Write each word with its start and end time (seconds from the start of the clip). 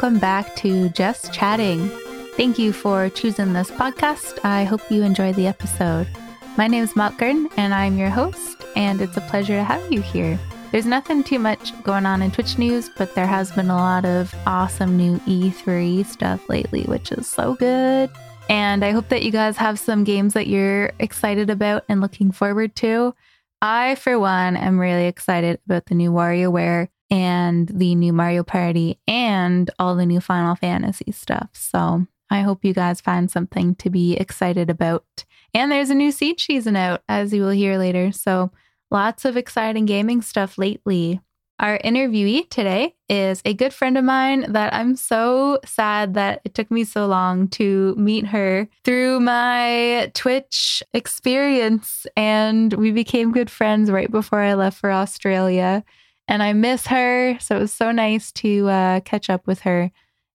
welcome 0.00 0.20
back 0.20 0.54
to 0.54 0.88
Just 0.90 1.32
Chatting. 1.32 1.88
Thank 2.36 2.56
you 2.56 2.72
for 2.72 3.08
choosing 3.08 3.52
this 3.52 3.68
podcast. 3.68 4.38
I 4.44 4.62
hope 4.62 4.92
you 4.92 5.02
enjoy 5.02 5.32
the 5.32 5.48
episode. 5.48 6.06
My 6.56 6.68
name 6.68 6.84
is 6.84 6.92
Malkern, 6.92 7.50
and 7.56 7.74
I'm 7.74 7.98
your 7.98 8.08
host, 8.08 8.64
and 8.76 9.00
it's 9.00 9.16
a 9.16 9.22
pleasure 9.22 9.56
to 9.56 9.64
have 9.64 9.92
you 9.92 10.00
here. 10.00 10.38
There's 10.70 10.86
nothing 10.86 11.24
too 11.24 11.40
much 11.40 11.72
going 11.82 12.06
on 12.06 12.22
in 12.22 12.30
Twitch 12.30 12.58
news, 12.58 12.88
but 12.96 13.16
there 13.16 13.26
has 13.26 13.50
been 13.50 13.70
a 13.70 13.74
lot 13.74 14.04
of 14.04 14.32
awesome 14.46 14.96
new 14.96 15.18
E3 15.26 16.06
stuff 16.06 16.48
lately, 16.48 16.84
which 16.84 17.10
is 17.10 17.26
so 17.26 17.56
good. 17.56 18.08
And 18.48 18.84
I 18.84 18.92
hope 18.92 19.08
that 19.08 19.24
you 19.24 19.32
guys 19.32 19.56
have 19.56 19.80
some 19.80 20.04
games 20.04 20.32
that 20.34 20.46
you're 20.46 20.92
excited 21.00 21.50
about 21.50 21.82
and 21.88 22.00
looking 22.00 22.30
forward 22.30 22.76
to. 22.76 23.16
I, 23.60 23.96
for 23.96 24.16
one, 24.16 24.56
am 24.56 24.78
really 24.78 25.06
excited 25.06 25.58
about 25.66 25.86
the 25.86 25.96
new 25.96 26.12
WarioWare 26.12 26.86
and 27.10 27.68
the 27.68 27.94
new 27.94 28.12
Mario 28.12 28.42
Party 28.42 28.98
and 29.06 29.70
all 29.78 29.96
the 29.96 30.06
new 30.06 30.20
Final 30.20 30.54
Fantasy 30.54 31.12
stuff. 31.12 31.50
So 31.52 32.06
I 32.30 32.40
hope 32.40 32.64
you 32.64 32.74
guys 32.74 33.00
find 33.00 33.30
something 33.30 33.74
to 33.76 33.90
be 33.90 34.14
excited 34.16 34.68
about. 34.70 35.24
And 35.54 35.72
there's 35.72 35.90
a 35.90 35.94
new 35.94 36.12
Siege 36.12 36.44
season 36.44 36.76
out, 36.76 37.02
as 37.08 37.32
you 37.32 37.42
will 37.42 37.50
hear 37.50 37.78
later. 37.78 38.12
So 38.12 38.50
lots 38.90 39.24
of 39.24 39.36
exciting 39.36 39.86
gaming 39.86 40.20
stuff 40.22 40.58
lately. 40.58 41.20
Our 41.60 41.78
interviewee 41.78 42.48
today 42.50 42.94
is 43.08 43.42
a 43.44 43.52
good 43.52 43.74
friend 43.74 43.98
of 43.98 44.04
mine 44.04 44.52
that 44.52 44.72
I'm 44.72 44.94
so 44.94 45.58
sad 45.64 46.14
that 46.14 46.40
it 46.44 46.54
took 46.54 46.70
me 46.70 46.84
so 46.84 47.06
long 47.06 47.48
to 47.48 47.96
meet 47.96 48.26
her 48.26 48.68
through 48.84 49.18
my 49.18 50.12
Twitch 50.14 50.84
experience. 50.94 52.06
And 52.16 52.72
we 52.74 52.92
became 52.92 53.32
good 53.32 53.50
friends 53.50 53.90
right 53.90 54.10
before 54.10 54.38
I 54.38 54.54
left 54.54 54.78
for 54.78 54.92
Australia. 54.92 55.82
And 56.28 56.42
I 56.42 56.52
miss 56.52 56.86
her. 56.88 57.38
So 57.40 57.56
it 57.56 57.60
was 57.60 57.72
so 57.72 57.90
nice 57.90 58.30
to 58.32 58.68
uh, 58.68 59.00
catch 59.00 59.30
up 59.30 59.46
with 59.46 59.60
her. 59.60 59.90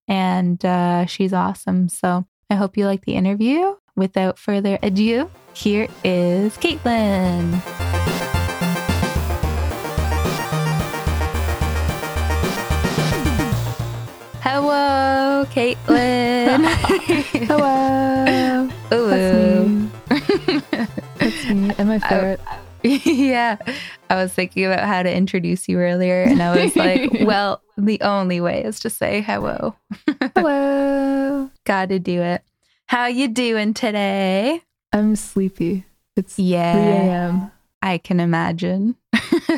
And 0.08 0.63
uh, 0.66 1.05
she's 1.05 1.33
awesome. 1.33 1.88
So 1.88 2.25
I 2.50 2.55
hope 2.55 2.75
you 2.75 2.88
like 2.88 3.05
the 3.05 3.13
interview. 3.13 3.75
Without 3.95 4.39
further 4.39 4.80
ado, 4.81 5.30
here 5.53 5.88
is 6.03 6.58
Kaitlyn. 6.58 7.61
Hello, 14.41 15.45
Kaitlyn. 15.52 16.66
Hello. 17.47 18.69
Hello. 18.89 19.89
That's 21.19 21.45
me 21.50 21.72
and 21.78 21.88
my 21.88 22.00
ferret. 22.00 22.39
yeah. 23.06 23.58
I 24.09 24.16
was 24.16 24.34
thinking 24.34 24.66
about 24.66 24.81
how 24.88 25.03
to 25.03 25.14
introduce 25.14 25.67
you 25.70 25.80
earlier, 25.80 26.23
and 26.23 26.42
I 26.42 26.64
was 26.64 26.76
like, 26.76 27.12
well, 27.22 27.62
the 27.78 28.00
only 28.02 28.42
way 28.42 28.64
is 28.64 28.80
to 28.81 28.90
say 28.90 29.22
hello. 29.22 29.75
Hello. 30.36 31.50
Gotta 31.66 32.00
do 32.00 32.22
it. 32.22 32.44
How 32.88 33.08
you 33.08 33.28
doing 33.28 33.73
today? 33.73 34.62
I'm 34.92 35.16
sleepy. 35.16 35.86
It's 36.16 36.38
Yeah. 36.38 36.73
3 36.73 36.81
a.m. 37.09 37.52
I 37.81 37.98
can 37.98 38.20
imagine. 38.20 38.95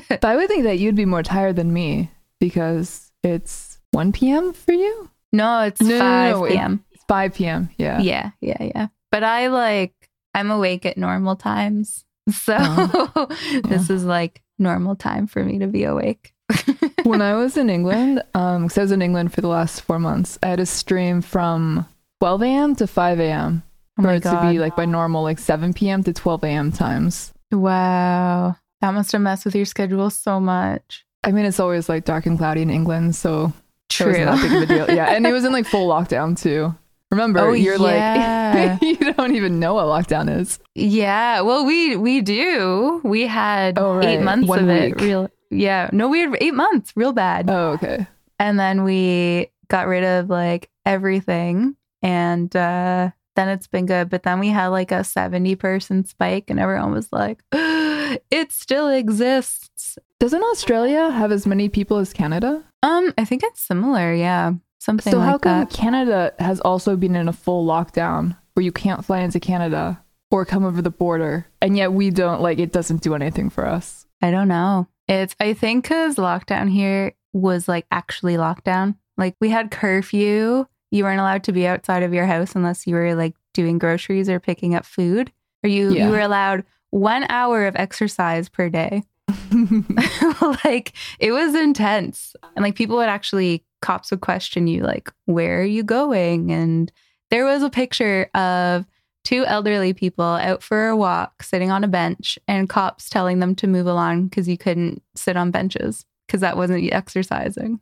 But 0.09 0.23
I 0.23 0.35
would 0.35 0.47
think 0.47 0.63
that 0.63 0.79
you'd 0.79 0.95
be 0.95 1.05
more 1.05 1.23
tired 1.23 1.55
than 1.57 1.73
me 1.73 2.09
because 2.39 3.11
it's 3.23 3.79
1 3.91 4.13
p.m. 4.13 4.53
for 4.53 4.71
you? 4.71 5.09
No, 5.33 5.61
it's 5.61 5.81
No, 5.81 5.89
no, 5.89 5.99
5 5.99 6.35
no, 6.35 6.45
it- 6.45 6.49
p.m. 6.51 6.85
It's 6.91 7.03
5 7.07 7.33
p.m. 7.33 7.69
Yeah. 7.77 7.99
Yeah, 8.01 8.31
yeah, 8.41 8.63
yeah. 8.63 8.87
But 9.11 9.23
I 9.23 9.47
like, 9.47 9.93
I'm 10.33 10.49
awake 10.51 10.85
at 10.85 10.97
normal 10.97 11.35
times. 11.35 12.05
So 12.29 13.27
this 13.65 13.89
is 13.89 14.05
like 14.05 14.41
normal 14.57 14.95
time 14.95 15.27
for 15.27 15.43
me 15.43 15.59
to 15.59 15.67
be 15.67 15.83
awake. 15.83 16.33
when 17.03 17.21
I 17.21 17.35
was 17.35 17.57
in 17.57 17.69
England, 17.69 18.21
um, 18.33 18.63
because 18.63 18.77
I 18.77 18.81
was 18.81 18.91
in 18.91 19.01
England 19.01 19.33
for 19.33 19.41
the 19.41 19.47
last 19.47 19.81
four 19.81 19.99
months, 19.99 20.37
I 20.43 20.47
had 20.47 20.59
a 20.59 20.65
stream 20.65 21.21
from 21.21 21.87
12 22.19 22.43
a.m. 22.43 22.75
to 22.77 22.87
5 22.87 23.19
a.m. 23.19 23.63
Oh 23.97 24.03
for 24.03 24.11
it 24.11 24.23
to 24.23 24.49
be 24.49 24.59
like 24.59 24.75
by 24.75 24.85
normal, 24.85 25.23
like 25.23 25.39
7 25.39 25.73
p.m. 25.73 26.03
to 26.03 26.13
12 26.13 26.43
a.m. 26.43 26.71
times. 26.71 27.33
Wow. 27.51 28.57
That 28.81 28.93
must 28.93 29.11
have 29.13 29.21
messed 29.21 29.45
with 29.45 29.55
your 29.55 29.65
schedule 29.65 30.09
so 30.09 30.39
much. 30.39 31.05
I 31.23 31.31
mean, 31.31 31.45
it's 31.45 31.59
always 31.59 31.89
like 31.89 32.05
dark 32.05 32.25
and 32.25 32.37
cloudy 32.37 32.61
in 32.61 32.69
England, 32.69 33.15
so 33.15 33.53
it 33.99 34.05
was 34.05 34.17
not 34.19 34.41
big 34.41 34.51
of 34.53 34.61
a 34.61 34.65
deal. 34.65 34.91
Yeah, 34.95 35.11
and 35.11 35.25
it 35.25 35.31
was 35.31 35.45
in 35.45 35.53
like 35.53 35.65
full 35.65 35.87
lockdown 35.87 36.39
too. 36.39 36.75
Remember, 37.15 37.39
Oh, 37.39 37.53
you're 37.53 37.77
yeah. 37.79 38.77
like 38.79 38.81
you 38.81 39.13
don't 39.13 39.35
even 39.35 39.59
know 39.59 39.73
what 39.75 39.85
lockdown 39.85 40.29
is. 40.39 40.59
Yeah. 40.75 41.41
Well, 41.41 41.65
we 41.65 41.95
we 41.95 42.21
do. 42.21 43.01
We 43.03 43.25
had 43.27 43.77
Oh, 43.79 43.99
eight 44.01 44.17
right. 44.17 44.23
months 44.23 44.47
One 44.47 44.59
of 44.59 44.69
it. 44.69 44.99
Real. 45.01 45.29
Yeah. 45.49 45.89
No, 45.93 46.09
we 46.09 46.19
had 46.21 46.35
eight 46.41 46.53
months. 46.53 46.91
Real 46.95 47.13
bad. 47.13 47.49
Oh, 47.49 47.71
okay. 47.79 48.07
and 48.39 48.59
then 48.59 48.83
we 48.83 49.49
got 49.69 49.87
rid 49.87 50.03
of 50.03 50.29
like 50.29 50.69
everything, 50.85 51.75
and 52.01 52.53
uh, 52.55 53.11
then 53.35 53.49
it's 53.49 53.67
been 53.67 53.85
good. 53.85 54.09
But 54.09 54.23
then 54.23 54.39
we 54.39 54.49
had 54.49 54.67
like 54.67 54.91
a 54.91 55.03
seventy 55.03 55.55
person 55.55 56.03
spike, 56.05 56.49
and 56.49 56.59
everyone 56.59 56.91
was 56.91 57.07
like, 57.11 57.41
"It 57.51 58.51
still 58.51 58.89
exists." 58.89 59.97
Doesn't 60.19 60.43
Australia 60.43 61.09
have 61.11 61.31
as 61.31 61.45
many 61.45 61.69
people 61.69 61.97
as 61.97 62.13
Canada? 62.13 62.63
Um, 62.83 63.13
I 63.17 63.25
think 63.25 63.43
it's 63.43 63.61
similar. 63.61 64.13
Yeah, 64.13 64.53
something 64.85 65.11
so 65.11 65.17
like 65.17 65.27
how 65.27 65.37
come 65.37 65.59
that. 65.59 65.69
Canada 65.71 66.33
has 66.39 66.59
also 66.61 66.95
been 66.95 67.15
in 67.15 67.27
a 67.27 67.33
full 67.33 67.65
lockdown 67.65 68.37
where 68.53 68.63
you 68.63 68.71
can't 68.71 69.03
fly 69.03 69.19
into 69.19 69.39
Canada 69.39 70.01
or 70.31 70.45
come 70.45 70.63
over 70.65 70.81
the 70.81 70.89
border, 70.91 71.45
and 71.61 71.75
yet 71.77 71.91
we 71.93 72.09
don't 72.09 72.41
like 72.41 72.59
it 72.59 72.71
doesn't 72.71 73.01
do 73.01 73.13
anything 73.15 73.49
for 73.49 73.65
us. 73.65 74.05
I 74.21 74.31
don't 74.31 74.47
know. 74.47 74.87
It's 75.07 75.35
I 75.39 75.53
think 75.53 75.83
because 75.83 76.15
lockdown 76.15 76.69
here 76.71 77.13
was 77.33 77.67
like 77.67 77.85
actually 77.91 78.35
lockdown. 78.35 78.95
Like 79.17 79.35
we 79.41 79.49
had 79.49 79.71
curfew. 79.71 80.65
You 80.91 81.03
weren't 81.03 81.19
allowed 81.19 81.43
to 81.45 81.51
be 81.51 81.67
outside 81.67 82.03
of 82.03 82.13
your 82.13 82.25
house 82.25 82.55
unless 82.55 82.87
you 82.87 82.95
were 82.95 83.15
like 83.15 83.35
doing 83.53 83.77
groceries 83.77 84.29
or 84.29 84.39
picking 84.39 84.75
up 84.75 84.85
food. 84.85 85.31
Or 85.63 85.69
you 85.69 85.91
Yeah. 85.91 86.05
you 86.05 86.11
were 86.11 86.21
allowed 86.21 86.63
one 86.91 87.25
hour 87.29 87.65
of 87.67 87.75
exercise 87.75 88.49
per 88.49 88.69
day. 88.69 89.03
like 90.65 90.93
it 91.19 91.31
was 91.31 91.55
intense. 91.55 92.35
And 92.55 92.63
like 92.63 92.75
people 92.75 92.97
would 92.97 93.09
actually 93.09 93.63
cops 93.85 94.09
would 94.11 94.21
question 94.21 94.65
you 94.67 94.81
like, 94.81 95.11
where 95.25 95.61
are 95.61 95.63
you 95.63 95.83
going? 95.83 96.51
And 96.51 96.91
there 97.29 97.45
was 97.45 97.61
a 97.63 97.69
picture 97.69 98.29
of 98.33 98.85
two 99.23 99.45
elderly 99.45 99.93
people 99.93 100.25
out 100.25 100.63
for 100.63 100.87
a 100.87 100.95
walk 100.97 101.43
sitting 101.43 101.69
on 101.71 101.83
a 101.83 101.87
bench 101.87 102.37
and 102.47 102.67
cops 102.69 103.09
telling 103.09 103.39
them 103.39 103.53
to 103.55 103.67
move 103.67 103.87
along 103.87 104.27
because 104.27 104.47
you 104.47 104.57
couldn't 104.57 105.01
sit 105.15 105.37
on 105.37 105.51
benches 105.51 106.05
because 106.27 106.41
that 106.41 106.57
wasn't 106.57 106.91
exercising. 106.91 107.79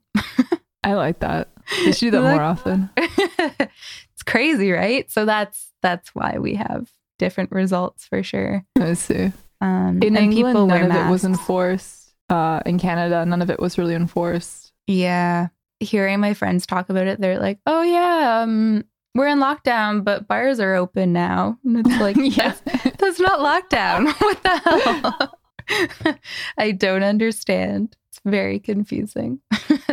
I 0.84 0.94
like 0.94 1.20
that. 1.20 1.48
They 1.86 1.94
should 1.94 2.08
do 2.08 2.12
that 2.12 2.22
Like- 2.24 2.36
more 2.36 2.44
often. 2.44 2.90
it's 2.98 4.24
crazy, 4.26 4.72
right? 4.72 5.10
So 5.10 5.24
that's 5.26 5.72
that's 5.82 6.14
why 6.14 6.38
we 6.38 6.56
have 6.56 6.90
different 7.20 7.52
results 7.54 8.04
for 8.06 8.22
sure. 8.22 8.66
I 8.78 8.94
see. 8.94 9.32
Um, 9.62 10.00
In 10.04 10.18
and 10.18 10.34
England, 10.34 10.68
none 10.68 10.92
of 10.92 11.08
it 11.08 11.10
was 11.10 11.24
enforced. 11.24 12.14
Uh, 12.30 12.60
in 12.66 12.80
Canada, 12.80 13.26
none 13.26 13.42
of 13.42 13.50
it 13.50 13.62
was 13.62 13.78
really 13.78 13.96
enforced. 13.96 14.74
Yeah. 14.88 15.48
Hearing 15.80 16.20
my 16.20 16.34
friends 16.34 16.66
talk 16.66 16.90
about 16.90 17.08
it, 17.08 17.20
they're 17.20 17.40
like, 17.40 17.60
oh, 17.66 17.82
yeah, 17.82 18.42
um, 18.42 18.86
we're 19.16 19.28
in 19.28 19.40
lockdown, 19.40 20.04
but 20.04 20.28
bars 20.28 20.60
are 20.60 20.76
open 20.76 21.14
now. 21.14 21.58
And 21.66 21.86
it's 21.86 22.00
like, 22.00 22.16
Yeah. 22.20 22.54
that's, 22.64 22.98
that's 22.98 23.20
not 23.20 23.40
lockdown. 23.40 24.06
what 24.22 24.44
the 24.44 25.38
hell? 25.70 26.18
I 26.58 26.72
don't 26.72 27.04
understand. 27.04 27.96
It's 28.12 28.20
very 28.26 28.60
confusing. 28.60 29.40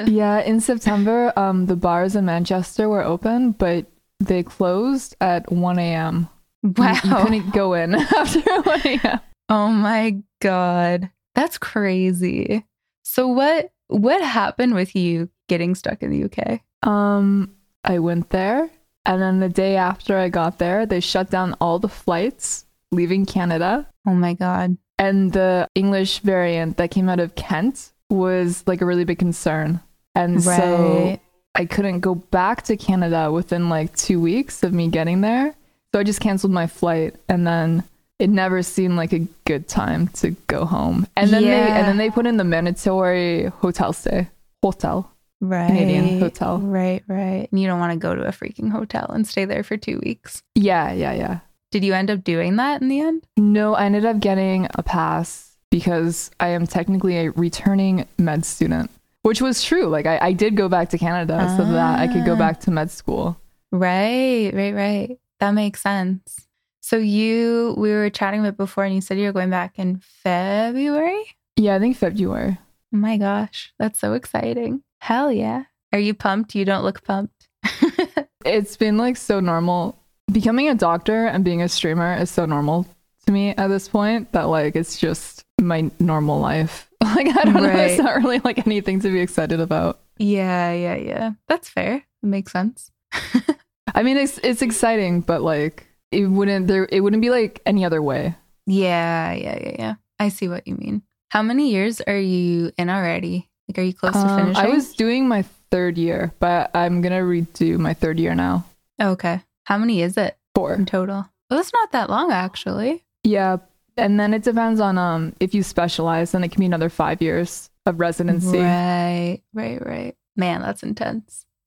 yeah, 0.06 0.40
in 0.40 0.60
September, 0.60 1.32
um, 1.38 1.66
the 1.66 1.76
bars 1.76 2.16
in 2.16 2.24
Manchester 2.24 2.88
were 2.88 3.02
open, 3.04 3.52
but 3.52 3.86
they 4.20 4.42
closed 4.42 5.16
at 5.20 5.50
1 5.50 5.78
a.m. 5.78 6.28
You- 6.62 6.74
Wow. 6.76 6.92
You, 6.92 7.00
couldn't 7.16 7.50
go 7.54 7.72
in 7.72 7.94
after 7.94 8.40
1 8.62 8.80
a.m. 8.84 9.20
Oh 9.48 9.68
my 9.68 10.18
god. 10.42 11.10
That's 11.34 11.56
crazy. 11.56 12.66
So 13.02 13.26
what 13.28 13.70
what 13.88 14.22
happened 14.22 14.74
with 14.74 14.94
you 14.94 15.30
getting 15.50 15.74
stuck 15.74 15.98
in 16.02 16.10
the 16.14 16.22
UK? 16.28 16.60
Um, 16.88 17.50
I 17.84 17.98
went 17.98 18.30
there, 18.30 18.70
and 19.04 19.20
then 19.20 19.40
the 19.40 19.48
day 19.48 19.74
after 19.76 20.16
I 20.16 20.28
got 20.30 20.58
there, 20.58 20.86
they 20.86 21.00
shut 21.00 21.28
down 21.30 21.54
all 21.60 21.78
the 21.78 21.88
flights 22.02 22.64
leaving 22.92 23.26
Canada, 23.26 23.86
Oh 24.06 24.14
my 24.14 24.34
god. 24.34 24.76
and 24.98 25.32
the 25.32 25.66
English 25.74 26.20
variant 26.20 26.76
that 26.78 26.90
came 26.90 27.08
out 27.08 27.20
of 27.20 27.34
Kent 27.34 27.92
was 28.08 28.64
like 28.66 28.80
a 28.82 28.86
really 28.86 29.04
big 29.04 29.18
concern. 29.18 29.80
And 30.14 30.42
so 30.42 31.18
I 31.54 31.64
couldn't 31.66 32.00
go 32.00 32.14
back 32.16 32.62
to 32.64 32.76
Canada 32.76 33.30
within 33.30 33.68
like 33.68 33.94
two 33.96 34.20
weeks 34.20 34.62
of 34.64 34.72
me 34.72 34.88
getting 34.88 35.20
there. 35.20 35.54
So 35.92 36.00
I 36.00 36.04
just 36.04 36.20
canceled 36.20 36.52
my 36.52 36.66
flight 36.66 37.14
and 37.28 37.46
then 37.46 37.84
it 38.18 38.28
never 38.30 38.62
seemed 38.62 38.96
like 38.96 39.12
a 39.12 39.26
good 39.46 39.68
time 39.68 40.08
to 40.20 40.30
go 40.48 40.64
home. 40.64 41.06
And 41.16 41.30
then 41.30 41.42
they 41.44 41.70
and 41.78 41.86
then 41.88 41.96
they 41.96 42.10
put 42.10 42.26
in 42.26 42.36
the 42.36 42.44
mandatory 42.44 43.46
hotel 43.62 43.92
stay. 43.92 44.28
Hotel. 44.62 45.08
Right. 45.40 45.68
Canadian 45.68 46.20
hotel. 46.20 46.58
Right, 46.58 47.02
right. 47.08 47.48
And 47.50 47.60
you 47.60 47.66
don't 47.66 47.80
want 47.80 47.92
to 47.92 47.98
go 47.98 48.14
to 48.14 48.22
a 48.22 48.30
freaking 48.30 48.70
hotel 48.70 49.06
and 49.08 49.26
stay 49.26 49.44
there 49.46 49.62
for 49.62 49.76
2 49.76 50.00
weeks. 50.04 50.42
Yeah, 50.54 50.92
yeah, 50.92 51.12
yeah. 51.14 51.38
Did 51.70 51.84
you 51.84 51.94
end 51.94 52.10
up 52.10 52.24
doing 52.24 52.56
that 52.56 52.82
in 52.82 52.88
the 52.88 53.00
end? 53.00 53.26
No, 53.36 53.74
I 53.74 53.84
ended 53.86 54.04
up 54.04 54.20
getting 54.20 54.66
a 54.74 54.82
pass 54.82 55.56
because 55.70 56.30
I 56.40 56.48
am 56.48 56.66
technically 56.66 57.16
a 57.18 57.30
returning 57.30 58.06
med 58.18 58.44
student, 58.44 58.90
which 59.22 59.40
was 59.40 59.62
true. 59.62 59.86
Like 59.86 60.04
I, 60.04 60.18
I 60.20 60.32
did 60.32 60.56
go 60.56 60.68
back 60.68 60.90
to 60.90 60.98
Canada 60.98 61.54
so 61.56 61.64
that 61.64 62.00
I 62.00 62.06
could 62.12 62.24
go 62.26 62.34
Ah. 62.34 62.38
back 62.38 62.60
to 62.60 62.70
med 62.70 62.90
school. 62.90 63.36
Right, 63.72 64.50
right, 64.52 64.74
right. 64.74 65.18
That 65.38 65.52
makes 65.52 65.80
sense. 65.80 66.48
So 66.82 66.96
you, 66.96 67.74
we 67.78 67.90
were 67.92 68.10
chatting 68.10 68.40
about 68.40 68.56
before, 68.56 68.84
and 68.84 68.94
you 68.94 69.00
said 69.00 69.16
you're 69.16 69.32
going 69.32 69.50
back 69.50 69.78
in 69.78 70.00
February. 70.00 71.22
Yeah, 71.56 71.76
I 71.76 71.78
think 71.78 71.96
February. 71.96 72.58
Oh 72.92 72.96
my 72.96 73.16
gosh, 73.16 73.72
that's 73.78 74.00
so 74.00 74.14
exciting! 74.14 74.82
Hell 75.00 75.32
yeah! 75.32 75.64
Are 75.92 75.98
you 75.98 76.14
pumped? 76.14 76.54
You 76.54 76.64
don't 76.64 76.84
look 76.84 77.02
pumped. 77.04 77.48
It's 78.44 78.74
been 78.78 78.96
like 78.96 79.18
so 79.18 79.38
normal. 79.40 79.98
Becoming 80.32 80.68
a 80.70 80.74
doctor 80.74 81.26
and 81.26 81.44
being 81.44 81.60
a 81.60 81.68
streamer 81.68 82.14
is 82.14 82.30
so 82.30 82.46
normal 82.46 82.86
to 83.26 83.32
me 83.32 83.50
at 83.50 83.68
this 83.68 83.86
point 83.86 84.32
that 84.32 84.44
like 84.44 84.76
it's 84.76 84.98
just 84.98 85.44
my 85.60 85.90
normal 85.98 86.40
life. 86.40 86.86
Like 87.02 87.28
I 87.28 87.44
don't 87.44 87.62
know, 87.62 87.68
it's 87.68 87.98
not 88.00 88.16
really 88.16 88.38
like 88.40 88.66
anything 88.66 89.00
to 89.00 89.10
be 89.10 89.20
excited 89.20 89.58
about. 89.60 90.00
yeah, 90.18 90.72
yeah, 90.72 90.96
yeah. 90.96 91.30
That's 91.48 91.68
fair. 91.68 91.96
It 91.96 92.26
makes 92.26 92.52
sense. 92.52 92.90
I 93.94 94.02
mean, 94.02 94.16
it's 94.16 94.38
it's 94.38 94.62
exciting, 94.62 95.20
but 95.22 95.42
like 95.42 95.86
it 96.12 96.26
wouldn't 96.26 96.66
there 96.68 96.88
it 96.90 97.00
wouldn't 97.00 97.20
be 97.22 97.30
like 97.30 97.60
any 97.66 97.84
other 97.84 98.00
way. 98.00 98.36
Yeah, 98.66 99.32
yeah, 99.32 99.58
yeah, 99.60 99.76
yeah. 99.78 99.94
I 100.18 100.28
see 100.30 100.48
what 100.48 100.66
you 100.66 100.76
mean. 100.76 101.02
How 101.30 101.42
many 101.42 101.70
years 101.70 102.00
are 102.00 102.18
you 102.18 102.72
in 102.78 102.88
already? 102.88 103.49
Like, 103.70 103.78
are 103.78 103.82
you 103.82 103.94
close 103.94 104.12
to 104.14 104.18
Um, 104.18 104.38
finishing? 104.40 104.64
I 104.64 104.68
was 104.68 104.92
doing 104.94 105.28
my 105.28 105.42
third 105.70 105.96
year, 105.96 106.32
but 106.40 106.70
I'm 106.74 107.00
gonna 107.02 107.20
redo 107.22 107.78
my 107.78 107.94
third 107.94 108.18
year 108.18 108.34
now. 108.34 108.64
okay. 109.00 109.42
How 109.64 109.78
many 109.78 110.02
is 110.02 110.16
it 110.16 110.36
Four. 110.54 110.74
in 110.74 110.84
total? 110.86 111.26
Well, 111.48 111.58
that's 111.58 111.72
not 111.72 111.92
that 111.92 112.10
long, 112.10 112.32
actually. 112.32 113.04
Yeah, 113.22 113.58
and 113.96 114.18
then 114.18 114.34
it 114.34 114.42
depends 114.42 114.80
on 114.80 114.98
um 114.98 115.32
if 115.38 115.54
you 115.54 115.62
specialize, 115.62 116.32
then 116.32 116.42
it 116.42 116.48
can 116.50 116.58
be 116.60 116.66
another 116.66 116.88
five 116.88 117.22
years 117.22 117.70
of 117.86 118.00
residency. 118.00 118.58
Right, 118.58 119.40
right, 119.54 119.84
right. 119.86 120.16
Man, 120.36 120.60
that's 120.62 120.82
intense. 120.82 121.46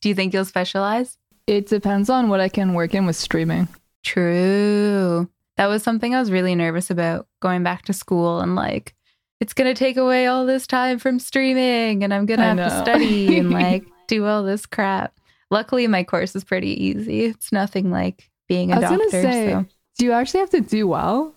Do 0.00 0.08
you 0.08 0.14
think 0.14 0.32
you'll 0.32 0.44
specialize? 0.46 1.18
It 1.46 1.66
depends 1.68 2.08
on 2.08 2.28
what 2.30 2.40
I 2.40 2.48
can 2.48 2.72
work 2.74 2.94
in 2.94 3.04
with 3.06 3.16
streaming. 3.16 3.68
True. 4.02 5.28
That 5.56 5.66
was 5.66 5.82
something 5.82 6.14
I 6.14 6.20
was 6.20 6.30
really 6.30 6.54
nervous 6.54 6.90
about 6.90 7.26
going 7.40 7.62
back 7.62 7.82
to 7.86 7.92
school 7.92 8.40
and 8.40 8.54
like, 8.56 8.94
it's 9.40 9.54
going 9.54 9.72
to 9.72 9.78
take 9.78 9.96
away 9.96 10.26
all 10.26 10.46
this 10.46 10.66
time 10.66 10.98
from 10.98 11.18
streaming 11.18 12.04
and 12.04 12.12
I'm 12.12 12.26
going 12.26 12.40
to 12.40 12.44
have 12.44 12.56
to 12.58 12.82
study 12.82 13.38
and 13.38 13.50
like 13.52 13.84
do 14.06 14.26
all 14.26 14.42
this 14.42 14.66
crap. 14.66 15.14
Luckily, 15.50 15.86
my 15.86 16.04
course 16.04 16.36
is 16.36 16.44
pretty 16.44 16.84
easy. 16.84 17.24
It's 17.24 17.50
nothing 17.50 17.90
like 17.90 18.30
being 18.48 18.70
a 18.70 18.76
I 18.76 18.78
was 18.78 18.90
doctor. 18.90 19.10
say, 19.10 19.50
so, 19.50 19.66
do 19.98 20.04
you 20.04 20.12
actually 20.12 20.40
have 20.40 20.50
to 20.50 20.60
do 20.60 20.86
well? 20.86 21.34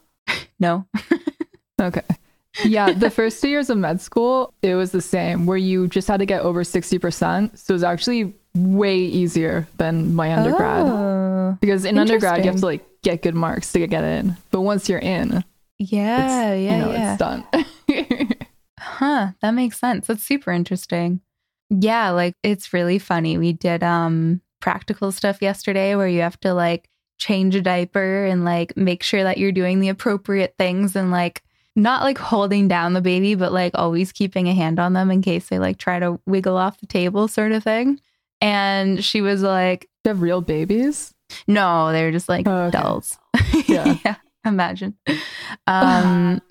no. 0.59 0.85
Okay. 1.81 2.01
Yeah, 2.63 2.91
the 2.93 3.09
first 3.09 3.41
two 3.41 3.49
years 3.49 3.69
of 3.69 3.77
med 3.77 3.99
school, 3.99 4.53
it 4.61 4.75
was 4.75 4.91
the 4.91 5.01
same, 5.01 5.47
where 5.47 5.57
you 5.57 5.87
just 5.87 6.07
had 6.07 6.17
to 6.17 6.25
get 6.25 6.43
over 6.43 6.63
60%. 6.63 7.57
So 7.57 7.71
it 7.71 7.75
was 7.75 7.83
actually 7.83 8.33
way 8.55 8.97
easier 8.99 9.67
than 9.77 10.13
my 10.13 10.33
undergrad. 10.33 10.85
Oh, 10.85 11.57
Because 11.59 11.83
in 11.83 11.97
undergrad, 11.97 12.45
you 12.45 12.51
have 12.51 12.59
to 12.59 12.65
like 12.65 12.85
get 13.01 13.23
good 13.23 13.33
marks 13.33 13.71
to 13.73 13.85
get 13.87 14.03
in. 14.03 14.37
But 14.51 14.61
once 14.61 14.87
you're 14.87 14.99
in, 14.99 15.43
yeah, 15.91 16.51
it's, 16.51 16.61
yeah, 16.61 16.77
you 16.77 16.85
know, 16.85 16.91
yeah. 16.91 17.11
it's 17.13 17.19
done. 17.19 18.37
Huh, 18.85 19.29
that 19.41 19.51
makes 19.51 19.79
sense. 19.79 20.07
That's 20.07 20.23
super 20.23 20.51
interesting. 20.51 21.21
Yeah, 21.69 22.09
like 22.09 22.35
it's 22.43 22.73
really 22.73 22.99
funny. 22.99 23.37
We 23.37 23.53
did 23.53 23.81
um 23.81 24.41
practical 24.59 25.11
stuff 25.11 25.41
yesterday 25.41 25.95
where 25.95 26.07
you 26.07 26.21
have 26.21 26.39
to 26.41 26.53
like 26.53 26.89
change 27.17 27.55
a 27.55 27.61
diaper 27.61 28.25
and 28.25 28.43
like 28.43 28.75
make 28.75 29.01
sure 29.01 29.23
that 29.23 29.37
you're 29.37 29.51
doing 29.51 29.79
the 29.79 29.89
appropriate 29.89 30.55
things 30.57 30.95
and 30.95 31.11
like 31.11 31.41
not 31.75 32.03
like 32.03 32.17
holding 32.17 32.67
down 32.67 32.93
the 32.93 33.01
baby 33.01 33.35
but 33.35 33.51
like 33.53 33.71
always 33.75 34.11
keeping 34.11 34.47
a 34.47 34.53
hand 34.53 34.79
on 34.79 34.93
them 34.93 35.09
in 35.09 35.21
case 35.21 35.47
they 35.47 35.59
like 35.59 35.77
try 35.77 35.99
to 35.99 36.19
wiggle 36.25 36.57
off 36.57 36.79
the 36.79 36.87
table 36.87 37.27
sort 37.27 37.51
of 37.51 37.63
thing. 37.63 37.99
And 38.41 39.03
she 39.03 39.21
was 39.21 39.41
like, 39.41 39.89
Do 40.03 40.09
you 40.09 40.13
have 40.15 40.21
real 40.21 40.41
babies? 40.41 41.13
"No, 41.47 41.91
they're 41.91 42.11
just 42.11 42.29
like 42.29 42.47
Oh, 42.47 42.65
okay. 42.65 42.79
dolls." 42.79 43.17
Yeah. 43.67 44.15
imagine. 44.45 44.97
Um 45.67 46.41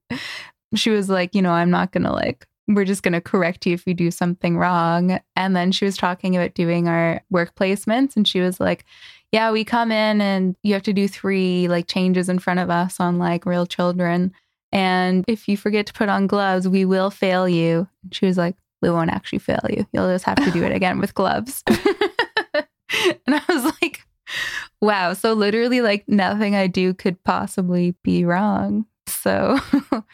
she 0.74 0.90
was 0.90 1.08
like, 1.08 1.34
you 1.34 1.42
know, 1.42 1.52
I'm 1.52 1.70
not 1.70 1.92
going 1.92 2.04
to 2.04 2.12
like 2.12 2.46
we're 2.68 2.84
just 2.84 3.02
going 3.02 3.12
to 3.12 3.20
correct 3.20 3.66
you 3.66 3.74
if 3.74 3.86
you 3.86 3.94
do 3.94 4.10
something 4.10 4.56
wrong. 4.56 5.20
And 5.36 5.54
then 5.54 5.72
she 5.72 5.84
was 5.84 5.96
talking 5.96 6.36
about 6.36 6.54
doing 6.54 6.88
our 6.88 7.20
work 7.28 7.54
placements 7.54 8.16
and 8.16 8.26
she 8.26 8.40
was 8.40 8.60
like, 8.60 8.84
yeah, 9.32 9.50
we 9.50 9.64
come 9.64 9.90
in 9.90 10.20
and 10.20 10.54
you 10.62 10.74
have 10.74 10.82
to 10.84 10.92
do 10.92 11.08
three 11.08 11.66
like 11.68 11.86
changes 11.86 12.28
in 12.28 12.38
front 12.38 12.60
of 12.60 12.70
us 12.70 13.00
on 13.00 13.18
like 13.18 13.46
real 13.46 13.66
children. 13.66 14.32
And 14.70 15.24
if 15.26 15.48
you 15.48 15.56
forget 15.56 15.86
to 15.86 15.92
put 15.92 16.08
on 16.08 16.26
gloves, 16.26 16.68
we 16.68 16.84
will 16.84 17.10
fail 17.10 17.48
you. 17.48 17.88
And 18.02 18.14
she 18.14 18.26
was 18.26 18.38
like, 18.38 18.56
we 18.80 18.90
won't 18.90 19.10
actually 19.10 19.38
fail 19.38 19.64
you. 19.68 19.86
You'll 19.92 20.12
just 20.12 20.24
have 20.24 20.42
to 20.44 20.50
do 20.50 20.62
it 20.64 20.72
again 20.76 20.98
with 20.98 21.14
gloves. 21.14 21.62
and 21.66 21.76
I 23.28 23.42
was 23.48 23.72
like, 23.82 24.06
wow. 24.80 25.12
So 25.14 25.32
literally, 25.32 25.80
like 25.80 26.08
nothing 26.08 26.54
I 26.54 26.66
do 26.66 26.94
could 26.94 27.22
possibly 27.24 27.94
be 28.02 28.24
wrong. 28.24 28.86
So 29.06 29.58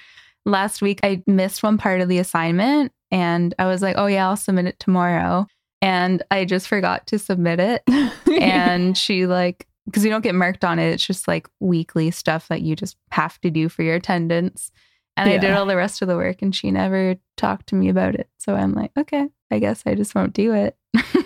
last 0.44 0.82
week 0.82 1.00
I 1.02 1.22
missed 1.26 1.62
one 1.62 1.78
part 1.78 2.00
of 2.00 2.08
the 2.08 2.18
assignment 2.18 2.92
and 3.10 3.54
I 3.58 3.66
was 3.66 3.82
like, 3.82 3.96
oh, 3.96 4.06
yeah, 4.06 4.28
I'll 4.28 4.36
submit 4.36 4.66
it 4.66 4.78
tomorrow. 4.78 5.46
And 5.80 6.22
I 6.30 6.44
just 6.44 6.68
forgot 6.68 7.06
to 7.08 7.18
submit 7.18 7.60
it. 7.60 7.82
And 8.40 8.96
she, 8.96 9.26
like, 9.26 9.66
because 9.86 10.04
you 10.04 10.10
don't 10.10 10.22
get 10.22 10.34
marked 10.34 10.64
on 10.64 10.78
it, 10.78 10.92
it's 10.92 11.04
just 11.04 11.26
like 11.26 11.48
weekly 11.58 12.12
stuff 12.12 12.46
that 12.48 12.60
you 12.60 12.76
just 12.76 12.96
have 13.10 13.40
to 13.40 13.50
do 13.50 13.68
for 13.68 13.82
your 13.82 13.96
attendance. 13.96 14.70
And 15.16 15.28
I 15.28 15.38
did 15.38 15.50
all 15.50 15.66
the 15.66 15.76
rest 15.76 16.00
of 16.00 16.08
the 16.08 16.16
work 16.16 16.42
and 16.42 16.54
she 16.54 16.70
never 16.70 17.16
talked 17.36 17.68
to 17.68 17.74
me 17.74 17.88
about 17.88 18.14
it. 18.14 18.28
So 18.38 18.54
I'm 18.54 18.74
like, 18.74 18.92
okay, 18.96 19.28
I 19.50 19.58
guess 19.58 19.82
I 19.86 19.94
just 19.94 20.14
won't 20.14 20.34
do 20.34 20.52
it. 20.52 20.76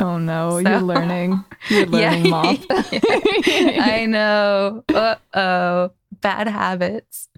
oh 0.00 0.18
no, 0.18 0.50
So- 0.62 0.68
you're 0.70 0.80
learning. 0.80 1.44
You're 1.68 1.86
learning, 1.94 2.24
Yeah. 2.26 2.30
mom. 2.30 2.58
I 2.70 4.06
know. 4.08 4.84
Uh 4.92 5.14
oh. 5.34 5.90
Bad 6.20 6.48
habits. 6.48 7.28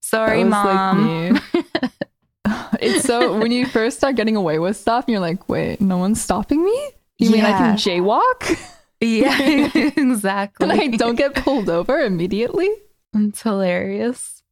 Sorry, 0.00 0.44
mom. 0.44 1.34
like 1.34 1.90
it's 2.80 3.04
so 3.04 3.38
when 3.38 3.52
you 3.52 3.66
first 3.66 3.96
start 3.98 4.16
getting 4.16 4.36
away 4.36 4.58
with 4.58 4.76
stuff, 4.76 5.04
you're 5.08 5.20
like, 5.20 5.48
wait, 5.48 5.80
no 5.80 5.96
one's 5.98 6.20
stopping 6.20 6.64
me? 6.64 6.90
You 7.18 7.30
mean 7.30 7.44
I 7.44 7.50
Yeah. 7.50 7.58
can 7.58 7.76
jaywalk 7.76 8.58
yeah, 9.00 9.70
exactly. 9.74 10.68
and 10.70 10.72
I 10.80 10.88
don't 10.96 11.16
get 11.16 11.34
pulled 11.34 11.68
over 11.68 11.98
immediately? 12.00 12.68
It's 13.14 13.42
hilarious. 13.42 14.42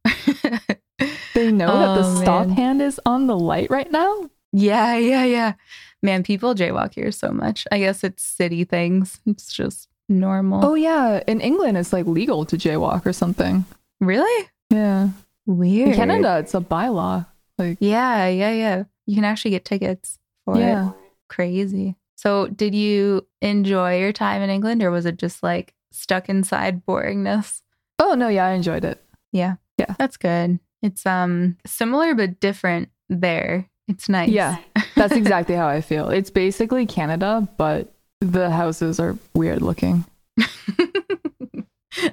They 1.33 1.51
know 1.51 1.67
that 1.79 2.01
the 2.01 2.07
Oh, 2.07 2.21
stop 2.21 2.47
man. 2.47 2.55
hand 2.57 2.81
is 2.81 2.99
on 3.05 3.27
the 3.27 3.37
light 3.37 3.69
right 3.71 3.89
now. 3.91 4.29
yeah, 4.51 4.95
yeah, 4.97 5.23
yeah. 5.25 5.53
Man, 6.01 6.23
people 6.23 6.55
jaywalk 6.55 6.93
here 6.95 7.11
so 7.11 7.31
much. 7.31 7.67
I 7.71 7.79
guess 7.79 8.03
it's 8.03 8.23
city 8.23 8.63
things. 8.63 9.19
It's 9.25 9.53
just 9.53 9.87
normal. 10.09 10.65
Oh 10.65 10.73
yeah, 10.75 11.21
in 11.27 11.39
England 11.41 11.77
it's 11.77 11.93
like 11.93 12.05
legal 12.07 12.45
to 12.45 12.57
jaywalk 12.57 13.05
or 13.05 13.13
something. 13.13 13.65
really? 13.99 14.49
Yeah. 14.69 15.09
Weird. 15.45 15.89
In 15.89 15.95
Canada 15.95 16.37
it's 16.39 16.53
a 16.53 16.59
bylaw. 16.61 17.25
Like 17.57 17.77
Yeah, 17.79 18.27
yeah, 18.27 18.51
yeah. 18.51 18.83
You 19.05 19.15
can 19.15 19.25
actually 19.25 19.51
get 19.51 19.65
tickets 19.65 20.17
for 20.45 20.55
it. 20.57 20.61
yeah. 20.61 20.91
Crazy. 21.29 21.95
So, 22.15 22.47
did 22.47 22.75
you 22.75 23.25
enjoy 23.41 23.99
your 23.99 24.13
time 24.13 24.41
in 24.43 24.49
England 24.51 24.83
or 24.83 24.91
was 24.91 25.05
it 25.07 25.17
just 25.17 25.41
like 25.41 25.73
stuck 25.91 26.29
inside 26.29 26.85
boringness? 26.85 27.61
Oh 27.99 28.13
no, 28.13 28.27
yeah, 28.27 28.45
I 28.45 28.51
enjoyed 28.51 28.85
it. 28.85 29.03
Yeah. 29.31 29.55
Yeah. 29.77 29.95
That's 29.97 30.17
good. 30.17 30.59
It's 30.81 31.05
um 31.05 31.57
similar 31.65 32.13
but 32.15 32.39
different 32.39 32.89
there. 33.09 33.69
It's 33.87 34.07
nice. 34.09 34.29
Yeah. 34.29 34.57
That's 34.95 35.13
exactly 35.13 35.55
how 35.55 35.67
I 35.67 35.81
feel. 35.81 36.09
It's 36.09 36.29
basically 36.29 36.85
Canada, 36.85 37.47
but 37.57 37.93
the 38.21 38.49
houses 38.49 38.99
are 38.99 39.17
weird 39.33 39.61
looking. 39.61 40.05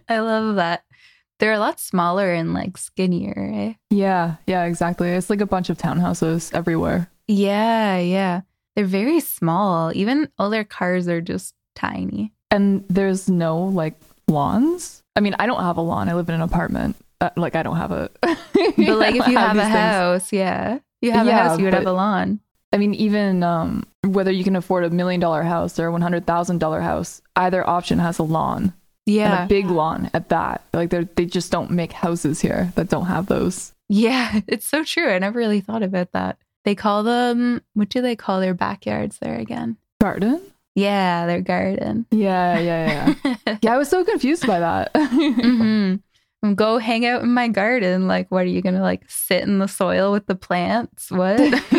I 0.09 0.19
love 0.19 0.57
that. 0.57 0.85
They're 1.39 1.53
a 1.53 1.59
lot 1.59 1.79
smaller 1.79 2.33
and 2.33 2.53
like 2.53 2.77
skinnier, 2.77 3.51
eh? 3.55 3.75
Yeah, 3.91 4.37
yeah, 4.47 4.65
exactly. 4.65 5.11
It's 5.11 5.31
like 5.31 5.41
a 5.41 5.47
bunch 5.47 5.71
of 5.71 5.79
townhouses 5.79 6.53
everywhere. 6.53 7.11
Yeah, 7.29 7.99
yeah. 7.99 8.41
They're 8.75 8.85
very 8.87 9.21
small. 9.21 9.93
Even 9.95 10.29
all 10.39 10.51
their 10.51 10.65
cars 10.65 11.07
are 11.07 11.21
just 11.21 11.55
tiny. 11.77 12.33
And 12.51 12.85
there's 12.89 13.29
no 13.29 13.59
like 13.59 13.95
lawns. 14.27 15.03
I 15.15 15.21
mean, 15.21 15.37
I 15.39 15.47
don't 15.47 15.63
have 15.63 15.77
a 15.77 15.81
lawn. 15.81 16.09
I 16.09 16.15
live 16.15 16.29
in 16.29 16.35
an 16.35 16.43
apartment. 16.43 16.97
Uh, 17.21 17.31
like 17.37 17.55
I 17.57 17.63
don't 17.63 17.77
have 17.77 17.93
a 17.93 18.11
But 18.21 18.39
like 18.79 19.15
if 19.17 19.27
you 19.27 19.37
have 19.37 19.57
a 19.57 19.65
house, 19.65 20.33
yeah. 20.33 20.79
You 21.01 21.13
have 21.13 21.27
a 21.27 21.31
Yeah, 21.31 21.49
house, 21.49 21.59
you 21.59 21.65
would 21.65 21.75
have 21.75 21.87
a 21.87 21.93
lawn. 21.93 22.41
I 22.73 22.77
mean, 22.77 22.93
even 22.95 23.43
um, 23.43 23.85
whether 24.05 24.31
you 24.31 24.45
can 24.45 24.57
afford 24.57 24.85
a 24.85 24.91
million 24.91 25.21
dollar 25.21 25.43
house 25.43 25.79
or 25.79 25.87
a 25.87 25.93
one 25.93 26.03
hundred 26.03 26.27
thousand 26.27 26.59
dollar 26.59 26.81
house, 26.81 27.23
either 27.37 27.67
option 27.69 27.99
has 27.99 28.19
a 28.19 28.23
lawn 28.23 28.65
and 28.65 28.75
Yeah. 29.07 29.45
a 29.45 29.47
big 29.47 29.67
lawn 29.71 30.11
at 30.13 30.29
that. 30.29 30.63
Like 30.75 30.91
they 30.91 31.05
they 31.05 31.25
just 31.27 31.51
don't 31.53 31.71
make 31.71 31.93
houses 31.93 32.41
here 32.41 32.73
that 32.75 32.89
don't 32.89 33.07
have 33.07 33.27
those. 33.27 33.73
Yeah, 33.89 34.41
it's 34.47 34.67
so 34.67 34.85
true. 34.85 35.09
I 35.11 35.19
never 35.19 35.39
really 35.39 35.61
thought 35.61 35.83
about 35.83 36.13
that. 36.13 36.37
They 36.65 36.75
call 36.75 37.03
them 37.05 37.63
what 37.75 37.89
do 37.89 38.03
they 38.03 38.17
call 38.17 38.41
their 38.41 38.55
backyards 38.55 39.19
there 39.19 39.37
again? 39.39 39.77
Garden? 40.01 40.41
Yeah, 40.75 41.27
their 41.27 41.41
garden. 41.41 42.07
Yeah, 42.11 42.59
yeah, 42.59 43.15
yeah. 43.25 43.57
yeah, 43.63 43.73
I 43.75 43.79
was 43.79 43.89
so 43.89 44.05
confused 44.05 44.47
by 44.47 44.61
that. 44.61 44.91
hmm 44.97 45.95
Go 46.55 46.79
hang 46.79 47.05
out 47.05 47.23
in 47.23 47.35
my 47.35 47.49
garden. 47.49 48.07
Like, 48.07 48.31
what 48.31 48.43
are 48.43 48.49
you 48.49 48.63
gonna 48.63 48.83
like 48.83 49.03
sit 49.09 49.43
in 49.43 49.59
the 49.59 49.67
soil 49.67 50.13
with 50.13 50.27
the 50.27 50.37
plants? 50.37 51.11
What? 51.11 51.39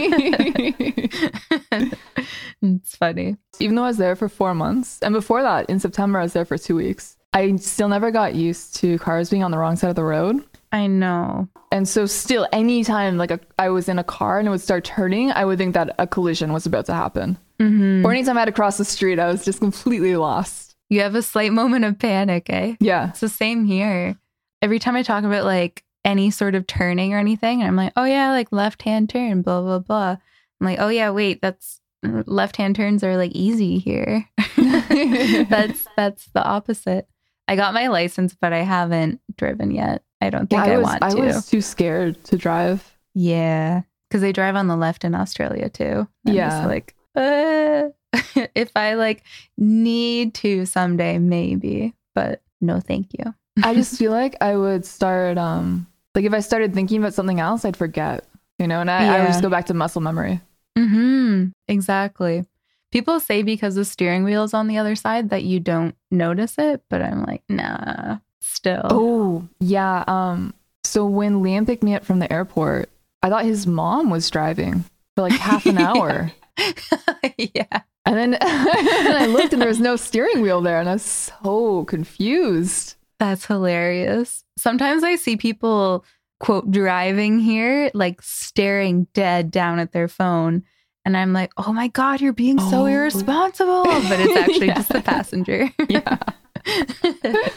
it's 2.62 2.96
funny. 2.96 3.38
Even 3.60 3.76
though 3.76 3.84
I 3.84 3.88
was 3.88 3.98
there 3.98 4.16
for 4.18 4.28
four 4.28 4.54
months, 4.54 5.00
and 5.02 5.14
before 5.14 5.42
that, 5.44 5.70
in 5.70 5.80
September, 5.80 6.20
I 6.20 6.24
was 6.24 6.34
there 6.34 6.46
for 6.46 6.58
two 6.58 6.76
weeks. 6.76 7.16
I 7.34 7.56
still 7.58 7.88
never 7.88 8.12
got 8.12 8.36
used 8.36 8.76
to 8.78 8.98
cars 9.00 9.30
being 9.30 9.44
on 9.44 9.52
the 9.52 9.58
wrong 9.58 9.76
side 9.76 9.92
of 9.92 9.96
the 9.96 10.04
road. 10.04 10.44
I 10.72 10.88
know. 10.88 11.48
And 11.72 11.88
so, 11.88 12.06
still, 12.06 12.48
anytime 12.52 13.18
like 13.18 13.32
a, 13.32 13.40
I 13.58 13.70
was 13.70 13.88
in 13.88 14.00
a 14.00 14.04
car 14.04 14.40
and 14.40 14.48
it 14.48 14.52
would 14.52 14.62
start 14.62 14.84
turning, 14.84 15.32
I 15.32 15.46
would 15.46 15.58
think 15.58 15.74
that 15.76 15.96
a 16.00 16.08
collision 16.08 16.52
was 16.52 16.66
about 16.66 16.86
to 16.88 16.94
happen. 16.94 17.38
Mm-hmm. 17.60 18.06
Or 18.06 18.12
anytime 18.12 18.38
I 18.38 18.42
had 18.42 18.46
to 18.46 18.52
cross 18.52 18.78
the 18.78 18.86
street, 18.86 19.20
I 19.20 19.28
was 19.28 19.46
just 19.46 19.60
completely 19.60 20.16
lost. 20.16 20.76
You 20.90 21.02
have 21.02 21.16
a 21.16 21.22
slight 21.22 21.54
moment 21.54 21.86
of 21.86 22.00
panic, 22.00 22.50
eh? 22.50 22.76
Yeah. 22.80 23.10
It's 23.10 23.20
the 23.20 23.30
same 23.30 23.66
here. 23.66 24.18
Every 24.62 24.80
time 24.80 24.96
I 24.96 25.04
talk 25.04 25.24
about 25.24 25.46
like 25.46 25.84
any 26.06 26.32
sort 26.32 26.56
of 26.56 26.68
turning 26.68 27.14
or 27.14 27.18
anything, 27.18 27.62
and 27.62 27.68
I'm 27.68 27.76
like, 27.76 27.94
oh 27.96 28.06
yeah, 28.06 28.32
like 28.32 28.52
left 28.52 28.82
hand 28.84 29.10
turn, 29.10 29.42
blah, 29.42 29.62
blah, 29.62 29.80
blah. 29.80 30.18
I'm 30.62 30.66
like, 30.68 30.80
oh 30.80 30.90
yeah, 30.90 31.12
wait, 31.12 31.42
that's 31.42 31.82
left 32.04 32.56
hand 32.58 32.76
turns 32.76 33.04
are 33.04 33.18
like 33.18 33.32
easy 33.34 33.78
here. 33.80 34.28
that's 34.58 35.88
that's 35.96 36.26
the 36.34 36.44
opposite. 36.44 37.08
I 37.48 37.56
got 37.56 37.74
my 37.74 37.88
license, 37.88 38.36
but 38.40 38.54
I 38.54 38.60
haven't 38.60 39.22
driven 39.38 39.72
yet. 39.72 40.04
I 40.22 40.30
don't 40.30 40.50
think 40.50 40.66
Yeah, 40.66 40.74
I, 40.74 40.78
was, 40.78 40.86
want 40.86 41.04
I 41.04 41.14
was 41.16 41.48
too 41.48 41.62
scared 41.62 42.24
to 42.26 42.38
drive. 42.38 42.96
Yeah, 43.16 43.82
because 44.10 44.22
they 44.22 44.32
drive 44.34 44.56
on 44.56 44.68
the 44.68 44.76
left 44.76 45.04
in 45.04 45.16
Australia 45.16 45.70
too. 45.70 46.08
I'm 46.28 46.34
Yeah. 46.34 46.50
just 46.50 46.68
like, 46.68 46.96
uh, 47.16 47.90
if 48.56 48.72
I 48.76 48.94
like 48.96 49.24
need 49.58 50.34
to 50.36 50.66
someday, 50.66 51.18
maybe, 51.18 51.96
but 52.14 52.42
no, 52.62 52.80
thank 52.82 53.14
you. 53.18 53.34
I 53.64 53.74
just 53.74 53.98
feel 54.00 54.12
like 54.12 54.36
I 54.42 54.56
would 54.56 54.86
start, 54.86 55.38
um, 55.38 55.88
like 56.16 56.26
if 56.26 56.34
I 56.34 56.40
started 56.40 56.74
thinking 56.74 57.00
about 57.00 57.14
something 57.14 57.40
else, 57.40 57.66
I'd 57.66 57.78
forget, 57.78 58.26
you 58.58 58.68
know, 58.68 58.82
and 58.82 58.90
I, 58.92 59.18
I 59.18 59.20
would 59.22 59.28
just 59.28 59.42
go 59.42 59.50
back 59.50 59.68
to 59.68 59.74
muscle 59.74 60.02
memory. 60.02 60.42
hmm 60.78 61.48
Exactly. 61.68 62.46
People 62.92 63.20
say 63.20 63.44
because 63.44 63.76
the 63.76 63.86
steering 63.86 64.24
wheel's 64.24 64.54
on 64.54 64.68
the 64.68 64.80
other 64.80 64.96
side 64.96 65.30
that 65.30 65.44
you 65.44 65.60
don't 65.60 65.96
notice 66.10 66.56
it, 66.58 66.82
but 66.90 67.02
I'm 67.04 67.24
like, 67.24 67.44
nah, 67.48 68.18
still. 68.42 68.82
Oh, 68.90 69.48
yeah. 69.60 70.04
Um, 70.08 70.56
so 70.84 71.06
when 71.06 71.44
Liam 71.44 71.68
picked 71.68 71.84
me 71.84 71.94
up 71.94 72.04
from 72.04 72.18
the 72.18 72.32
airport, 72.34 72.90
I 73.22 73.30
thought 73.30 73.46
his 73.46 73.68
mom 73.68 74.10
was 74.10 74.28
driving 74.30 74.86
for 75.16 75.22
like 75.22 75.34
half 75.34 75.68
an 75.68 75.78
hour. 75.90 76.32
yeah. 77.38 77.82
And 78.06 78.18
then 78.18 78.34
and 78.34 78.42
I 78.42 79.28
looked 79.28 79.54
and 79.54 79.62
there 79.62 79.70
was 79.70 79.80
no 79.80 79.96
steering 79.96 80.42
wheel 80.42 80.62
there, 80.62 80.80
and 80.80 80.90
I 80.90 80.94
was 80.94 81.04
so 81.04 81.84
confused. 81.86 82.96
That's 83.20 83.46
hilarious. 83.46 84.44
Sometimes 84.58 85.04
I 85.04 85.16
see 85.16 85.36
people, 85.38 86.06
quote, 86.40 86.72
driving 86.72 87.40
here, 87.40 87.92
like 87.94 88.22
staring 88.22 89.08
dead 89.14 89.52
down 89.52 89.80
at 89.80 89.92
their 89.92 90.08
phone. 90.08 90.64
And 91.06 91.16
I'm 91.18 91.34
like, 91.34 91.52
oh 91.58 91.74
my 91.74 91.88
God, 91.90 92.22
you're 92.22 92.34
being 92.34 92.60
so 92.60 92.84
Oh. 92.84 92.86
irresponsible. 92.86 93.84
But 93.84 94.20
it's 94.20 94.38
actually 94.38 94.68
Yeah. 94.68 94.74
just 94.76 94.90
the 94.90 95.02
passenger. 95.02 95.70
Yeah. 95.90 96.18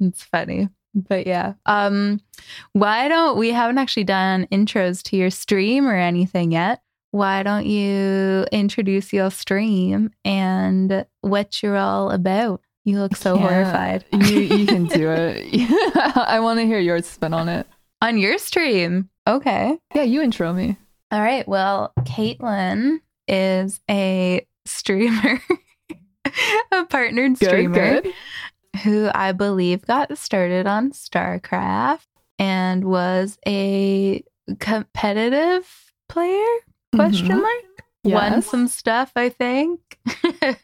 it's 0.00 0.22
funny. 0.24 0.68
But 0.94 1.26
yeah. 1.26 1.54
Um, 1.66 2.20
why 2.72 3.08
don't 3.08 3.36
we 3.38 3.50
haven't 3.50 3.78
actually 3.78 4.04
done 4.04 4.46
intros 4.50 5.02
to 5.04 5.16
your 5.16 5.30
stream 5.30 5.86
or 5.86 5.94
anything 5.94 6.52
yet? 6.52 6.82
Why 7.10 7.42
don't 7.42 7.66
you 7.66 8.46
introduce 8.52 9.12
your 9.12 9.30
stream 9.30 10.10
and 10.24 11.06
what 11.20 11.62
you're 11.62 11.76
all 11.76 12.10
about? 12.10 12.60
You 12.86 13.00
look 13.00 13.16
so 13.16 13.36
horrified. 13.36 14.04
You 14.12 14.38
you 14.40 14.66
can 14.66 14.86
do 14.86 15.10
it. 15.12 15.46
I 16.16 16.38
want 16.40 16.60
to 16.60 16.64
hear 16.66 16.78
your 16.78 17.02
spin 17.02 17.34
on 17.34 17.48
it. 17.48 17.66
On 18.00 18.16
your 18.16 18.38
stream. 18.38 19.10
Okay. 19.26 19.76
Yeah, 19.94 20.02
you 20.04 20.22
intro 20.22 20.52
me. 20.52 20.76
All 21.10 21.20
right. 21.20 21.46
Well, 21.48 21.92
Kaitlyn 22.00 22.98
is 23.28 23.80
a 23.90 24.46
streamer, 24.66 25.40
a 26.72 26.84
partnered 26.86 27.38
Good, 27.40 27.48
streamer 27.48 28.00
good. 28.02 28.12
who 28.84 29.10
I 29.12 29.32
believe 29.32 29.82
got 29.84 30.16
started 30.16 30.66
on 30.68 30.92
StarCraft 30.92 32.06
and 32.38 32.84
was 32.84 33.36
a 33.48 34.22
competitive 34.60 35.66
player. 36.08 36.44
Question 36.94 37.28
Mhm. 37.28 37.42
mark. 37.42 37.64
Won 38.04 38.42
some 38.42 38.68
stuff, 38.68 39.10
I 39.16 39.28
think. 39.30 39.80
Potentially. 40.04 40.60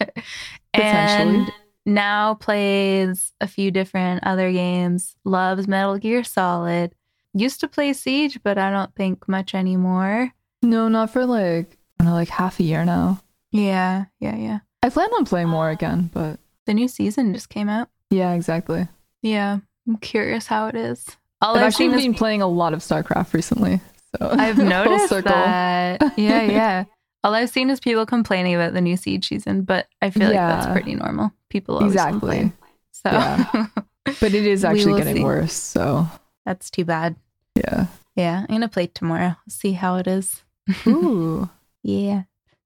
and 0.74 1.52
now 1.86 2.34
plays 2.34 3.32
a 3.40 3.46
few 3.46 3.70
different 3.70 4.24
other 4.24 4.52
games. 4.52 5.16
Loves 5.24 5.66
Metal 5.68 5.98
Gear 5.98 6.24
Solid. 6.24 6.94
Used 7.34 7.60
to 7.60 7.68
play 7.68 7.92
Siege, 7.92 8.38
but 8.42 8.58
I 8.58 8.70
don't 8.70 8.94
think 8.94 9.26
much 9.28 9.54
anymore. 9.54 10.32
No, 10.62 10.88
not 10.88 11.10
for 11.10 11.24
like 11.26 11.78
I 11.98 12.04
don't 12.04 12.06
know, 12.08 12.14
like 12.14 12.28
half 12.28 12.60
a 12.60 12.62
year 12.62 12.84
now. 12.84 13.20
Yeah, 13.50 14.04
yeah, 14.20 14.36
yeah. 14.36 14.58
I 14.82 14.88
plan 14.90 15.08
on 15.14 15.24
playing 15.24 15.48
more 15.48 15.68
uh, 15.68 15.72
again, 15.72 16.10
but 16.12 16.38
The 16.66 16.74
new 16.74 16.88
season 16.88 17.32
just 17.34 17.48
came 17.48 17.68
out. 17.68 17.88
yeah, 18.10 18.32
exactly. 18.32 18.88
Yeah, 19.22 19.58
I'm 19.88 19.96
curious 19.98 20.46
how 20.46 20.66
it 20.68 20.74
is. 20.74 21.06
All 21.40 21.54
I've 21.56 21.62
I've, 21.62 21.66
actually 21.68 21.86
seen 21.90 21.94
is 21.98 22.02
been 22.04 22.14
playing 22.14 22.42
a 22.42 22.46
lot 22.46 22.72
of 22.74 22.80
StarCraft 22.80 23.32
recently. 23.34 23.80
So 24.18 24.28
I've 24.32 24.56
full 24.56 24.64
noticed 24.66 25.08
circle. 25.08 25.32
that. 25.32 26.02
Yeah, 26.18 26.42
yeah. 26.42 26.84
All 27.24 27.34
I've 27.34 27.50
seen 27.50 27.70
is 27.70 27.78
people 27.80 28.04
complaining 28.04 28.54
about 28.54 28.72
the 28.74 28.80
new 28.80 28.96
Siege 28.96 29.28
season, 29.28 29.62
but 29.62 29.86
I 30.02 30.10
feel 30.10 30.24
like 30.28 30.34
that's 30.36 30.66
pretty 30.66 30.94
normal. 30.96 31.32
People 31.52 31.84
Exactly. 31.84 32.50
So 32.92 33.10
Yeah. 33.12 33.66
But 34.04 34.34
it 34.34 34.46
is 34.46 34.64
actually 34.64 34.98
getting 34.98 35.16
see. 35.16 35.22
worse. 35.22 35.52
So 35.52 36.08
that's 36.46 36.70
too 36.70 36.84
bad. 36.84 37.14
yeah. 37.54 37.86
Yeah, 38.16 38.40
I'm 38.40 38.54
gonna 38.54 38.68
play 38.68 38.86
tomorrow. 38.88 39.36
See 39.48 39.72
how 39.72 39.96
it 39.96 40.06
is. 40.06 40.42
Ooh. 40.86 41.48
Yeah. 41.84 42.22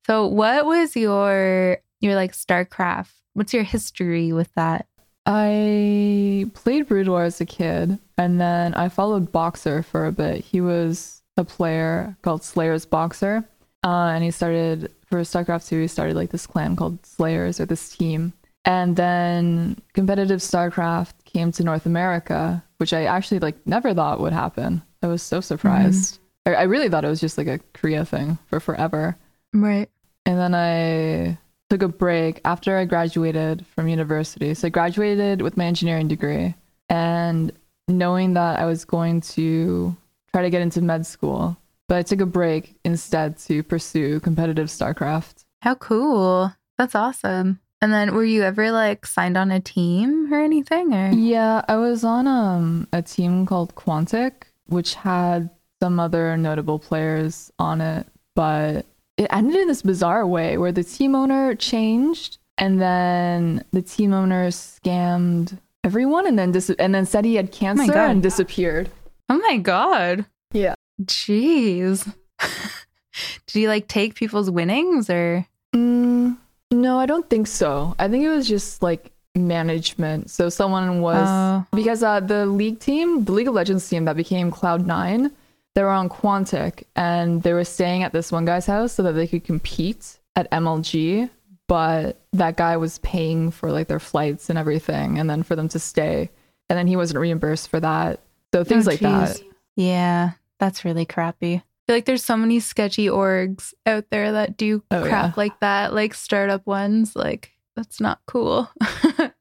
So 0.07 0.27
what 0.27 0.67
was 0.67 0.95
your 0.95 1.79
your 2.01 2.15
like 2.17 2.33
StarCraft? 2.33 3.13
What's 3.33 3.55
your 3.55 3.63
history 3.65 4.31
with 4.33 4.53
that? 4.55 4.87
I 5.25 6.51
played 6.53 6.87
Brood 6.87 7.09
War 7.09 7.25
as 7.25 7.41
a 7.41 7.47
kid, 7.47 7.99
and 8.19 8.39
then 8.39 8.75
I 8.75 8.91
followed 8.91 9.33
Boxer 9.33 9.83
for 9.83 10.05
a 10.05 10.13
bit. 10.13 10.45
He 10.45 10.61
was 10.61 11.23
a 11.39 11.45
player 11.45 12.15
called 12.21 12.45
Slayers 12.45 12.85
Boxer, 12.85 13.43
uh, 13.83 14.13
and 14.13 14.23
he 14.23 14.31
started 14.31 14.93
for 15.07 15.19
StarCraft 15.23 15.67
2. 15.69 15.81
He 15.81 15.89
started 15.89 16.15
like 16.15 16.31
this 16.31 16.47
clan 16.47 16.77
called 16.77 17.05
Slayers 17.07 17.59
or 17.59 17.65
this 17.65 17.89
team, 17.97 18.35
and 18.67 18.97
then 18.97 19.81
competitive 19.95 20.41
StarCraft 20.41 21.13
came 21.25 21.53
to 21.53 21.63
North 21.63 21.87
America, 21.87 22.63
which 22.79 22.93
I 22.93 23.05
actually 23.05 23.39
like 23.39 23.65
never 23.67 23.95
thought 23.95 24.21
would 24.21 24.33
happen. 24.33 24.83
I 25.03 25.07
was 25.07 25.23
so 25.23 25.41
surprised. 25.41 26.19
Mm-hmm. 26.45 26.51
I, 26.51 26.61
I 26.61 26.63
really 26.65 26.89
thought 26.89 27.05
it 27.05 27.09
was 27.09 27.21
just 27.21 27.39
like 27.39 27.47
a 27.47 27.61
Korea 27.75 28.05
thing 28.05 28.39
for 28.47 28.59
forever. 28.59 29.17
Right. 29.55 29.89
And 30.27 30.39
then 30.39 30.55
I 30.55 31.39
took 31.71 31.83
a 31.83 31.89
break 31.89 32.41
after 32.45 32.77
I 32.77 32.85
graduated 32.85 33.65
from 33.67 33.89
university. 33.89 34.53
So 34.55 34.67
I 34.67 34.71
graduated 34.71 35.43
with 35.43 35.57
my 35.57 35.65
engineering 35.65 36.09
degree 36.09 36.55
and 36.89 37.53
knowing 37.87 38.35
that 38.35 38.59
I 38.59 38.67
was 38.67 38.85
going 38.85 39.21
to 39.23 39.97
try 40.33 40.43
to 40.43 40.51
get 40.51 40.63
into 40.63 40.83
med 40.83 41.07
school, 41.07 41.57
but 41.89 41.99
I 41.99 42.03
took 42.03 42.21
a 42.21 42.27
break 42.27 42.75
instead 42.85 43.39
to 43.39 43.63
pursue 43.63 44.19
competitive 44.21 44.67
StarCraft. 44.67 45.45
How 45.63 45.77
cool. 45.77 46.53
That's 46.79 46.97
awesome. 46.97 47.61
And 47.83 47.93
then 47.93 48.15
were 48.15 48.25
you 48.25 48.43
ever 48.43 48.71
like 48.73 49.05
signed 49.07 49.37
on 49.37 49.51
a 49.51 49.61
team 49.61 50.33
or 50.33 50.41
anything 50.41 50.95
or 50.95 51.11
Yeah, 51.13 51.63
I 51.69 51.77
was 51.77 52.05
on 52.05 52.27
um, 52.27 52.89
a 52.93 53.03
team 53.03 53.45
called 53.47 53.75
Quantic, 53.75 54.33
which 54.67 54.95
had 54.95 55.51
some 55.81 56.01
other 56.01 56.37
notable 56.39 56.79
players 56.79 57.53
on 57.59 57.81
it, 57.83 58.07
but 58.35 58.87
it 59.19 59.27
ended 59.31 59.57
in 59.57 59.69
this 59.69 59.83
bizarre 59.83 60.27
way 60.27 60.57
where 60.59 60.73
the 60.73 60.83
team 60.85 61.15
owner 61.15 61.55
changed 61.55 62.39
and 62.59 62.81
then 62.81 63.63
the 63.73 63.83
team 63.83 64.13
owner 64.15 64.49
scammed 64.49 65.59
everyone 65.85 66.27
and 66.27 66.39
then 66.39 66.53
dis- 66.53 66.71
and 66.79 66.95
then 66.95 67.05
said 67.07 67.25
he 67.27 67.35
had 67.35 67.53
cancer 67.53 67.93
God. 67.93 68.11
and 68.11 68.23
disappeared. 68.23 68.91
Oh 69.29 69.37
my 69.39 69.59
god. 69.59 70.25
Yeah. 70.53 70.75
Jeez. 71.03 72.11
Did 73.47 73.61
you 73.61 73.69
like 73.69 73.87
take 73.89 74.15
people's 74.15 74.51
winnings 74.51 75.11
or 75.11 75.47
Mm, 75.75 76.39
no, 76.71 76.99
I 76.99 77.07
don't 77.07 77.29
think 77.31 77.47
so. 77.47 77.95
I 77.99 78.09
think 78.09 78.25
it 78.25 78.29
was 78.29 78.49
just 78.49 78.83
like 78.83 79.11
management. 79.35 80.31
So 80.31 80.49
someone 80.49 81.01
was 81.01 81.29
Oh. 81.29 81.67
because 81.77 82.03
uh, 82.03 82.21
the 82.21 82.47
league 82.47 82.81
team, 82.81 83.25
the 83.25 83.33
League 83.33 83.49
of 83.49 83.55
Legends 83.55 83.89
team 83.89 84.05
that 84.07 84.17
became 84.17 84.51
Cloud 84.51 84.87
Nine, 84.87 85.31
they 85.75 85.83
were 85.83 85.91
on 85.91 86.09
Quantic 86.09 86.85
and 86.97 87.43
they 87.43 87.53
were 87.53 87.65
staying 87.65 88.03
at 88.03 88.13
this 88.13 88.33
one 88.33 88.45
guy's 88.47 88.67
house 88.67 88.93
so 88.93 89.03
that 89.03 89.13
they 89.13 89.27
could 89.27 89.45
compete 89.45 90.19
at 90.35 90.51
MLG. 90.51 91.29
But 91.69 92.21
that 92.33 92.57
guy 92.57 92.77
was 92.77 92.99
paying 93.01 93.51
for 93.51 93.73
like 93.73 93.89
their 93.89 93.99
flights 93.99 94.49
and 94.51 94.59
everything, 94.59 95.19
and 95.19 95.29
then 95.29 95.43
for 95.43 95.57
them 95.57 95.69
to 95.71 95.81
stay, 95.81 96.31
and 96.71 96.79
then 96.79 96.87
he 96.87 96.95
wasn't 96.95 97.19
reimbursed 97.19 97.69
for 97.69 97.81
that. 97.81 98.21
So 98.55 98.63
things 98.63 98.87
Oh, 98.87 98.93
like 98.93 99.01
that. 99.01 99.41
Yeah, 99.75 100.31
that's 100.61 100.85
really 100.85 101.05
crappy. 101.05 101.63
Feel 101.87 101.97
like 101.97 102.05
there's 102.05 102.25
so 102.25 102.37
many 102.37 102.59
sketchy 102.61 103.07
orgs 103.07 103.73
out 103.87 104.07
there 104.11 104.33
that 104.33 104.57
do 104.57 104.83
Oh, 104.91 105.03
crap 105.03 105.27
yeah. 105.27 105.33
like 105.37 105.61
that, 105.61 105.95
like 105.95 106.15
startup 106.15 106.67
ones. 106.67 107.15
Like, 107.15 107.53
that's 107.77 108.01
not 108.01 108.21
cool. 108.27 108.69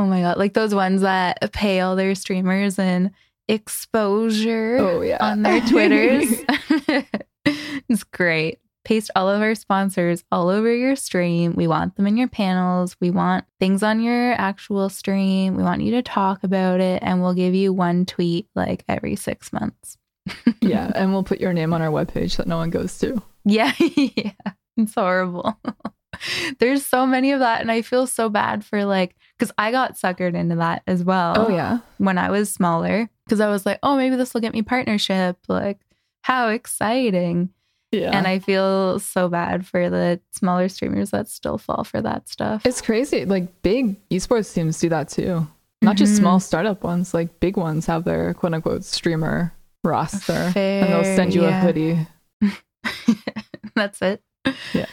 Oh 0.00 0.06
my 0.06 0.20
god, 0.20 0.36
like 0.38 0.54
those 0.54 0.74
ones 0.76 1.02
that 1.02 1.52
pay 1.52 1.80
all 1.80 1.96
their 1.96 2.14
streamers 2.14 2.78
and 2.78 3.10
exposure 3.48 4.78
Oh 4.78 5.00
yeah. 5.00 5.16
on 5.20 5.42
their 5.42 5.60
Twitters. 5.62 6.32
it's 7.44 8.04
great. 8.04 8.58
Paste 8.84 9.10
all 9.16 9.28
of 9.28 9.42
our 9.42 9.54
sponsors 9.54 10.24
all 10.32 10.48
over 10.48 10.72
your 10.74 10.96
stream. 10.96 11.54
We 11.56 11.66
want 11.66 11.96
them 11.96 12.06
in 12.06 12.16
your 12.16 12.28
panels. 12.28 12.96
We 13.00 13.10
want 13.10 13.44
things 13.60 13.82
on 13.82 14.00
your 14.00 14.32
actual 14.32 14.88
stream. 14.88 15.56
We 15.56 15.62
want 15.64 15.82
you 15.82 15.90
to 15.92 16.02
talk 16.02 16.42
about 16.44 16.80
it, 16.80 17.02
and 17.02 17.20
we'll 17.20 17.34
give 17.34 17.54
you 17.54 17.72
one 17.72 18.06
tweet 18.06 18.46
like 18.54 18.84
every 18.88 19.14
six 19.16 19.52
months. 19.52 19.97
yeah, 20.60 20.90
and 20.94 21.12
we'll 21.12 21.22
put 21.24 21.40
your 21.40 21.52
name 21.52 21.72
on 21.72 21.82
our 21.82 21.90
webpage 21.90 22.36
that 22.36 22.46
no 22.46 22.56
one 22.56 22.70
goes 22.70 22.98
to. 22.98 23.22
Yeah, 23.44 23.72
yeah. 23.78 24.32
It's 24.76 24.94
horrible. 24.94 25.58
There's 26.58 26.84
so 26.84 27.06
many 27.06 27.32
of 27.32 27.40
that, 27.40 27.60
and 27.60 27.70
I 27.70 27.82
feel 27.82 28.06
so 28.06 28.28
bad 28.28 28.64
for 28.64 28.84
like, 28.84 29.14
because 29.38 29.52
I 29.58 29.70
got 29.70 29.94
suckered 29.96 30.34
into 30.34 30.56
that 30.56 30.82
as 30.86 31.04
well. 31.04 31.34
Oh 31.36 31.48
yeah. 31.50 31.78
when 31.98 32.18
I 32.18 32.30
was 32.30 32.50
smaller 32.52 33.08
because 33.24 33.40
I 33.40 33.48
was 33.48 33.64
like, 33.66 33.78
oh, 33.82 33.96
maybe 33.96 34.16
this 34.16 34.34
will 34.34 34.40
get 34.40 34.52
me 34.54 34.62
partnership. 34.62 35.36
Like, 35.48 35.80
how 36.22 36.48
exciting. 36.48 37.50
Yeah. 37.92 38.10
And 38.16 38.26
I 38.26 38.38
feel 38.38 38.98
so 38.98 39.28
bad 39.28 39.66
for 39.66 39.88
the 39.88 40.20
smaller 40.32 40.68
streamers 40.68 41.10
that 41.10 41.28
still 41.28 41.56
fall 41.56 41.84
for 41.84 42.02
that 42.02 42.28
stuff. 42.28 42.66
It's 42.66 42.82
crazy. 42.82 43.24
Like 43.24 43.62
big 43.62 43.96
esports 44.10 44.52
teams 44.52 44.78
do 44.78 44.88
that 44.90 45.08
too. 45.08 45.46
Not 45.80 45.96
just 45.96 46.14
Mhm. 46.14 46.18
small 46.18 46.40
startup 46.40 46.82
ones, 46.82 47.14
like 47.14 47.38
big 47.40 47.56
ones 47.56 47.86
have 47.86 48.04
their 48.04 48.34
quote 48.34 48.52
unquote 48.52 48.84
streamer 48.84 49.52
roster. 49.88 50.52
and 50.54 50.88
they'll 50.92 51.16
send 51.16 51.34
you 51.34 51.42
yeah. 51.42 51.58
a 51.58 51.64
hoodie. 51.64 52.06
That's 53.74 54.00
it. 54.02 54.22
Yeah. 54.72 54.86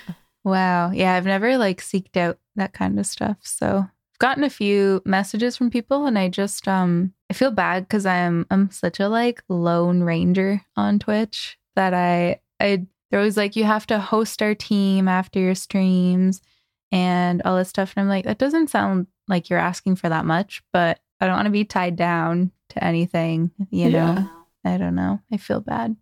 Wow. 0.44 0.92
Yeah, 0.92 1.16
I've 1.16 1.26
never 1.26 1.58
like 1.58 1.82
seeked 1.82 2.18
out 2.18 2.38
that 2.56 2.74
kind 2.74 3.00
of 3.00 3.06
stuff. 3.06 3.38
So 3.42 3.86
I've 3.88 4.20
gotten 4.20 4.44
a 4.44 4.50
few 4.50 5.02
messages 5.06 5.58
from 5.58 5.70
people 5.70 6.06
and 6.06 6.20
I 6.20 6.30
just 6.30 6.68
um 6.68 7.14
I 7.30 7.34
feel 7.34 7.52
bad 7.52 7.84
because 7.84 8.06
I'm 8.06 8.46
I'm 8.52 8.70
such 8.72 9.00
a 9.00 9.10
like 9.10 9.44
lone 9.50 10.04
ranger 10.04 10.62
on 10.76 11.00
Twitch 11.00 11.58
that 11.76 11.94
I 11.94 12.42
I 12.60 12.86
they're 13.16 13.20
always 13.20 13.38
like, 13.38 13.56
you 13.56 13.64
have 13.64 13.88
to 13.88 14.00
host 14.00 14.42
our 14.42 14.56
team 14.56 15.08
after 15.08 15.40
your 15.40 15.56
streams 15.56 16.42
and 16.92 17.42
all 17.44 17.58
this 17.58 17.70
stuff. 17.70 17.94
And 17.96 18.04
I'm 18.04 18.10
like, 18.10 18.26
that 18.26 18.40
doesn't 18.40 18.70
sound 18.70 19.08
like 19.28 19.50
you're 19.50 19.58
asking 19.58 19.96
for 19.96 20.10
that 20.10 20.26
much, 20.26 20.64
but 20.74 21.00
I 21.20 21.28
don't 21.28 21.36
want 21.36 21.46
to 21.46 21.52
be 21.52 21.66
tied 21.66 21.96
down 21.96 22.52
to 22.70 22.84
anything, 22.84 23.52
you 23.70 23.90
know. 23.90 24.16
Yeah. 24.18 24.28
I 24.66 24.78
don't 24.78 24.96
know. 24.96 25.22
I 25.32 25.38
feel 25.38 25.62
bad. 25.62 25.96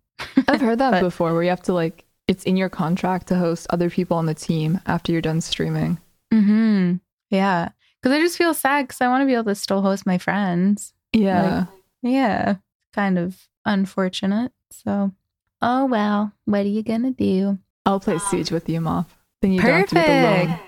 I've 0.48 0.60
heard 0.60 0.78
that 0.78 0.90
But- 0.92 1.00
before 1.02 1.32
where 1.34 1.42
you 1.42 1.50
have 1.50 1.62
to 1.62 1.72
like 1.72 2.04
it's 2.26 2.44
in 2.44 2.56
your 2.56 2.70
contract 2.70 3.26
to 3.28 3.36
host 3.36 3.66
other 3.68 3.90
people 3.90 4.16
on 4.16 4.24
the 4.26 4.34
team 4.34 4.80
after 4.86 5.12
you're 5.12 5.20
done 5.20 5.42
streaming. 5.42 5.98
Mm-hmm. 6.32 6.94
Yeah. 7.30 7.68
Because 8.00 8.16
I 8.16 8.20
just 8.20 8.38
feel 8.38 8.54
sad 8.54 8.84
because 8.88 9.00
I 9.02 9.08
want 9.08 9.22
to 9.22 9.26
be 9.26 9.34
able 9.34 9.44
to 9.44 9.54
still 9.54 9.82
host 9.82 10.06
my 10.06 10.16
friends. 10.16 10.94
Yeah. 11.12 11.66
Yeah. 12.02 12.56
Kind 12.94 13.18
of 13.18 13.46
unfortunate. 13.66 14.52
So, 14.70 15.12
oh 15.60 15.84
well. 15.86 16.32
What 16.46 16.60
are 16.60 16.68
you 16.68 16.82
going 16.82 17.02
to 17.02 17.10
do? 17.10 17.58
I'll 17.84 18.00
play 18.00 18.16
Siege 18.18 18.50
with 18.50 18.68
you, 18.70 18.80
Moth. 18.80 19.14
Then 19.42 19.52
you 19.52 19.60
don't 19.60 19.70
have 19.70 19.88
to 19.90 19.94
be 19.94 20.00
the 20.00 20.06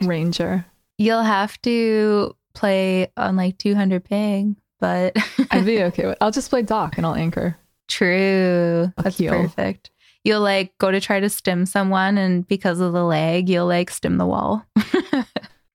lone 0.00 0.08
ranger. 0.08 0.66
You'll 0.98 1.22
have 1.22 1.58
to 1.62 2.36
play 2.54 3.10
on 3.16 3.36
like 3.36 3.56
200 3.58 4.04
ping, 4.04 4.56
but 4.78 5.16
I'd 5.50 5.64
be 5.64 5.82
okay 5.84 6.06
with 6.06 6.18
I'll 6.20 6.30
just 6.30 6.50
play 6.50 6.60
Doc 6.62 6.98
and 6.98 7.06
I'll 7.06 7.14
anchor. 7.14 7.56
True. 7.88 8.92
That's 8.96 9.20
perfect. 9.20 9.90
You'll 10.24 10.40
like 10.42 10.76
go 10.78 10.90
to 10.90 11.00
try 11.00 11.20
to 11.20 11.28
stim 11.30 11.66
someone, 11.66 12.18
and 12.18 12.46
because 12.48 12.80
of 12.80 12.92
the 12.92 13.04
lag, 13.04 13.48
you'll 13.48 13.66
like 13.66 13.90
stim 13.90 14.16
the 14.18 14.26
wall. 14.26 14.64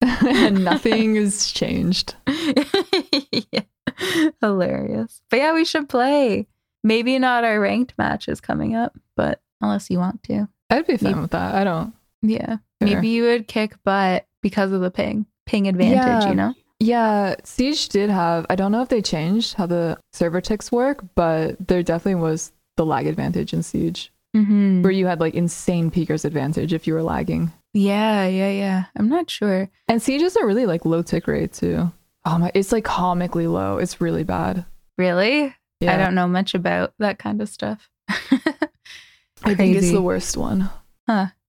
and 0.01 0.63
nothing 0.65 1.15
has 1.15 1.51
changed. 1.51 2.15
yeah. 3.51 3.61
Hilarious. 4.41 5.21
But 5.29 5.39
yeah, 5.39 5.53
we 5.53 5.65
should 5.65 5.89
play. 5.89 6.47
Maybe 6.83 7.19
not 7.19 7.43
our 7.43 7.59
ranked 7.59 7.93
matches 7.97 8.41
coming 8.41 8.75
up, 8.75 8.97
but 9.15 9.41
unless 9.61 9.89
you 9.89 9.99
want 9.99 10.23
to. 10.23 10.47
I'd 10.69 10.87
be 10.87 10.97
fine 10.97 11.11
Maybe- 11.11 11.21
with 11.21 11.31
that. 11.31 11.55
I 11.55 11.63
don't 11.63 11.93
Yeah. 12.21 12.57
Maybe 12.79 13.09
you 13.09 13.23
would 13.23 13.47
kick 13.47 13.75
butt 13.83 14.25
because 14.41 14.71
of 14.71 14.81
the 14.81 14.89
ping. 14.89 15.27
Ping 15.45 15.67
advantage, 15.67 16.23
Yeah. 16.23 16.29
you 16.29 16.35
know? 16.35 16.53
Yeah, 16.83 17.35
Siege 17.43 17.89
did 17.89 18.09
have. 18.09 18.47
I 18.49 18.55
don't 18.55 18.71
know 18.71 18.81
if 18.81 18.89
they 18.89 19.03
changed 19.03 19.53
how 19.53 19.67
the 19.67 19.99
server 20.13 20.41
ticks 20.41 20.71
work, 20.71 21.03
but 21.13 21.55
there 21.67 21.83
definitely 21.83 22.15
was 22.21 22.51
the 22.75 22.85
lag 22.87 23.05
advantage 23.05 23.53
in 23.53 23.61
Siege, 23.61 24.11
Mm-hmm. 24.35 24.81
where 24.81 24.91
you 24.91 25.05
had 25.05 25.19
like 25.19 25.35
insane 25.35 25.91
peeker's 25.91 26.25
advantage 26.25 26.73
if 26.73 26.87
you 26.87 26.93
were 26.95 27.03
lagging. 27.03 27.51
Yeah, 27.73 28.25
yeah, 28.25 28.49
yeah. 28.49 28.85
I'm 28.97 29.09
not 29.09 29.29
sure. 29.29 29.69
And 29.87 30.01
Siege 30.01 30.21
is 30.23 30.35
a 30.35 30.45
really 30.45 30.65
like 30.65 30.83
low 30.85 31.03
tick 31.03 31.27
rate 31.27 31.53
too. 31.53 31.91
Oh 32.25 32.37
my, 32.39 32.51
it's 32.55 32.71
like 32.71 32.83
comically 32.85 33.45
low. 33.47 33.77
It's 33.77 34.01
really 34.01 34.23
bad. 34.23 34.65
Really? 34.97 35.53
Yeah, 35.81 35.93
I 35.93 35.97
don't 35.97 36.15
know 36.15 36.27
much 36.27 36.55
about 36.55 36.93
that 36.99 37.19
kind 37.19 37.41
of 37.41 37.49
stuff. 37.49 37.89
I 38.09 39.53
think 39.55 39.75
it's 39.77 39.91
the 39.91 40.01
worst 40.01 40.35
one. 40.37 40.69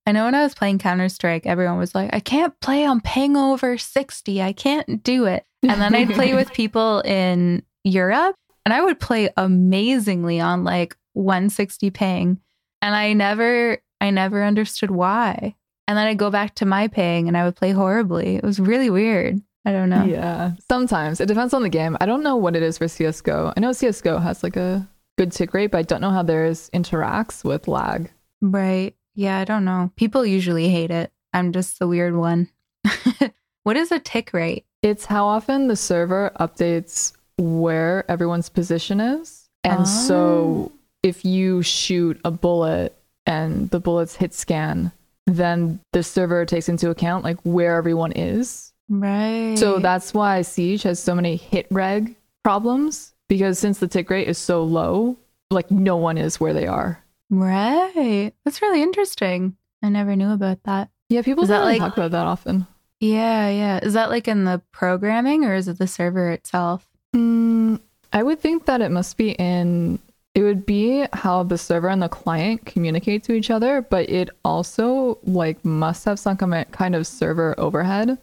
I 0.07 0.13
know 0.13 0.25
when 0.25 0.35
I 0.35 0.43
was 0.43 0.55
playing 0.55 0.79
Counter 0.79 1.09
Strike, 1.09 1.47
everyone 1.47 1.79
was 1.79 1.95
like, 1.95 2.11
I 2.13 2.21
can't 2.21 2.59
play 2.61 2.85
on 2.85 3.01
ping 3.01 3.37
over 3.37 3.79
60. 3.79 4.43
I 4.43 4.53
can't 4.53 5.03
do 5.03 5.27
it. 5.27 5.45
And 5.63 5.81
then 5.81 5.95
I'd 5.95 6.11
play 6.11 6.35
with 6.35 6.53
people 6.55 7.01
in 7.01 7.63
Europe 7.85 8.35
and 8.65 8.73
I 8.73 8.83
would 8.83 8.99
play 8.99 9.31
amazingly 9.37 10.41
on 10.41 10.65
like 10.65 10.97
160 11.13 11.91
ping. 11.91 12.41
And 12.81 12.97
I 12.97 13.13
never, 13.13 13.79
I 14.01 14.11
never 14.11 14.43
understood 14.43 14.91
why. 14.91 15.55
And 15.87 15.97
then 15.97 16.07
I'd 16.07 16.19
go 16.19 16.31
back 16.31 16.57
to 16.57 16.67
my 16.67 16.89
ping 16.89 17.29
and 17.29 17.37
I 17.37 17.45
would 17.45 17.55
play 17.57 17.71
horribly. 17.71 18.37
It 18.37 18.45
was 18.45 18.59
really 18.59 18.91
weird. 18.91 19.41
I 19.65 19.71
don't 19.71 19.91
know. 19.91 20.05
Yeah, 20.05 20.53
sometimes 20.69 21.21
it 21.21 21.27
depends 21.27 21.55
on 21.55 21.63
the 21.63 21.69
game. 21.69 21.97
I 22.01 22.07
don't 22.07 22.25
know 22.25 22.35
what 22.35 22.57
it 22.57 22.65
is 22.65 22.79
for 22.79 22.89
CS:GO. 22.89 23.53
I 23.57 23.61
know 23.61 23.73
CS:GO 23.73 24.19
has 24.19 24.43
like 24.43 24.57
a 24.57 24.89
good 25.17 25.31
tick 25.31 25.55
rate, 25.55 25.71
but 25.71 25.79
I 25.79 25.83
don't 25.83 26.01
know 26.01 26.11
how 26.11 26.25
theirs 26.25 26.69
interacts 26.75 27.45
with 27.45 27.69
lag. 27.69 28.11
Right. 28.41 28.97
Yeah, 29.15 29.39
I 29.39 29.45
don't 29.45 29.65
know. 29.65 29.91
People 29.97 30.25
usually 30.25 30.69
hate 30.69 30.91
it. 30.91 31.13
I'm 31.33 31.53
just 31.53 31.79
the 31.79 31.89
weird 31.89 32.15
one. 32.15 32.49
what 33.63 33.77
is 33.77 33.93
a 33.93 33.99
tick 33.99 34.33
rate? 34.33 34.65
It's 34.83 35.07
how 35.07 35.27
often 35.27 35.69
the 35.69 35.77
server 35.77 36.33
updates 36.41 37.13
where 37.39 38.11
everyone's 38.11 38.49
position 38.49 39.01
is. 39.01 39.49
And 39.65 39.87
so 39.87 40.17
oh. 40.17 40.73
if 41.03 41.25
you 41.25 41.63
shoot 41.63 42.21
a 42.25 42.31
bullet 42.31 42.97
and 43.27 43.71
the 43.71 43.81
bullets 43.81 44.17
hit 44.17 44.35
scan, 44.35 44.91
then 45.27 45.81
the 45.93 46.03
server 46.03 46.45
takes 46.45 46.69
into 46.69 46.91
account 46.91 47.25
like 47.25 47.39
where 47.43 47.77
everyone 47.77 48.13
is. 48.13 48.73
Right. 48.89 49.57
So 49.57 49.79
that's 49.79 50.13
why 50.13 50.43
Siege 50.43 50.83
has 50.83 50.99
so 50.99 51.15
many 51.15 51.37
hit 51.37 51.67
reg 51.71 52.17
problems 52.43 53.15
because 53.29 53.59
since 53.59 53.79
the 53.79 53.89
tick 53.89 54.11
rate 54.11 54.29
is 54.29 54.39
so 54.39 54.65
low, 54.65 55.17
like 55.51 55.71
no 55.71 55.97
one 55.97 56.19
is 56.19 56.41
where 56.41 56.53
they 56.53 56.67
are. 56.67 57.02
Right. 57.33 58.33
That's 58.45 58.61
really 58.61 58.83
interesting. 58.83 59.57
I 59.83 59.89
never 59.89 60.15
knew 60.15 60.31
about 60.33 60.63
that. 60.65 60.91
Yeah, 61.09 61.23
people 61.23 61.47
don't 61.47 61.61
really 61.61 61.73
like- 61.73 61.81
talk 61.81 61.97
about 61.97 62.11
that 62.13 62.27
often. 62.27 62.67
Yeah, 63.01 63.49
yeah. 63.49 63.81
Is 63.83 63.95
that 63.95 64.11
like 64.11 64.29
in 64.29 64.45
the 64.45 64.63
programming 64.71 65.45
or 65.45 65.55
is 65.55 65.67
it 65.67 65.79
the 65.79 65.89
server 65.89 66.31
itself? 66.31 66.87
Mm, 67.17 67.81
I 68.13 68.23
would 68.23 68.39
think 68.39 68.67
that 68.67 68.81
it 68.81 68.91
must 68.91 69.17
be 69.17 69.33
in. 69.33 69.99
It 70.35 70.43
would 70.43 70.65
be 70.65 71.05
how 71.13 71.43
the 71.43 71.59
server 71.59 71.89
and 71.89 72.03
the 72.03 72.09
client 72.09 72.65
communicate 72.65 73.25
to 73.25 73.33
each 73.33 73.51
other, 73.51 73.83
but 73.83 74.09
it 74.09 74.31
also 74.45 75.19
like 75.25 75.63
must 75.65 76.05
have 76.05 76.19
some 76.19 76.37
kind 76.37 76.95
of- 76.95 77.07
server 77.07 77.55
overhead. 77.59 78.19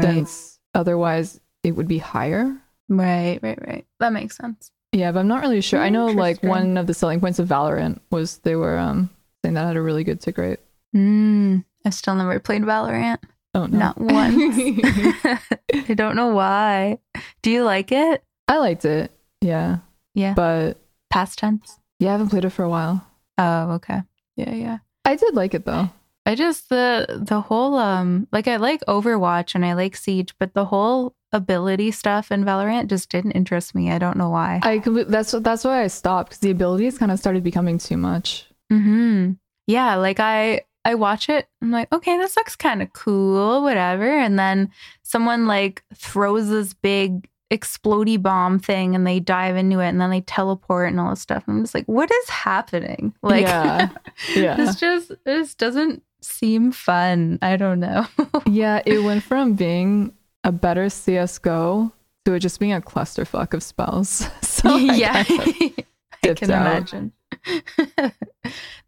Since 0.00 0.60
otherwise, 0.74 1.40
it 1.64 1.72
would 1.72 1.88
be 1.88 1.98
higher. 1.98 2.56
Right, 2.88 3.40
right, 3.42 3.58
right. 3.66 3.86
That 3.98 4.12
makes 4.12 4.36
sense. 4.36 4.70
Yeah, 4.92 5.12
but 5.12 5.20
I'm 5.20 5.28
not 5.28 5.42
really 5.42 5.60
sure. 5.60 5.80
I 5.80 5.88
know 5.88 6.06
like 6.06 6.42
one 6.42 6.76
of 6.76 6.86
the 6.86 6.94
selling 6.94 7.20
points 7.20 7.38
of 7.38 7.48
Valorant 7.48 8.00
was 8.10 8.38
they 8.38 8.56
were 8.56 8.76
um 8.78 9.10
saying 9.42 9.54
that 9.54 9.66
had 9.66 9.76
a 9.76 9.82
really 9.82 10.04
good 10.04 10.20
tick 10.20 10.36
rate. 10.38 10.58
Mm, 10.96 11.64
I've 11.84 11.94
still 11.94 12.14
never 12.16 12.38
played 12.40 12.62
Valorant. 12.62 13.18
Oh 13.54 13.66
no, 13.66 13.78
Not 13.78 13.98
once. 14.00 14.54
I 15.72 15.94
don't 15.94 16.16
know 16.16 16.28
why. 16.34 16.98
Do 17.42 17.50
you 17.50 17.64
like 17.64 17.92
it? 17.92 18.22
I 18.48 18.58
liked 18.58 18.84
it. 18.84 19.12
Yeah, 19.40 19.78
Yeah. 20.14 20.34
but 20.34 20.78
Past 21.08 21.38
tense. 21.38 21.78
yeah, 21.98 22.08
I 22.10 22.12
haven't 22.12 22.28
played 22.30 22.44
it 22.44 22.50
for 22.50 22.64
a 22.64 22.68
while. 22.68 23.06
Oh, 23.38 23.72
okay. 23.72 24.02
Yeah, 24.36 24.54
yeah. 24.54 24.78
I 25.04 25.16
did 25.16 25.34
like 25.34 25.54
it 25.54 25.64
though. 25.64 25.88
I 26.26 26.34
just 26.34 26.68
the 26.68 27.06
the 27.24 27.40
whole 27.40 27.76
um 27.76 28.26
like 28.32 28.46
I 28.48 28.56
like 28.56 28.84
Overwatch 28.86 29.54
and 29.54 29.64
I 29.64 29.72
like 29.74 29.96
Siege, 29.96 30.34
but 30.38 30.52
the 30.54 30.66
whole 30.66 31.14
ability 31.32 31.90
stuff 31.92 32.32
in 32.32 32.44
Valorant 32.44 32.88
just 32.88 33.08
didn't 33.10 33.32
interest 33.32 33.74
me. 33.74 33.90
I 33.90 33.98
don't 33.98 34.16
know 34.16 34.30
why. 34.30 34.60
I 34.62 34.78
that's 35.06 35.32
that's 35.32 35.64
why 35.64 35.82
I 35.82 35.86
stopped 35.86 36.30
because 36.30 36.40
the 36.40 36.50
abilities 36.50 36.98
kind 36.98 37.12
of 37.12 37.18
started 37.18 37.42
becoming 37.44 37.78
too 37.78 37.96
much. 37.96 38.46
hmm 38.70 39.32
Yeah, 39.66 39.96
like 39.96 40.18
I 40.20 40.62
I 40.84 40.94
watch 40.94 41.28
it. 41.28 41.46
I'm 41.62 41.70
like, 41.70 41.92
okay, 41.92 42.16
this 42.16 42.36
looks 42.36 42.56
kind 42.56 42.80
of 42.82 42.92
cool, 42.94 43.62
whatever. 43.62 44.08
And 44.08 44.38
then 44.38 44.70
someone 45.02 45.46
like 45.46 45.84
throws 45.94 46.48
this 46.48 46.72
big 46.74 47.28
explodey 47.52 48.20
bomb 48.20 48.58
thing, 48.58 48.94
and 48.94 49.06
they 49.06 49.20
dive 49.20 49.56
into 49.56 49.80
it, 49.80 49.88
and 49.88 50.00
then 50.00 50.10
they 50.10 50.20
teleport 50.22 50.88
and 50.90 50.98
all 51.00 51.10
this 51.10 51.20
stuff. 51.20 51.44
I'm 51.48 51.62
just 51.62 51.74
like, 51.74 51.86
what 51.86 52.10
is 52.10 52.28
happening? 52.30 53.12
Like, 53.22 53.42
Yeah. 53.42 53.90
Yeah. 54.34 54.56
this 54.56 54.76
just 54.76 55.12
this 55.24 55.54
doesn't 55.54 56.02
seem 56.22 56.72
fun. 56.72 57.38
I 57.42 57.56
don't 57.56 57.80
know. 57.80 58.06
yeah, 58.46 58.80
it 58.86 59.00
went 59.02 59.22
from 59.22 59.54
being 59.54 60.12
a 60.44 60.52
better 60.52 60.88
CS:GO 60.88 61.92
to 62.24 62.34
it 62.34 62.40
just 62.40 62.60
being 62.60 62.72
a 62.72 62.80
clusterfuck 62.80 63.54
of 63.54 63.62
spells. 63.62 64.28
So 64.42 64.68
I 64.74 64.78
yeah, 64.78 65.24
I 66.22 66.34
can 66.34 66.50
out. 66.50 66.66
imagine. 66.66 67.12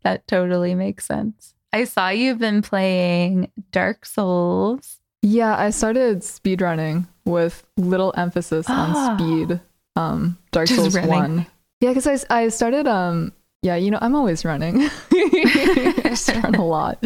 that 0.02 0.26
totally 0.26 0.74
makes 0.74 1.06
sense. 1.06 1.54
I 1.72 1.84
saw 1.84 2.10
you've 2.10 2.38
been 2.38 2.60
playing 2.60 3.50
Dark 3.70 4.04
Souls. 4.04 4.98
Yeah, 5.22 5.56
I 5.56 5.70
started 5.70 6.18
speedrunning 6.18 7.08
with 7.24 7.64
little 7.78 8.12
emphasis 8.18 8.68
on 8.68 9.18
speed. 9.18 9.60
Um, 9.96 10.36
Dark 10.50 10.68
Just 10.68 10.78
Souls 10.78 10.94
running. 10.94 11.10
1. 11.10 11.46
Yeah, 11.80 11.94
because 11.94 12.26
I, 12.28 12.42
I 12.42 12.48
started, 12.48 12.86
um, 12.86 13.32
yeah, 13.62 13.76
you 13.76 13.90
know, 13.90 13.98
I'm 14.02 14.14
always 14.14 14.44
running. 14.44 14.82
I 15.10 16.02
just 16.04 16.28
run 16.28 16.54
a 16.54 16.66
lot. 16.66 17.02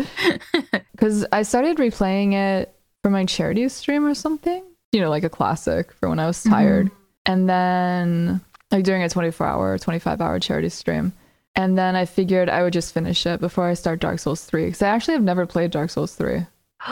Because 0.90 1.24
I 1.30 1.42
started 1.42 1.76
replaying 1.76 2.32
it 2.32 2.75
for 3.06 3.10
my 3.10 3.24
charity 3.24 3.68
stream 3.68 4.04
or 4.04 4.14
something, 4.14 4.64
you 4.90 5.00
know, 5.00 5.08
like 5.08 5.22
a 5.22 5.28
classic 5.28 5.92
for 5.92 6.08
when 6.08 6.18
I 6.18 6.26
was 6.26 6.42
tired. 6.42 6.86
Mm-hmm. 6.86 6.96
And 7.26 7.48
then, 7.48 8.40
like 8.72 8.82
during 8.82 9.04
a 9.04 9.08
24 9.08 9.46
hour, 9.46 9.78
25 9.78 10.20
hour 10.20 10.40
charity 10.40 10.70
stream. 10.70 11.12
And 11.54 11.78
then 11.78 11.94
I 11.94 12.04
figured 12.04 12.48
I 12.48 12.64
would 12.64 12.72
just 12.72 12.92
finish 12.92 13.24
it 13.24 13.38
before 13.38 13.68
I 13.68 13.74
start 13.74 14.00
Dark 14.00 14.18
Souls 14.18 14.44
3. 14.44 14.64
Because 14.64 14.82
I 14.82 14.88
actually 14.88 15.14
have 15.14 15.22
never 15.22 15.46
played 15.46 15.70
Dark 15.70 15.90
Souls 15.90 16.16
3. 16.16 16.46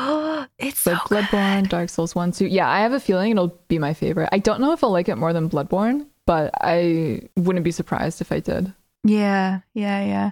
it's 0.61 0.79
so 0.79 0.92
Like 0.92 1.00
Bloodborne, 1.00 1.68
Dark 1.68 1.88
Souls 1.88 2.14
1, 2.14 2.31
2. 2.31 2.46
Yeah, 2.46 2.70
I 2.70 2.79
have 2.79 2.92
a 2.92 3.00
feeling 3.00 3.33
it'll 3.33 3.59
be 3.66 3.81
my 3.81 3.92
favorite. 3.92 4.29
I 4.31 4.38
don't 4.38 4.61
know 4.61 4.70
if 4.70 4.85
I'll 4.85 4.92
like 4.92 5.09
it 5.09 5.16
more 5.16 5.33
than 5.33 5.50
Bloodborne, 5.50 6.07
but 6.27 6.53
I 6.61 7.22
wouldn't 7.37 7.64
be 7.64 7.72
surprised 7.72 8.20
if 8.20 8.31
I 8.31 8.38
did. 8.38 8.72
Yeah, 9.03 9.62
yeah, 9.74 10.05
yeah. 10.05 10.31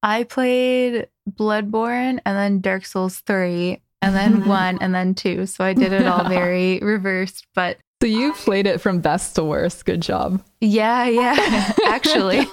I 0.00 0.22
played 0.22 1.08
Bloodborne 1.28 2.20
and 2.24 2.36
then 2.38 2.60
Dark 2.60 2.86
Souls 2.86 3.18
3 3.26 3.80
and 4.04 4.14
then 4.14 4.46
1 4.46 4.78
and 4.80 4.94
then 4.94 5.14
2. 5.14 5.46
So 5.46 5.64
I 5.64 5.72
did 5.72 5.92
it 5.92 6.06
all 6.06 6.24
very 6.28 6.78
reversed, 6.80 7.46
but 7.54 7.78
So 8.02 8.06
you 8.08 8.32
played 8.34 8.66
it 8.66 8.80
from 8.80 9.00
best 9.00 9.34
to 9.36 9.44
worst. 9.44 9.84
Good 9.86 10.02
job. 10.02 10.42
yeah, 10.60 11.04
yeah, 11.06 11.72
actually. 11.86 12.46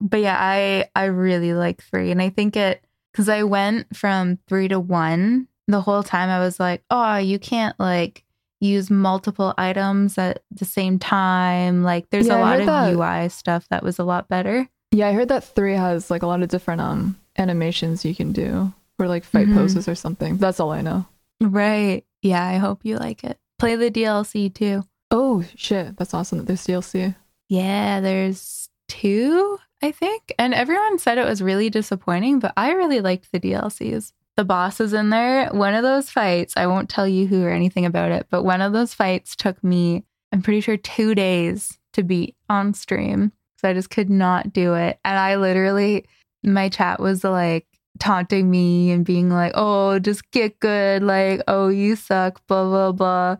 but 0.00 0.20
yeah, 0.20 0.36
I 0.38 0.86
I 0.94 1.04
really 1.06 1.54
like 1.54 1.82
3 1.82 2.10
and 2.10 2.20
I 2.22 2.28
think 2.30 2.56
it 2.56 2.84
cuz 3.14 3.28
I 3.28 3.42
went 3.44 3.94
from 3.96 4.38
3 4.48 4.68
to 4.68 4.80
1 4.80 5.48
the 5.68 5.80
whole 5.80 6.02
time 6.02 6.28
I 6.28 6.40
was 6.40 6.58
like, 6.58 6.82
"Oh, 6.90 7.16
you 7.16 7.38
can't 7.38 7.78
like 7.78 8.24
use 8.60 8.90
multiple 8.90 9.54
items 9.58 10.18
at 10.18 10.42
the 10.50 10.64
same 10.64 10.98
time. 10.98 11.82
Like 11.82 12.10
there's 12.10 12.26
Yeah, 12.28 12.38
a 12.38 12.40
lot 12.40 12.60
of 12.60 12.66
that. 12.66 12.92
UI 12.94 13.28
stuff 13.28 13.66
that 13.70 13.82
was 13.82 13.98
a 13.98 14.04
lot 14.04 14.28
better." 14.28 14.68
Yeah, 14.90 15.08
I 15.08 15.12
heard 15.12 15.28
that 15.28 15.44
3 15.44 15.74
has 15.74 16.10
like 16.10 16.22
a 16.22 16.26
lot 16.26 16.42
of 16.42 16.48
different 16.48 16.80
um 16.80 17.16
animations 17.38 18.04
you 18.04 18.14
can 18.14 18.32
do 18.32 18.72
or 19.02 19.08
like 19.08 19.24
fight 19.24 19.48
Mhm. 19.48 19.54
poses 19.54 19.88
or 19.88 19.94
something. 19.94 20.36
That's 20.38 20.60
all 20.60 20.70
I 20.72 20.80
know. 20.80 21.06
Right. 21.40 22.04
Yeah, 22.22 22.44
I 22.44 22.56
hope 22.58 22.84
you 22.84 22.96
like 22.98 23.24
it. 23.24 23.38
Play 23.58 23.76
the 23.76 23.90
DLC 23.90 24.48
too. 24.52 24.84
Oh, 25.10 25.44
shit. 25.56 25.96
That's 25.96 26.14
awesome 26.14 26.38
that 26.38 26.46
there's 26.46 26.64
DLC. 26.66 27.14
Yeah, 27.48 28.00
there's 28.00 28.68
two, 28.88 29.58
I 29.82 29.90
think. 29.90 30.32
And 30.38 30.54
everyone 30.54 30.98
said 30.98 31.18
it 31.18 31.26
was 31.26 31.42
really 31.42 31.68
disappointing, 31.70 32.38
but 32.38 32.52
I 32.56 32.72
really 32.72 33.00
liked 33.00 33.30
the 33.32 33.40
DLCs. 33.40 34.12
The 34.36 34.44
boss 34.44 34.80
is 34.80 34.92
in 34.94 35.10
there. 35.10 35.50
One 35.50 35.74
of 35.74 35.82
those 35.82 36.08
fights, 36.10 36.54
I 36.56 36.66
won't 36.66 36.88
tell 36.88 37.06
you 37.06 37.26
who 37.26 37.44
or 37.44 37.50
anything 37.50 37.84
about 37.84 38.10
it, 38.12 38.26
but 38.30 38.44
one 38.44 38.62
of 38.62 38.72
those 38.72 38.94
fights 38.94 39.36
took 39.36 39.62
me, 39.62 40.04
I'm 40.32 40.40
pretty 40.40 40.60
sure, 40.62 40.76
two 40.78 41.14
days 41.14 41.78
to 41.92 42.02
beat 42.02 42.34
on 42.48 42.72
stream. 42.72 43.32
So 43.58 43.68
I 43.68 43.74
just 43.74 43.90
could 43.90 44.08
not 44.08 44.52
do 44.52 44.74
it. 44.74 44.98
And 45.04 45.18
I 45.18 45.36
literally, 45.36 46.06
my 46.42 46.68
chat 46.70 46.98
was 47.00 47.22
like, 47.22 47.66
taunting 48.02 48.50
me 48.50 48.90
and 48.90 49.04
being 49.04 49.30
like, 49.30 49.52
oh, 49.54 50.00
just 50.00 50.28
get 50.32 50.58
good. 50.58 51.04
Like, 51.04 51.40
oh, 51.46 51.68
you 51.68 51.94
suck, 51.94 52.44
blah, 52.48 52.64
blah, 52.64 52.90
blah. 52.90 53.36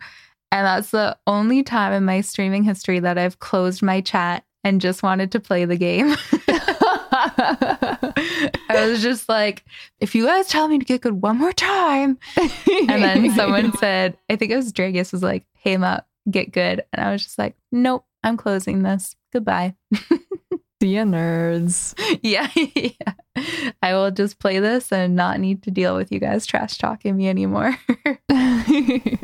And 0.52 0.66
that's 0.66 0.92
the 0.92 1.18
only 1.26 1.64
time 1.64 1.92
in 1.92 2.04
my 2.04 2.20
streaming 2.20 2.62
history 2.62 3.00
that 3.00 3.18
I've 3.18 3.40
closed 3.40 3.82
my 3.82 4.00
chat 4.00 4.44
and 4.62 4.80
just 4.80 5.02
wanted 5.02 5.32
to 5.32 5.40
play 5.40 5.64
the 5.64 5.76
game. 5.76 6.14
I 8.70 8.86
was 8.86 9.02
just 9.02 9.28
like, 9.28 9.64
if 9.98 10.14
you 10.14 10.26
guys 10.26 10.46
tell 10.46 10.68
me 10.68 10.78
to 10.78 10.84
get 10.84 11.00
good 11.00 11.20
one 11.20 11.38
more 11.38 11.52
time. 11.52 12.16
And 12.36 13.02
then 13.02 13.30
someone 13.34 13.76
said, 13.78 14.16
I 14.30 14.36
think 14.36 14.52
it 14.52 14.56
was 14.56 14.72
Dragus 14.72 15.10
was 15.10 15.24
like, 15.24 15.44
hey, 15.54 15.76
Matt, 15.76 16.06
get 16.30 16.52
good. 16.52 16.84
And 16.92 17.04
I 17.04 17.10
was 17.10 17.24
just 17.24 17.36
like, 17.36 17.56
nope, 17.72 18.04
I'm 18.22 18.36
closing 18.36 18.84
this. 18.84 19.16
Goodbye. 19.32 19.74
See 20.82 20.96
ya, 20.96 21.04
nerds. 21.04 21.94
yeah, 22.22 22.50
yeah. 22.56 23.12
I 23.80 23.94
will 23.94 24.10
just 24.10 24.40
play 24.40 24.58
this 24.58 24.90
and 24.90 25.14
not 25.14 25.38
need 25.38 25.62
to 25.62 25.70
deal 25.70 25.94
with 25.94 26.10
you 26.10 26.18
guys 26.18 26.44
trash 26.44 26.76
talking 26.76 27.16
me 27.16 27.28
anymore. 27.28 27.76
it 28.28 29.20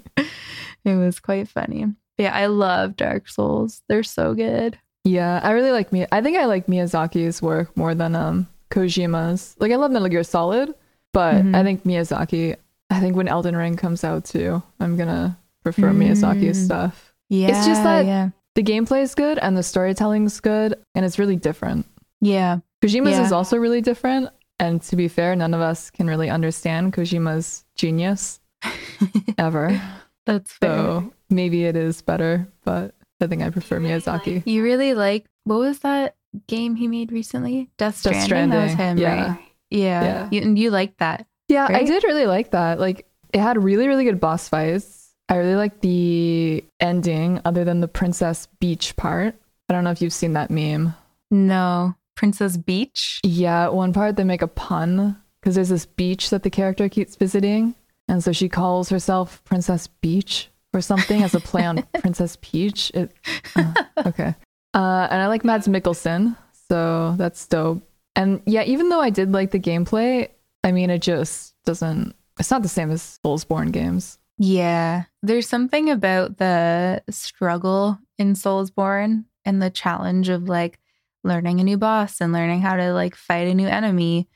was 0.84 1.18
quite 1.18 1.48
funny. 1.48 1.84
But 2.16 2.22
yeah, 2.22 2.34
I 2.36 2.46
love 2.46 2.94
Dark 2.96 3.28
Souls. 3.28 3.82
They're 3.88 4.04
so 4.04 4.34
good. 4.34 4.78
Yeah, 5.02 5.40
I 5.42 5.50
really 5.50 5.72
like 5.72 5.92
me. 5.92 6.06
I 6.12 6.20
think 6.22 6.36
I 6.38 6.44
like 6.46 6.66
Miyazaki's 6.68 7.42
work 7.42 7.76
more 7.76 7.92
than 7.92 8.14
um 8.14 8.46
Kojima's. 8.70 9.56
Like 9.58 9.72
I 9.72 9.76
love 9.76 9.90
Metal 9.90 10.08
Gear 10.08 10.22
Solid, 10.22 10.72
but 11.12 11.34
Mhm. 11.42 11.56
I 11.56 11.64
think 11.64 11.82
Miyazaki. 11.82 12.54
I 12.90 13.00
think 13.00 13.16
when 13.16 13.26
Elden 13.26 13.56
Ring 13.56 13.76
comes 13.76 14.04
out 14.04 14.24
too, 14.24 14.62
I'm 14.78 14.96
gonna 14.96 15.36
prefer 15.64 15.90
Mm. 15.90 16.06
Miyazaki's 16.06 16.62
stuff. 16.64 17.12
Yeah. 17.28 17.48
It's 17.48 17.66
just 17.66 17.82
that- 17.82 18.06
yeah. 18.06 18.30
The 18.58 18.64
gameplay 18.64 19.02
is 19.02 19.14
good 19.14 19.38
and 19.38 19.56
the 19.56 19.62
storytelling's 19.62 20.40
good, 20.40 20.74
and 20.96 21.04
it's 21.06 21.16
really 21.16 21.36
different. 21.36 21.86
Yeah. 22.20 22.58
Kojima's 22.82 23.12
Yeah. 23.12 23.22
is 23.22 23.30
also 23.30 23.56
really 23.56 23.80
different, 23.80 24.30
and 24.58 24.82
to 24.82 24.96
be 24.96 25.06
fair, 25.06 25.36
none 25.36 25.54
of 25.54 25.60
us 25.60 25.90
can 25.90 26.08
really 26.08 26.28
understand 26.28 26.92
Kojima's 26.92 27.64
genius 27.76 28.40
ever. 29.38 29.80
That's 30.26 30.50
fair. 30.54 30.76
so 30.76 31.12
maybe 31.30 31.66
it 31.66 31.76
is 31.76 32.02
better, 32.02 32.48
but 32.64 32.96
I 33.20 33.28
think 33.28 33.42
I 33.42 33.50
prefer 33.50 33.78
Miyazaki. 33.78 34.42
You 34.44 34.64
really 34.64 34.92
like 34.94 35.26
what 35.44 35.60
was 35.60 35.78
that 35.86 36.16
game 36.48 36.74
he 36.74 36.88
made 36.88 37.12
recently? 37.12 37.70
Death 37.78 38.02
Death 38.02 38.24
Stranding. 38.24 38.58
That 38.58 38.64
was 38.64 38.74
him, 38.74 38.98
yeah. 38.98 39.28
right? 39.28 39.40
Yeah. 39.70 40.02
Yeah. 40.02 40.28
You, 40.32 40.42
and 40.42 40.58
you 40.58 40.72
liked 40.72 40.98
that. 40.98 41.28
Yeah, 41.46 41.68
I 41.70 41.84
did 41.84 42.02
really 42.02 42.26
like 42.26 42.50
that. 42.50 42.80
Like 42.80 43.06
it 43.32 43.38
had 43.38 43.62
really, 43.62 43.86
really 43.86 44.02
good 44.02 44.18
boss 44.18 44.48
fights. 44.48 44.97
I 45.28 45.36
really 45.36 45.56
like 45.56 45.80
the 45.80 46.64
ending, 46.80 47.40
other 47.44 47.64
than 47.64 47.80
the 47.80 47.88
Princess 47.88 48.48
Beach 48.60 48.96
part. 48.96 49.34
I 49.68 49.74
don't 49.74 49.84
know 49.84 49.90
if 49.90 50.00
you've 50.00 50.12
seen 50.12 50.32
that 50.32 50.50
meme. 50.50 50.94
No. 51.30 51.94
Princess 52.16 52.56
Beach. 52.56 53.20
Yeah, 53.22 53.68
one 53.68 53.92
part 53.92 54.16
they 54.16 54.24
make 54.24 54.42
a 54.42 54.48
pun 54.48 55.20
because 55.40 55.54
there's 55.54 55.68
this 55.68 55.86
beach 55.86 56.30
that 56.30 56.42
the 56.42 56.50
character 56.50 56.88
keeps 56.88 57.16
visiting, 57.16 57.74
and 58.08 58.24
so 58.24 58.32
she 58.32 58.48
calls 58.48 58.88
herself 58.88 59.42
Princess 59.44 59.86
Beach 59.86 60.50
or 60.72 60.80
something 60.80 61.22
as 61.22 61.34
a 61.34 61.40
play 61.40 61.64
on 61.64 61.84
Princess 62.00 62.36
Peach. 62.40 62.90
It, 62.94 63.12
uh, 63.54 63.74
okay. 64.06 64.34
Uh, 64.74 65.08
and 65.10 65.22
I 65.22 65.28
like 65.28 65.44
Mads 65.44 65.68
Mikkelsen, 65.68 66.36
so 66.68 67.14
that's 67.16 67.46
dope. 67.46 67.82
And 68.16 68.42
yeah, 68.46 68.64
even 68.64 68.88
though 68.88 69.00
I 69.00 69.10
did 69.10 69.32
like 69.32 69.52
the 69.52 69.60
gameplay, 69.60 70.28
I 70.64 70.72
mean, 70.72 70.90
it 70.90 71.02
just 71.02 71.54
doesn't. 71.64 72.14
It's 72.38 72.50
not 72.50 72.62
the 72.62 72.68
same 72.68 72.90
as 72.90 73.18
Soulsborne 73.24 73.72
games. 73.72 74.18
Yeah. 74.38 75.04
There's 75.22 75.48
something 75.48 75.90
about 75.90 76.38
the 76.38 77.02
struggle 77.10 77.98
in 78.18 78.34
Soulsborne 78.34 79.24
and 79.44 79.60
the 79.60 79.70
challenge 79.70 80.28
of 80.28 80.48
like 80.48 80.78
learning 81.24 81.60
a 81.60 81.64
new 81.64 81.76
boss 81.76 82.20
and 82.20 82.32
learning 82.32 82.60
how 82.60 82.76
to 82.76 82.92
like 82.92 83.14
fight 83.14 83.48
a 83.48 83.54
new 83.54 83.66
enemy 83.66 84.28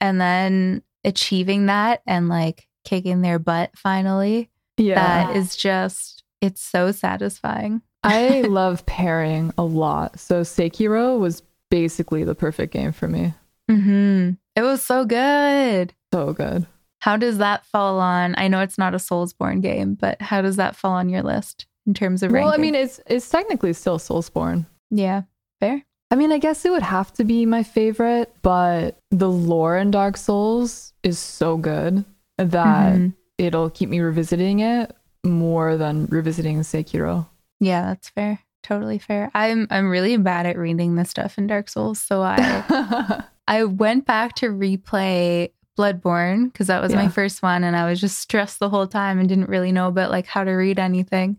and 0.00 0.20
then 0.20 0.82
achieving 1.04 1.66
that 1.66 2.02
and 2.06 2.28
like 2.28 2.68
kicking 2.84 3.20
their 3.20 3.38
butt 3.38 3.70
finally. 3.76 4.50
Yeah, 4.78 4.94
That 4.94 5.36
is 5.36 5.56
just 5.56 6.24
it's 6.40 6.62
so 6.62 6.90
satisfying. 6.90 7.82
I 8.02 8.40
love 8.48 8.86
parrying 8.86 9.52
a 9.58 9.62
lot. 9.62 10.18
So 10.18 10.40
Sekiro 10.40 11.18
was 11.18 11.42
basically 11.68 12.24
the 12.24 12.34
perfect 12.34 12.72
game 12.72 12.92
for 12.92 13.08
me. 13.08 13.34
Mhm. 13.70 14.38
It 14.56 14.62
was 14.62 14.82
so 14.82 15.04
good. 15.04 15.92
So 16.12 16.32
good. 16.32 16.66
How 17.00 17.16
does 17.16 17.38
that 17.38 17.64
fall 17.66 17.98
on? 17.98 18.34
I 18.38 18.48
know 18.48 18.60
it's 18.60 18.78
not 18.78 18.94
a 18.94 18.98
Soulsborne 18.98 19.60
game, 19.62 19.94
but 19.94 20.20
how 20.22 20.42
does 20.42 20.56
that 20.56 20.76
fall 20.76 20.92
on 20.92 21.08
your 21.08 21.22
list 21.22 21.66
in 21.86 21.94
terms 21.94 22.22
of 22.22 22.30
Well, 22.30 22.52
I 22.52 22.56
mean, 22.58 22.74
it's 22.74 23.00
it's 23.06 23.28
technically 23.28 23.72
still 23.72 23.98
Soulsborne. 23.98 24.66
yeah, 24.90 25.22
fair. 25.60 25.82
I 26.12 26.16
mean, 26.16 26.32
I 26.32 26.38
guess 26.38 26.64
it 26.64 26.70
would 26.70 26.82
have 26.82 27.12
to 27.14 27.24
be 27.24 27.46
my 27.46 27.62
favorite, 27.62 28.34
but 28.42 28.98
the 29.10 29.30
lore 29.30 29.76
in 29.76 29.90
Dark 29.92 30.16
Souls 30.16 30.92
is 31.04 31.18
so 31.18 31.56
good 31.56 32.04
that 32.36 32.94
Mhm. 32.96 33.14
it'll 33.38 33.70
keep 33.70 33.88
me 33.88 34.00
revisiting 34.00 34.58
it 34.60 34.94
more 35.24 35.76
than 35.76 36.06
revisiting 36.06 36.58
Sekiro. 36.60 37.26
Yeah, 37.60 37.82
that's 37.82 38.08
fair. 38.08 38.40
Totally 38.62 38.98
fair. 38.98 39.30
I'm 39.34 39.66
I'm 39.70 39.88
really 39.88 40.16
bad 40.18 40.44
at 40.46 40.58
reading 40.58 40.96
the 40.96 41.04
stuff 41.04 41.38
in 41.38 41.46
Dark 41.46 41.68
Souls, 41.70 41.98
so 42.00 42.22
I 42.22 43.24
I 43.48 43.64
went 43.64 44.04
back 44.04 44.34
to 44.36 44.46
replay 44.48 45.50
Bloodborne 45.78 46.52
because 46.52 46.66
that 46.68 46.82
was 46.82 46.94
my 46.94 47.08
first 47.08 47.42
one, 47.42 47.64
and 47.64 47.74
I 47.76 47.88
was 47.88 48.00
just 48.00 48.18
stressed 48.18 48.58
the 48.58 48.68
whole 48.68 48.86
time 48.86 49.18
and 49.18 49.28
didn't 49.28 49.48
really 49.48 49.72
know 49.72 49.88
about 49.88 50.10
like 50.10 50.26
how 50.26 50.44
to 50.44 50.50
read 50.52 50.78
anything. 50.78 51.38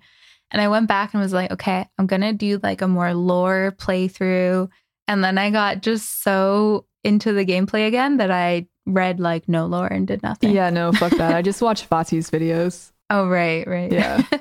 And 0.52 0.62
I 0.62 0.67
went 0.67 0.88
back 0.88 1.13
and 1.13 1.22
was 1.22 1.34
like, 1.34 1.52
okay, 1.52 1.88
I'm 1.98 2.08
gonna 2.08 2.34
do 2.34 2.60
like 2.62 2.82
a 2.82 2.88
more 2.88 3.13
lore 3.13 3.74
playthrough. 3.78 4.70
And 5.08 5.24
then 5.24 5.38
I 5.38 5.50
got 5.50 5.82
just 5.82 6.24
so 6.24 6.86
into 7.04 7.34
the 7.34 7.46
gameplay 7.46 7.88
again 7.88 8.17
that 8.17 8.32
I 8.32 8.67
read 8.86 9.20
like 9.20 9.48
no 9.48 9.65
lore 9.65 9.88
and 9.88 10.08
did 10.08 10.24
nothing. 10.24 10.52
yeah, 10.52 10.70
no, 10.70 10.91
fuck 10.91 11.12
that. 11.13 11.36
I 11.36 11.41
just 11.50 11.62
watch 11.62 11.88
Vaati's 11.89 12.30
videos. 12.30 12.91
Oh 13.10 13.28
right, 13.28 13.67
right. 13.67 13.91
Yeah. 13.91 14.24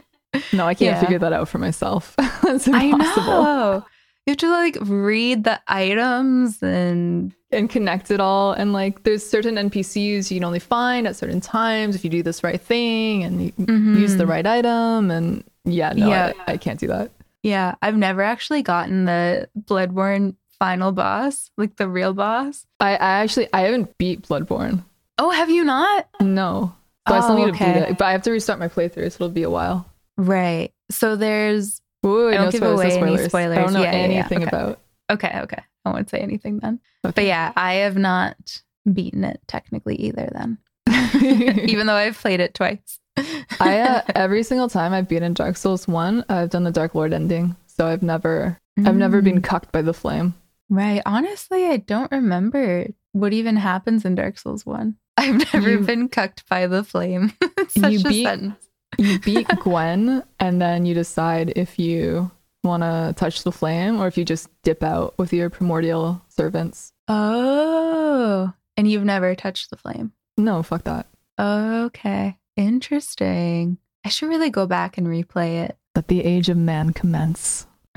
No, 0.52 0.64
I 0.64 0.74
can't 0.74 0.94
Yeah. 0.94 1.00
figure 1.00 1.18
that 1.18 1.32
out 1.32 1.48
for 1.48 1.58
myself. 1.58 2.14
That's 2.44 2.68
I 2.68 2.84
impossible. 2.84 3.26
know. 3.42 3.84
You 4.30 4.32
have 4.32 4.38
to 4.38 4.50
like 4.50 4.76
read 4.88 5.42
the 5.44 5.60
items 5.66 6.62
and 6.62 7.32
And 7.50 7.68
connect 7.68 8.12
it 8.12 8.20
all. 8.20 8.52
And 8.52 8.72
like, 8.72 9.02
there's 9.02 9.28
certain 9.28 9.56
NPCs 9.56 10.30
you 10.30 10.36
can 10.38 10.44
only 10.44 10.60
find 10.60 11.08
at 11.08 11.16
certain 11.16 11.40
times 11.40 11.96
if 11.96 12.04
you 12.04 12.10
do 12.10 12.22
this 12.22 12.44
right 12.44 12.60
thing 12.60 13.24
and 13.24 13.42
you 13.42 13.52
use 14.00 14.16
the 14.16 14.26
right 14.26 14.46
item. 14.46 15.10
And 15.10 15.42
yeah, 15.64 15.92
no, 15.94 16.02
Mm-hmm. 16.06 16.10
Yeah. 16.10 16.32
I, 16.46 16.52
I 16.52 16.56
can't 16.58 16.78
do 16.78 16.86
that. 16.86 17.10
yeah, 17.42 17.74
I've 17.82 17.96
never 17.96 18.22
actually 18.22 18.62
gotten 18.62 19.04
the 19.06 19.48
Bloodborne 19.58 20.36
final 20.60 20.92
boss, 20.92 21.50
like 21.56 21.74
the 21.76 21.88
real 21.88 22.12
boss. 22.14 22.66
I, 22.78 22.90
I 22.92 23.10
actually, 23.22 23.48
I 23.52 23.62
haven't 23.62 23.98
beat 23.98 24.22
Bloodborne. 24.28 24.84
Oh, 25.18 25.30
have 25.30 25.50
you 25.50 25.64
not? 25.64 26.06
No. 26.20 26.74
So 27.08 27.14
I 27.16 27.20
still 27.20 27.32
Oh, 27.32 27.44
need 27.46 27.46
to 27.54 27.58
beat 27.58 27.76
it. 27.90 27.98
But 27.98 28.04
I 28.04 28.12
have 28.12 28.22
to 28.22 28.30
restart 28.30 28.58
my 28.60 28.68
playthrough, 28.68 29.10
so 29.10 29.16
it'll 29.24 29.28
be 29.30 29.42
a 29.42 29.50
while. 29.50 29.86
Right. 30.16 30.72
So 30.90 31.16
there's 31.16 31.79
Ooh, 32.06 32.28
I 32.28 32.34
don't 32.34 32.50
give 32.50 32.60
spoilers, 32.60 32.60
no 32.60 32.82
away 32.82 32.84
any 32.84 32.94
spoilers. 32.94 33.20
I 33.24 33.28
spoilers. 33.28 33.56
don't 33.58 33.72
know 33.74 33.82
Yeah, 33.82 33.92
yeah, 33.92 33.98
yeah. 33.98 34.02
anything 34.20 34.38
Okay. 34.38 34.48
about. 34.48 34.80
okay, 35.10 35.40
okay. 35.42 35.62
I 35.84 35.90
won't 35.90 36.10
say 36.10 36.18
anything 36.18 36.58
then. 36.60 36.80
But 37.02 37.24
yeah, 37.24 37.52
I 37.56 37.74
have 37.74 37.96
not 37.96 38.62
beaten 38.92 39.24
it 39.24 39.40
technically 39.46 39.96
either 39.96 40.28
then. 40.32 40.58
Even 41.68 41.86
though 41.86 41.94
I've 41.94 42.18
played 42.18 42.40
it 42.40 42.54
twice. 42.54 42.98
I 43.60 43.80
uh, 43.80 44.02
every 44.14 44.42
single 44.42 44.68
time 44.68 44.92
I've 44.92 45.08
beaten 45.08 45.34
Dark 45.34 45.56
Souls 45.56 45.86
one, 45.88 46.24
I've 46.28 46.50
done 46.50 46.64
the 46.64 46.70
Dark 46.70 46.94
Lord 46.94 47.12
ending. 47.12 47.56
So 47.66 47.86
I've 47.86 48.02
never, 48.02 48.58
I've 48.84 48.96
never 48.96 49.20
Mm. 49.20 49.24
been 49.24 49.42
cucked 49.42 49.72
by 49.72 49.82
the 49.82 49.94
flame. 49.94 50.34
Right. 50.68 51.02
Honestly, 51.06 51.66
I 51.66 51.78
don't 51.78 52.10
remember 52.12 52.86
what 53.12 53.32
even 53.32 53.56
happens 53.56 54.04
in 54.04 54.14
Dark 54.14 54.38
Souls 54.38 54.64
1. 54.64 54.94
I've 55.16 55.52
never 55.54 55.70
You- 55.72 55.80
been 55.80 56.08
cucked 56.08 56.48
by 56.48 56.66
the 56.66 56.84
flame. 56.84 57.32
Such 57.68 57.92
You 57.92 58.00
a 58.00 58.08
beat- 58.08 58.24
sentence. 58.24 58.66
You 58.98 59.18
beat 59.18 59.48
Gwyn, 59.60 60.22
and 60.38 60.60
then 60.60 60.84
you 60.86 60.94
decide 60.94 61.52
if 61.56 61.78
you 61.78 62.30
want 62.62 62.82
to 62.82 63.14
touch 63.16 63.42
the 63.42 63.52
flame 63.52 64.00
or 64.00 64.06
if 64.06 64.18
you 64.18 64.24
just 64.24 64.48
dip 64.62 64.82
out 64.82 65.14
with 65.18 65.32
your 65.32 65.48
primordial 65.50 66.22
servants. 66.28 66.92
Oh. 67.08 68.52
And 68.76 68.90
you've 68.90 69.04
never 69.04 69.34
touched 69.34 69.70
the 69.70 69.76
flame. 69.76 70.12
No, 70.36 70.62
fuck 70.62 70.84
that. 70.84 71.06
Okay. 71.38 72.36
Interesting. 72.56 73.78
I 74.04 74.08
should 74.08 74.28
really 74.28 74.50
go 74.50 74.66
back 74.66 74.98
and 74.98 75.06
replay 75.06 75.64
it. 75.64 75.76
Let 75.94 76.08
the 76.08 76.24
age 76.24 76.48
of 76.48 76.56
man 76.56 76.92
commence. 76.92 77.66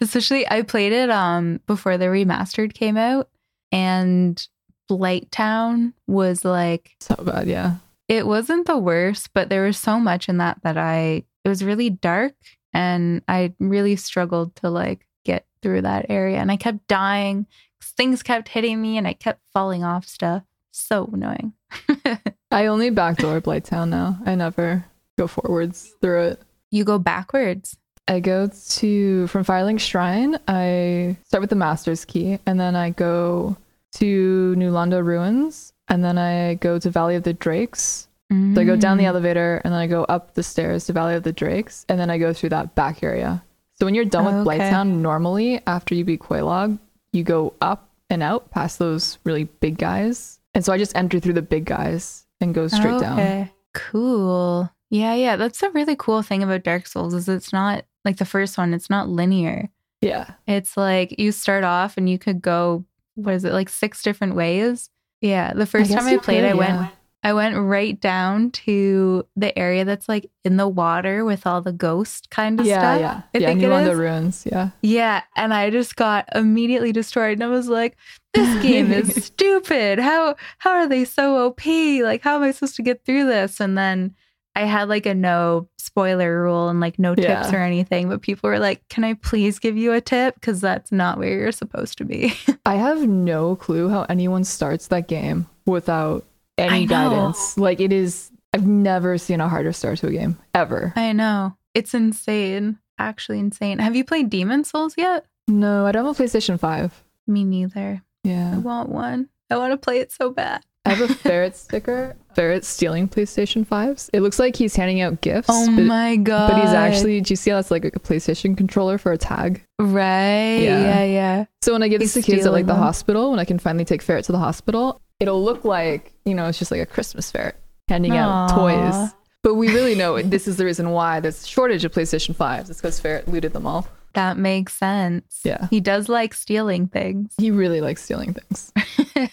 Especially 0.00 0.48
I 0.48 0.62
played 0.62 0.92
it 0.92 1.10
um 1.10 1.60
before 1.66 1.96
the 1.96 2.06
remastered 2.06 2.74
came 2.74 2.96
out 2.96 3.28
and 3.70 4.46
Blighttown 4.90 5.92
was 6.06 6.44
like 6.44 6.96
so 7.00 7.14
bad, 7.16 7.48
yeah. 7.48 7.76
It 8.08 8.26
wasn't 8.26 8.66
the 8.66 8.78
worst, 8.78 9.30
but 9.34 9.48
there 9.48 9.64
was 9.64 9.78
so 9.78 9.98
much 9.98 10.28
in 10.28 10.38
that 10.38 10.58
that 10.62 10.76
I 10.76 11.24
it 11.44 11.48
was 11.48 11.64
really 11.64 11.90
dark 11.90 12.34
and 12.72 13.22
I 13.28 13.54
really 13.58 13.96
struggled 13.96 14.54
to 14.56 14.70
like 14.70 15.06
get 15.24 15.46
through 15.62 15.82
that 15.82 16.06
area 16.08 16.38
and 16.38 16.50
I 16.50 16.56
kept 16.56 16.86
dying. 16.88 17.46
Things 17.82 18.22
kept 18.22 18.48
hitting 18.48 18.80
me 18.80 18.96
and 18.98 19.06
I 19.06 19.12
kept 19.12 19.40
falling 19.52 19.84
off 19.84 20.06
stuff. 20.06 20.42
So 20.72 21.08
annoying. 21.12 21.54
I 22.50 22.66
only 22.66 22.90
backdoor 22.90 23.40
Blighttown 23.40 23.88
now. 23.88 24.18
I 24.26 24.34
never 24.34 24.84
go 25.18 25.26
forwards 25.26 25.94
through 26.00 26.22
it. 26.22 26.42
you 26.70 26.84
go 26.84 26.98
backwards. 26.98 27.76
I 28.08 28.20
go 28.20 28.48
to 28.48 29.26
from 29.26 29.44
Firelink 29.44 29.80
Shrine. 29.80 30.38
I 30.46 31.16
start 31.24 31.40
with 31.40 31.50
the 31.50 31.56
Master's 31.56 32.04
Key, 32.04 32.38
and 32.46 32.60
then 32.60 32.76
I 32.76 32.90
go 32.90 33.56
to 33.94 34.54
New 34.54 34.70
Londo 34.70 35.04
Ruins, 35.04 35.72
and 35.88 36.04
then 36.04 36.18
I 36.18 36.54
go 36.54 36.78
to 36.78 36.90
Valley 36.90 37.14
of 37.16 37.22
the 37.22 37.32
Drakes. 37.32 38.08
So 38.30 38.60
I 38.60 38.64
go 38.64 38.74
down 38.74 38.96
the 38.98 39.04
Mm. 39.04 39.08
elevator, 39.08 39.60
and 39.62 39.72
then 39.72 39.80
I 39.80 39.86
go 39.86 40.02
up 40.04 40.34
the 40.34 40.42
stairs 40.42 40.86
to 40.86 40.92
Valley 40.92 41.14
of 41.14 41.22
the 41.22 41.32
Drakes, 41.32 41.86
and 41.88 42.00
then 42.00 42.10
I 42.10 42.18
go 42.18 42.32
through 42.32 42.48
that 42.48 42.74
back 42.74 43.04
area. 43.04 43.44
So 43.78 43.86
when 43.86 43.94
you're 43.94 44.04
done 44.04 44.24
with 44.24 44.34
Okay. 44.46 44.58
Blighttown, 44.58 44.96
normally 45.00 45.60
after 45.66 45.94
you 45.94 46.04
beat 46.04 46.20
Quelaag, 46.20 46.76
you 47.12 47.22
go 47.22 47.54
up 47.60 47.88
and 48.10 48.24
out 48.24 48.50
past 48.50 48.80
those 48.80 49.18
really 49.24 49.44
big 49.44 49.78
guys. 49.78 50.40
And 50.54 50.64
so 50.64 50.72
I 50.72 50.78
just 50.78 50.96
enter 50.96 51.20
through 51.20 51.34
the 51.34 51.42
big 51.42 51.66
guys 51.66 52.26
and 52.40 52.52
go 52.52 52.66
straight 52.66 52.98
down. 53.00 53.18
Okay. 53.20 53.52
Cool. 53.74 54.70
Yeah, 54.90 55.14
yeah. 55.14 55.36
That's 55.36 55.62
a 55.62 55.70
really 55.70 55.94
cool 55.96 56.22
thing 56.22 56.42
about 56.42 56.64
Dark 56.64 56.86
Souls 56.86 57.14
is 57.14 57.28
it's 57.28 57.52
not 57.52 57.84
like 58.04 58.16
the 58.16 58.24
first 58.24 58.58
one, 58.58 58.74
it's 58.74 58.90
not 58.90 59.08
linear. 59.08 59.68
Yeah. 60.00 60.30
It's 60.46 60.76
like 60.76 61.18
you 61.18 61.30
start 61.32 61.62
off 61.64 61.96
and 61.96 62.08
you 62.08 62.18
could 62.18 62.42
go 62.42 62.84
what 63.14 63.34
is 63.34 63.44
it, 63.44 63.52
like 63.52 63.68
six 63.68 64.02
different 64.02 64.34
ways? 64.34 64.90
Yeah. 65.20 65.52
The 65.54 65.66
first 65.66 65.90
guess 65.90 65.98
time 66.04 66.08
I 66.12 66.16
played, 66.18 66.42
could, 66.42 66.50
I 66.50 66.54
went 66.54 66.70
yeah. 66.74 66.88
I 67.22 67.32
went 67.32 67.56
right 67.56 68.00
down 68.00 68.52
to 68.52 69.26
the 69.34 69.56
area 69.58 69.84
that's 69.84 70.08
like 70.08 70.30
in 70.44 70.58
the 70.58 70.68
water 70.68 71.24
with 71.24 71.44
all 71.44 71.60
the 71.60 71.72
ghost 71.72 72.30
kind 72.30 72.60
of 72.60 72.66
Yeah, 72.66 72.78
stuff. 72.78 73.00
yeah. 73.00 73.22
I 73.34 73.38
yeah, 73.42 73.46
think 73.48 73.60
New 73.60 73.66
it 73.66 73.70
Londo 73.70 73.92
is. 73.92 73.98
Ruins. 73.98 74.46
Yeah. 74.46 74.68
Yeah, 74.82 75.22
and 75.34 75.52
I 75.52 75.70
just 75.70 75.96
got 75.96 76.28
immediately 76.36 76.92
destroyed 76.92 77.32
and 77.32 77.42
I 77.44 77.48
was 77.48 77.68
like, 77.68 77.96
this 78.32 78.62
game 78.62 78.92
is 78.92 79.24
stupid. 79.24 79.98
How 79.98 80.36
how 80.58 80.70
are 80.72 80.86
they 80.86 81.04
so 81.04 81.46
OP? 81.46 81.66
Like 81.66 82.22
how 82.22 82.36
am 82.36 82.42
I 82.44 82.52
supposed 82.52 82.76
to 82.76 82.82
get 82.82 83.04
through 83.04 83.26
this? 83.26 83.58
And 83.58 83.76
then 83.76 84.14
I 84.54 84.60
had 84.60 84.88
like 84.88 85.06
a 85.06 85.14
no 85.14 85.68
spoiler 85.86 86.42
rule 86.42 86.68
and 86.68 86.80
like 86.80 86.98
no 86.98 87.14
tips 87.14 87.28
Yeah. 87.28 87.54
or 87.56 87.62
anything, 87.62 88.08
but 88.08 88.20
people 88.20 88.50
were 88.50 88.58
like, 88.58 88.86
"Can 88.88 89.04
I 89.04 89.14
please 89.14 89.58
give 89.58 89.76
you 89.76 89.92
a 89.92 90.00
tip 90.00 90.40
cuz 90.42 90.60
that's 90.60 90.92
not 90.92 91.18
where 91.18 91.32
you're 91.38 91.52
supposed 91.52 91.96
to 91.98 92.04
be." 92.04 92.34
I 92.66 92.74
have 92.74 93.06
no 93.08 93.56
clue 93.56 93.88
how 93.88 94.04
anyone 94.08 94.44
starts 94.44 94.88
that 94.88 95.08
game 95.08 95.46
without 95.64 96.24
any 96.58 96.86
guidance. 96.86 97.56
Like 97.56 97.80
it 97.80 97.92
is 97.92 98.30
I've 98.52 98.66
never 98.66 99.18
seen 99.18 99.40
a 99.40 99.48
harder 99.48 99.72
start 99.72 99.98
to 99.98 100.08
a 100.08 100.12
game 100.12 100.38
ever. 100.54 100.92
I 100.96 101.12
know. 101.12 101.56
It's 101.74 101.92
insane. 101.94 102.78
Actually 102.98 103.38
insane. 103.38 103.78
Have 103.80 103.94
you 103.94 104.04
played 104.04 104.30
Demon's 104.30 104.70
Souls 104.70 104.94
yet? 104.96 105.26
No, 105.48 105.84
I 105.86 105.92
don't 105.92 106.06
have 106.06 106.18
a 106.18 106.22
PlayStation 106.22 106.58
5. 106.58 107.02
Me 107.26 107.44
neither. 107.44 108.02
Yeah. 108.24 108.52
I 108.54 108.58
want 108.58 108.88
one. 108.88 109.28
I 109.50 109.56
want 109.58 109.72
to 109.72 109.76
play 109.76 109.98
it 109.98 110.10
so 110.10 110.30
bad. 110.30 110.62
I 110.86 110.94
have 110.94 111.10
a 111.10 111.14
ferret 111.14 111.56
sticker. 111.56 112.16
Ferret 112.34 112.64
stealing 112.64 113.08
PlayStation 113.08 113.66
5s. 113.66 114.10
It 114.12 114.20
looks 114.20 114.38
like 114.38 114.56
he's 114.56 114.76
handing 114.76 115.00
out 115.00 115.20
gifts. 115.20 115.48
Oh 115.50 115.66
but, 115.66 115.82
my 115.82 116.16
god. 116.16 116.50
but 116.50 116.60
he's 116.60 116.72
actually 116.72 117.20
do 117.20 117.32
you 117.32 117.36
see 117.36 117.50
how 117.50 117.56
that's 117.56 117.70
like 117.70 117.84
a 117.84 117.90
PlayStation 117.90 118.56
controller 118.56 118.98
for 118.98 119.12
a 119.12 119.18
tag? 119.18 119.64
Right. 119.78 120.58
Yeah. 120.58 120.80
Yeah, 120.80 121.04
yeah. 121.04 121.44
So 121.62 121.72
when 121.72 121.82
I 121.82 121.88
give 121.88 122.00
this 122.00 122.14
He's 122.14 122.24
to 122.24 122.32
kids 122.32 122.46
at 122.46 122.52
like 122.52 122.66
the 122.66 122.74
them. 122.74 122.82
hospital, 122.82 123.30
when 123.30 123.40
I 123.40 123.44
can 123.44 123.58
finally 123.58 123.84
take 123.84 124.02
ferret 124.02 124.24
to 124.26 124.32
the 124.32 124.38
hospital, 124.38 125.00
it'll 125.18 125.42
look 125.42 125.64
like, 125.64 126.12
you 126.24 126.34
know, 126.34 126.46
it's 126.46 126.58
just 126.58 126.70
like 126.70 126.80
a 126.80 126.86
Christmas 126.86 127.30
ferret 127.30 127.56
handing 127.88 128.16
out 128.16 128.50
toys. 128.50 129.12
But 129.42 129.54
we 129.54 129.68
really 129.68 129.94
know 129.94 130.20
this 130.22 130.48
is 130.48 130.56
the 130.56 130.64
reason 130.64 130.90
why 130.90 131.20
there's 131.20 131.42
a 131.42 131.46
shortage 131.46 131.84
of 131.84 131.92
PlayStation 131.92 132.34
5s. 132.34 132.68
It's 132.68 132.80
because 132.80 132.98
Ferret 132.98 133.28
looted 133.28 133.52
them 133.52 133.66
all. 133.66 133.86
That 134.14 134.38
makes 134.38 134.72
sense. 134.72 135.40
Yeah. 135.44 135.68
He 135.70 135.78
does 135.78 136.08
like 136.08 136.34
stealing 136.34 136.88
things. 136.88 137.32
He 137.38 137.50
really 137.50 137.80
likes 137.80 138.02
stealing 138.02 138.34
things. 138.34 138.72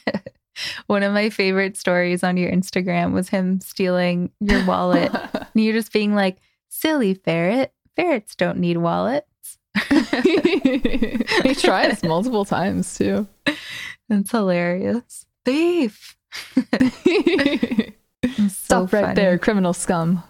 One 0.88 1.04
of 1.04 1.13
my 1.13 1.30
favorite 1.30 1.78
stories 1.78 2.24
on 2.24 2.38
your 2.38 2.52
Instagram 2.52 3.13
was 3.13 3.30
him 3.30 3.60
stealing 3.62 4.32
your 4.39 4.66
wallet. 4.66 5.12
and 5.34 5.46
you're 5.56 5.74
just 5.74 5.94
being 5.94 6.16
like, 6.16 6.38
silly 6.70 7.13
ferret. 7.13 7.74
Ferrets 7.96 8.36
don't 8.36 8.58
need 8.60 8.78
wallets. 8.78 9.28
he 9.89 11.56
tries 11.56 12.04
multiple 12.04 12.46
times 12.46 12.96
too. 12.98 13.28
That's 14.10 14.32
hilarious. 14.32 15.26
Thief. 15.46 16.16
It's 18.24 18.56
so 18.56 18.88
Stop 18.88 18.94
right 18.94 19.02
funny. 19.04 19.16
there, 19.16 19.38
criminal 19.38 19.74
scum. 19.74 20.24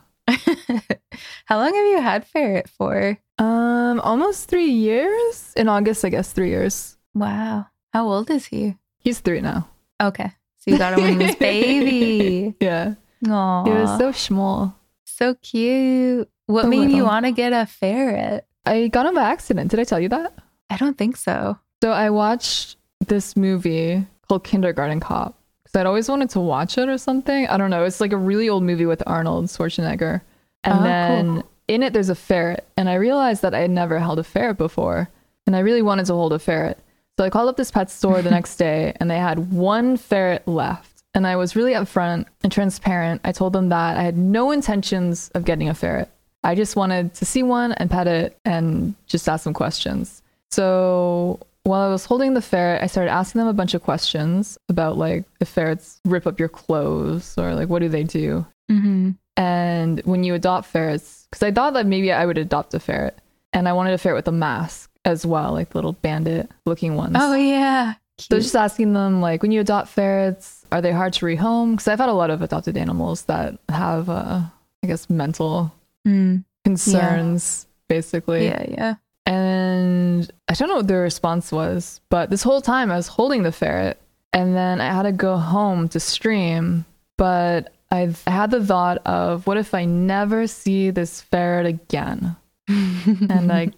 How 1.45 1.57
long 1.57 1.73
have 1.75 1.85
you 1.85 2.01
had 2.01 2.25
ferret 2.25 2.69
for? 2.69 3.17
Um, 3.37 3.99
almost 3.99 4.49
three 4.49 4.71
years. 4.71 5.53
In 5.55 5.67
August, 5.69 6.03
I 6.03 6.09
guess 6.09 6.31
three 6.31 6.49
years. 6.49 6.97
Wow. 7.13 7.67
How 7.91 8.07
old 8.07 8.29
is 8.31 8.47
he? 8.47 8.77
He's 8.99 9.19
three 9.19 9.41
now. 9.41 9.69
Okay. 10.07 10.31
So 10.59 10.71
you 10.71 10.77
got 10.77 10.93
him 10.93 11.01
when 11.03 11.19
he 11.19 11.25
was 11.27 11.35
baby. 11.35 12.55
Yeah. 12.59 12.95
Aww. 13.25 13.65
He 13.67 13.73
was 13.73 13.97
so 13.97 14.11
small. 14.11 14.77
So 15.05 15.35
cute. 15.35 16.29
What 16.47 16.65
A 16.65 16.67
made 16.67 16.91
you 16.91 17.03
want 17.03 17.25
to 17.25 17.31
get 17.31 17.53
a 17.53 17.65
ferret? 17.65 18.45
I 18.65 18.87
got 18.87 19.05
him 19.05 19.15
by 19.15 19.23
accident. 19.23 19.71
Did 19.71 19.79
I 19.79 19.83
tell 19.83 19.99
you 19.99 20.09
that? 20.09 20.33
I 20.69 20.77
don't 20.77 20.97
think 20.97 21.17
so. 21.17 21.57
So 21.81 21.91
I 21.91 22.09
watched 22.09 22.77
this 23.05 23.35
movie 23.35 24.05
called 24.27 24.43
Kindergarten 24.43 24.99
Cop 24.99 25.37
because 25.63 25.79
I'd 25.79 25.85
always 25.85 26.07
wanted 26.09 26.29
to 26.31 26.39
watch 26.39 26.77
it 26.77 26.87
or 26.89 26.97
something. 26.97 27.47
I 27.47 27.57
don't 27.57 27.69
know. 27.69 27.83
It's 27.83 27.99
like 28.01 28.13
a 28.13 28.17
really 28.17 28.47
old 28.49 28.63
movie 28.63 28.85
with 28.85 29.03
Arnold 29.05 29.45
Schwarzenegger. 29.45 30.21
And 30.63 30.79
Oh, 30.79 30.83
then 30.83 31.25
cool. 31.41 31.49
in 31.67 31.83
it, 31.83 31.91
there's 31.93 32.09
a 32.09 32.15
ferret. 32.15 32.65
And 32.77 32.89
I 32.89 32.95
realized 32.95 33.41
that 33.41 33.53
I 33.53 33.59
had 33.59 33.71
never 33.71 33.99
held 33.99 34.19
a 34.19 34.23
ferret 34.23 34.57
before. 34.57 35.09
And 35.45 35.55
I 35.55 35.59
really 35.59 35.81
wanted 35.81 36.05
to 36.05 36.13
hold 36.13 36.31
a 36.31 36.39
ferret. 36.39 36.79
So 37.17 37.23
I 37.23 37.29
called 37.29 37.49
up 37.49 37.57
this 37.57 37.71
pet 37.71 37.91
store 37.91 38.21
the 38.21 38.31
next 38.31 38.55
day 38.57 38.95
and 38.99 39.09
they 39.09 39.17
had 39.17 39.51
one 39.51 39.97
ferret 39.97 40.47
left. 40.47 41.03
And 41.13 41.27
I 41.27 41.35
was 41.35 41.55
really 41.55 41.73
upfront 41.73 42.25
and 42.41 42.51
transparent. 42.51 43.21
I 43.23 43.31
told 43.31 43.53
them 43.53 43.69
that 43.69 43.97
I 43.97 44.01
had 44.01 44.17
no 44.17 44.51
intentions 44.51 45.29
of 45.35 45.45
getting 45.45 45.69
a 45.69 45.75
ferret. 45.75 46.09
I 46.43 46.55
just 46.55 46.75
wanted 46.75 47.13
to 47.15 47.25
see 47.25 47.43
one 47.43 47.71
and 47.73 47.89
pet 47.89 48.07
it 48.07 48.37
and 48.45 48.95
just 49.05 49.29
ask 49.29 49.43
some 49.43 49.53
questions. 49.53 50.23
So 50.49 51.39
while 51.63 51.81
I 51.81 51.89
was 51.89 52.05
holding 52.05 52.33
the 52.33 52.41
ferret, 52.41 52.81
I 52.81 52.87
started 52.87 53.11
asking 53.11 53.39
them 53.39 53.47
a 53.47 53.53
bunch 53.53 53.75
of 53.75 53.83
questions 53.83 54.57
about 54.67 54.97
like 54.97 55.23
if 55.39 55.49
ferrets 55.49 56.01
rip 56.05 56.25
up 56.25 56.39
your 56.39 56.49
clothes 56.49 57.37
or 57.37 57.53
like 57.53 57.69
what 57.69 57.79
do 57.79 57.89
they 57.89 58.03
do. 58.03 58.45
Mm-hmm. 58.71 59.11
And 59.37 60.01
when 60.01 60.23
you 60.23 60.33
adopt 60.33 60.67
ferrets, 60.67 61.27
because 61.29 61.43
I 61.43 61.51
thought 61.51 61.73
that 61.73 61.85
maybe 61.85 62.11
I 62.11 62.25
would 62.25 62.37
adopt 62.37 62.73
a 62.73 62.79
ferret, 62.79 63.17
and 63.51 63.67
I 63.67 63.73
wanted 63.73 63.93
a 63.93 63.97
ferret 63.97 64.17
with 64.17 64.27
a 64.27 64.31
mask 64.31 64.89
as 65.05 65.25
well, 65.25 65.51
like 65.53 65.75
little 65.75 65.93
bandit 65.93 66.49
looking 66.65 66.95
ones. 66.95 67.15
Oh 67.19 67.35
yeah. 67.35 67.93
So 68.19 68.27
Cute. 68.35 68.43
just 68.43 68.55
asking 68.55 68.93
them, 68.93 69.21
like, 69.21 69.41
when 69.41 69.51
you 69.51 69.59
adopt 69.59 69.87
ferrets, 69.89 70.63
are 70.71 70.81
they 70.81 70.91
hard 70.91 71.13
to 71.13 71.25
rehome? 71.25 71.71
Because 71.71 71.87
I've 71.87 71.99
had 71.99 72.09
a 72.09 72.13
lot 72.13 72.29
of 72.29 72.43
adopted 72.43 72.77
animals 72.77 73.23
that 73.23 73.57
have, 73.69 74.07
uh, 74.07 74.41
I 74.83 74.87
guess, 74.87 75.09
mental 75.09 75.73
Mm, 76.07 76.43
concerns, 76.63 77.65
basically. 77.87 78.45
yeah, 78.45 78.65
yeah. 78.69 78.95
And 79.25 80.29
I 80.47 80.53
don't 80.53 80.69
know 80.69 80.75
what 80.75 80.87
their 80.87 81.01
response 81.01 81.51
was, 81.51 82.01
but 82.09 82.29
this 82.29 82.43
whole 82.43 82.61
time 82.61 82.91
I 82.91 82.97
was 82.97 83.07
holding 83.07 83.41
the 83.43 83.51
ferret, 83.51 83.99
and 84.31 84.55
then 84.55 84.79
I 84.79 84.93
had 84.93 85.03
to 85.03 85.11
go 85.11 85.37
home 85.37 85.87
to 85.89 85.99
stream. 85.99 86.85
But 87.17 87.73
I've 87.89 88.21
I 88.27 88.31
had 88.31 88.51
the 88.51 88.63
thought 88.63 88.99
of, 89.07 89.47
what 89.47 89.57
if 89.57 89.73
I 89.73 89.85
never 89.85 90.45
see 90.45 90.91
this 90.91 91.21
ferret 91.21 91.65
again? 91.65 92.35
and 92.67 93.51
I 93.51 93.71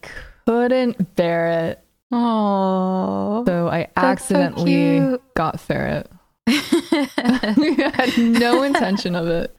couldn't 0.46 1.16
bear 1.16 1.70
it. 1.70 1.84
Oh. 2.12 3.44
So 3.46 3.68
I 3.68 3.88
That's 3.96 4.28
so 4.28 4.36
accidentally 4.36 5.18
got 5.36 5.60
ferret. 5.60 6.10
I 6.48 7.92
had 7.96 8.18
no 8.18 8.64
intention 8.64 9.16
of 9.16 9.28
it. 9.28 9.56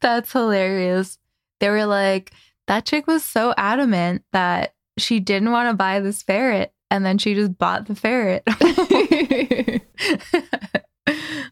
That's 0.00 0.32
hilarious. 0.32 1.18
They 1.60 1.68
were 1.68 1.86
like, 1.86 2.32
that 2.66 2.84
chick 2.84 3.06
was 3.06 3.24
so 3.24 3.54
adamant 3.56 4.24
that 4.32 4.74
she 4.98 5.20
didn't 5.20 5.52
want 5.52 5.70
to 5.70 5.74
buy 5.76 6.00
this 6.00 6.22
ferret. 6.22 6.72
And 6.90 7.06
then 7.06 7.18
she 7.18 7.34
just 7.34 7.56
bought 7.56 7.86
the 7.86 7.94
ferret. 7.94 8.42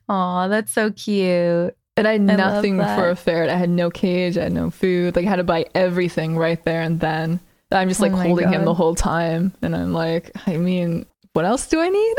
Aw, 0.09 0.49
that's 0.49 0.73
so 0.73 0.91
cute. 0.91 1.75
And 1.97 2.09
I 2.09 2.13
had 2.13 2.21
nothing 2.23 2.79
for 2.79 3.11
a 3.11 3.17
ferret. 3.17 3.51
I 3.51 3.57
had 3.57 3.71
no 3.71 3.91
cage. 3.91 4.37
I 4.37 4.45
had 4.45 4.53
no 4.53 4.71
food. 4.71 5.17
Like 5.17 5.27
I 5.27 5.29
had 5.29 5.37
to 5.37 5.45
buy 5.45 5.67
everything 5.75 6.37
right 6.37 6.63
there 6.65 6.83
and 6.83 7.01
then. 7.01 7.41
I'm 7.73 7.89
just 7.89 8.01
like 8.01 8.13
Oh 8.13 8.17
holding 8.17 8.49
him 8.53 8.65
the 8.65 8.75
whole 8.75 8.95
time, 8.95 9.53
and 9.63 9.77
I'm 9.77 9.93
like, 9.93 10.33
I 10.47 10.57
mean, 10.57 11.07
what 11.33 11.45
else 11.45 11.67
do 11.67 11.81
I 11.81 11.89
need? 11.89 12.17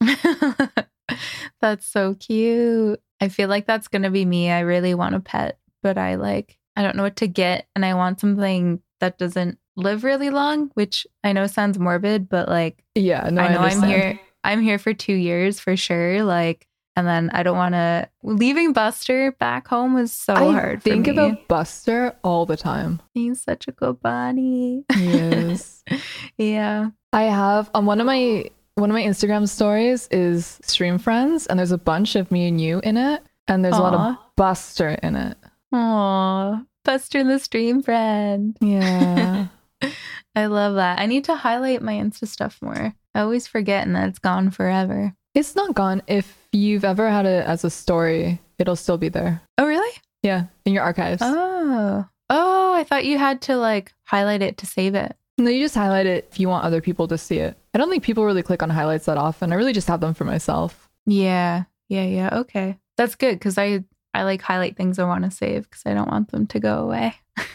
that's 1.60 1.86
so 1.86 2.14
cute. 2.14 3.00
I 3.20 3.28
feel 3.28 3.48
like 3.48 3.66
that's 3.66 3.88
going 3.88 4.02
to 4.02 4.10
be 4.10 4.24
me. 4.24 4.50
I 4.50 4.60
really 4.60 4.94
want 4.94 5.14
a 5.14 5.20
pet, 5.20 5.58
but 5.82 5.98
I 5.98 6.14
like, 6.14 6.58
I 6.76 6.82
don't 6.82 6.96
know 6.96 7.02
what 7.02 7.16
to 7.16 7.26
get. 7.26 7.66
And 7.74 7.84
I 7.84 7.94
want 7.94 8.20
something 8.20 8.80
that 9.00 9.18
doesn't 9.18 9.58
live 9.76 10.04
really 10.04 10.30
long, 10.30 10.70
which 10.74 11.06
I 11.24 11.32
know 11.32 11.46
sounds 11.46 11.78
morbid, 11.78 12.28
but 12.28 12.48
like, 12.48 12.84
yeah, 12.94 13.28
no, 13.30 13.42
I 13.42 13.52
know 13.52 13.60
I'm 13.60 13.82
here. 13.82 14.20
I'm 14.44 14.60
here 14.60 14.78
for 14.78 14.94
two 14.94 15.14
years 15.14 15.58
for 15.58 15.76
sure. 15.76 16.22
Like, 16.22 16.66
and 16.98 17.06
then 17.06 17.30
I 17.32 17.44
don't 17.44 17.56
want 17.56 17.74
to. 17.74 18.08
Leaving 18.24 18.72
Buster 18.72 19.30
back 19.38 19.68
home 19.68 19.94
was 19.94 20.10
so 20.12 20.34
I 20.34 20.50
hard. 20.50 20.82
think 20.82 21.06
for 21.06 21.12
me. 21.12 21.18
about 21.18 21.46
Buster 21.46 22.16
all 22.24 22.44
the 22.44 22.56
time. 22.56 23.00
He's 23.14 23.40
such 23.40 23.68
a 23.68 23.72
good 23.72 24.02
bunny. 24.02 24.84
He 24.92 25.06
is. 25.06 25.84
yeah. 26.38 26.90
I 27.12 27.22
have 27.22 27.70
on 27.72 27.86
one 27.86 28.00
of 28.00 28.06
my 28.06 28.50
one 28.74 28.90
of 28.90 28.94
my 28.94 29.02
Instagram 29.02 29.48
stories 29.48 30.08
is 30.10 30.58
stream 30.62 30.98
friends, 30.98 31.46
and 31.46 31.56
there's 31.56 31.70
a 31.70 31.78
bunch 31.78 32.16
of 32.16 32.32
me 32.32 32.48
and 32.48 32.60
you 32.60 32.80
in 32.82 32.96
it, 32.96 33.22
and 33.46 33.64
there's 33.64 33.76
a 33.76 33.80
lot 33.80 33.94
of 33.94 34.16
Buster 34.34 34.90
in 35.00 35.14
it. 35.14 35.38
Aw, 35.72 36.62
Buster 36.84 37.22
the 37.22 37.38
stream 37.38 37.80
friend. 37.80 38.56
Yeah. 38.60 39.46
I 40.34 40.46
love 40.46 40.74
that. 40.74 40.98
I 40.98 41.06
need 41.06 41.24
to 41.24 41.36
highlight 41.36 41.80
my 41.80 41.94
Insta 41.94 42.26
stuff 42.26 42.58
more. 42.60 42.92
I 43.14 43.20
always 43.20 43.46
forget 43.46 43.86
and 43.86 43.94
then 43.94 44.08
it's 44.08 44.18
gone 44.18 44.50
forever. 44.50 45.14
It's 45.38 45.54
not 45.56 45.74
gone. 45.74 46.02
If 46.06 46.36
you've 46.52 46.84
ever 46.84 47.08
had 47.08 47.26
it 47.26 47.46
as 47.46 47.64
a 47.64 47.70
story, 47.70 48.40
it'll 48.58 48.76
still 48.76 48.98
be 48.98 49.08
there. 49.08 49.40
Oh, 49.56 49.66
really? 49.66 49.90
Yeah, 50.22 50.46
in 50.64 50.72
your 50.74 50.82
archives. 50.82 51.22
Oh. 51.24 52.04
Oh, 52.30 52.74
I 52.74 52.84
thought 52.84 53.04
you 53.06 53.16
had 53.18 53.40
to 53.42 53.56
like 53.56 53.92
highlight 54.04 54.42
it 54.42 54.58
to 54.58 54.66
save 54.66 54.94
it. 54.94 55.16
No, 55.38 55.50
you 55.50 55.64
just 55.64 55.74
highlight 55.74 56.06
it 56.06 56.28
if 56.30 56.40
you 56.40 56.48
want 56.48 56.64
other 56.64 56.80
people 56.80 57.06
to 57.08 57.16
see 57.16 57.38
it. 57.38 57.56
I 57.72 57.78
don't 57.78 57.88
think 57.88 58.02
people 58.02 58.24
really 58.24 58.42
click 58.42 58.62
on 58.62 58.70
highlights 58.70 59.06
that 59.06 59.16
often. 59.16 59.52
I 59.52 59.54
really 59.56 59.72
just 59.72 59.88
have 59.88 60.00
them 60.00 60.12
for 60.14 60.24
myself. 60.24 60.88
Yeah. 61.06 61.64
Yeah, 61.88 62.04
yeah. 62.04 62.30
Okay. 62.40 62.76
That's 62.96 63.14
good 63.14 63.40
cuz 63.40 63.56
I 63.56 63.84
I 64.12 64.24
like 64.24 64.42
highlight 64.42 64.76
things 64.76 64.98
I 64.98 65.04
want 65.04 65.24
to 65.24 65.30
save 65.30 65.70
cuz 65.70 65.82
I 65.86 65.94
don't 65.94 66.10
want 66.10 66.32
them 66.32 66.46
to 66.48 66.58
go 66.60 66.78
away. 66.80 67.14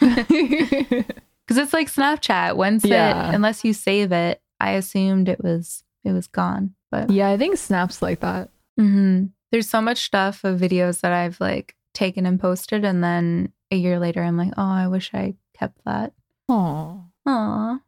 Cuz 1.46 1.58
it's 1.58 1.74
like 1.74 1.92
Snapchat. 1.92 2.56
Once 2.56 2.84
Yeah. 2.84 3.28
it 3.30 3.34
unless 3.34 3.64
you 3.64 3.74
save 3.74 4.12
it, 4.12 4.40
I 4.58 4.70
assumed 4.72 5.28
it 5.28 5.44
was 5.44 5.84
it 6.04 6.12
was 6.12 6.26
gone. 6.26 6.74
But 6.90 7.10
yeah, 7.10 7.30
I 7.30 7.36
think 7.36 7.56
Snap's 7.56 8.00
like 8.02 8.20
that. 8.20 8.50
hmm 8.78 9.24
There's 9.50 9.68
so 9.68 9.80
much 9.80 9.98
stuff 10.04 10.44
of 10.44 10.60
videos 10.60 11.00
that 11.00 11.12
I've 11.12 11.40
like 11.40 11.74
taken 11.94 12.26
and 12.26 12.38
posted, 12.40 12.84
and 12.84 13.02
then 13.02 13.52
a 13.70 13.76
year 13.76 13.98
later, 13.98 14.22
I'm 14.22 14.36
like, 14.36 14.52
oh, 14.56 14.62
I 14.62 14.88
wish 14.88 15.10
I 15.14 15.34
kept 15.58 15.78
that. 15.84 16.12
Oh, 16.48 17.04
Aw, 17.26 17.78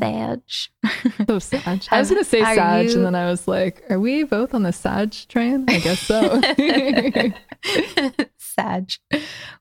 Sadge. 0.00 0.72
so 1.28 1.38
sad. 1.38 1.86
I 1.92 1.98
was 2.00 2.08
gonna 2.10 2.24
say 2.24 2.40
Are 2.40 2.54
Sadge, 2.56 2.90
you- 2.90 2.96
and 2.96 3.06
then 3.06 3.14
I 3.14 3.30
was 3.30 3.46
like, 3.46 3.84
"Are 3.88 4.00
we 4.00 4.24
both 4.24 4.52
on 4.52 4.64
the 4.64 4.72
Sadge 4.72 5.28
train?" 5.28 5.64
I 5.68 5.78
guess 5.78 6.00
so. 6.00 6.40
Sadge. 8.38 9.00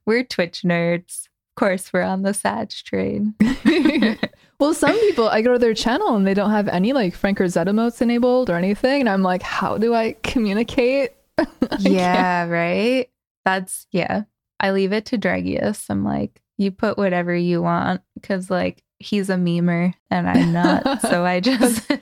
We're 0.06 0.24
Twitch 0.24 0.62
nerds. 0.64 1.26
Of 1.26 1.56
course, 1.60 1.94
we're 1.94 2.02
on 2.04 2.24
the 2.24 2.34
Sadge 2.34 2.84
train. 2.84 3.36
well, 4.60 4.74
some 4.74 4.98
people, 5.00 5.30
I 5.30 5.42
go 5.42 5.54
to 5.54 5.60
their 5.60 5.74
channel 5.74 6.16
and 6.16 6.26
they 6.28 6.34
don't 6.34 6.52
have 6.52 6.68
any 6.68 6.94
like 6.94 7.14
FrankerZ 7.20 7.66
emotes 7.68 8.02
enabled 8.02 8.50
or 8.50 8.56
anything, 8.56 9.02
and 9.02 9.10
I'm 9.10 9.24
like, 9.24 9.42
"How 9.42 9.78
do 9.78 9.94
I 9.94 10.16
communicate?" 10.24 11.12
I 11.38 11.46
can't- 11.46 11.82
yeah, 11.82 12.46
right? 12.48 13.10
That's, 13.46 13.88
yeah. 13.92 14.24
I 14.60 14.72
leave 14.72 14.92
it 14.92 15.06
to 15.08 15.18
Dragius. 15.18 15.86
I'm 15.90 16.04
like, 16.04 16.42
you 16.58 16.72
put 16.72 16.98
whatever 16.98 17.34
you 17.34 17.62
want 17.62 18.02
because, 18.16 18.50
like, 18.50 18.84
he's 19.00 19.30
a 19.30 19.36
memer 19.36 19.94
and 20.12 20.30
I'm 20.30 20.52
not. 20.52 21.02
so 21.02 21.24
I 21.26 21.40
just. 21.50 21.90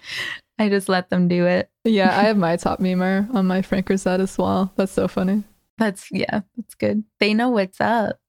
I 0.60 0.70
just 0.70 0.90
let 0.90 1.12
them 1.12 1.28
do 1.28 1.46
it. 1.46 1.70
yeah. 1.84 2.10
I 2.18 2.24
have 2.24 2.36
my 2.36 2.56
top 2.56 2.80
memer 2.80 3.32
on 3.36 3.46
my 3.46 3.62
FrankerZ 3.62 4.20
as 4.20 4.40
well. 4.40 4.74
That's 4.76 4.92
so 4.92 5.08
funny. 5.08 5.44
That's 5.78 6.08
yeah, 6.12 6.42
that's 6.56 6.74
good. 6.74 7.04
They 7.20 7.36
know 7.36 7.50
what's 7.52 7.80
up. 7.80 8.20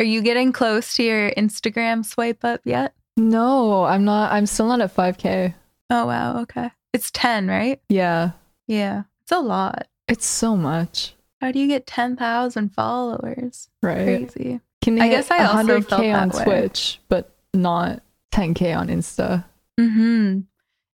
Are 0.00 0.04
you 0.04 0.22
getting 0.22 0.50
close 0.50 0.96
to 0.96 1.04
your 1.04 1.30
Instagram 1.30 2.04
swipe 2.04 2.44
up 2.44 2.62
yet? 2.64 2.94
No, 3.16 3.84
I'm 3.84 4.04
not. 4.04 4.32
I'm 4.32 4.46
still 4.46 4.66
not 4.68 4.80
at 4.80 4.94
5K. 4.94 5.54
Oh 5.90 6.06
wow, 6.06 6.40
okay. 6.42 6.70
It's 6.92 7.10
10, 7.10 7.48
right? 7.48 7.80
Yeah, 7.88 8.32
Yeah. 8.66 9.02
It's 9.22 9.32
a 9.32 9.40
lot. 9.40 9.86
it's 10.08 10.26
so 10.26 10.56
much, 10.56 11.14
How 11.40 11.52
do 11.52 11.60
you 11.60 11.68
get 11.68 11.86
10,000 11.86 12.70
followers? 12.70 13.68
right? 13.82 14.28
Crazy. 14.28 14.60
Can 14.82 15.00
I 15.00 15.08
guess 15.08 15.30
I 15.30 15.44
also 15.44 15.80
100k 15.80 16.20
on. 16.20 16.30
Twitch, 16.30 17.00
but 17.08 17.36
not 17.54 18.02
10k 18.32 18.76
on 18.76 18.88
Insta. 18.88 19.44
Mm-hmm. 19.78 20.40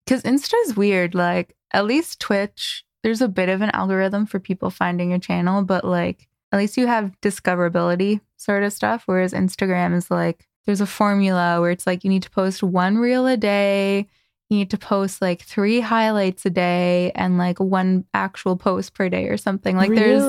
Cuz 0.07 0.23
Insta 0.23 0.53
is 0.65 0.75
weird 0.77 1.15
like 1.15 1.55
at 1.71 1.85
least 1.85 2.19
Twitch 2.19 2.83
there's 3.03 3.21
a 3.21 3.27
bit 3.27 3.49
of 3.49 3.61
an 3.61 3.69
algorithm 3.73 4.25
for 4.25 4.39
people 4.39 4.69
finding 4.69 5.11
your 5.11 5.19
channel, 5.19 5.63
but 5.63 5.85
like 5.85 6.27
at 6.51 6.57
least 6.57 6.77
you 6.77 6.87
have 6.87 7.11
discoverability 7.21 8.21
sort 8.37 8.63
of 8.63 8.73
stuff 8.73 9.03
whereas 9.05 9.33
Instagram 9.33 9.95
is 9.95 10.11
like 10.11 10.47
there's 10.67 10.81
a 10.81 10.85
formula 10.85 11.59
where 11.59 11.71
it's 11.71 11.87
like 11.87 12.03
you 12.03 12.09
need 12.11 12.21
to 12.23 12.29
post 12.29 12.61
one 12.61 12.97
reel 12.99 13.25
a 13.25 13.37
day, 13.37 14.05
you 14.49 14.57
need 14.59 14.69
to 14.69 14.77
post 14.77 15.21
like 15.21 15.41
3 15.41 15.79
highlights 15.79 16.45
a 16.45 16.49
day 16.51 17.11
and 17.15 17.37
like 17.39 17.59
one 17.59 18.05
actual 18.13 18.55
post 18.55 18.93
per 18.93 19.09
day 19.09 19.27
or 19.29 19.37
something. 19.37 19.75
Like 19.75 19.95
there's? 19.95 20.23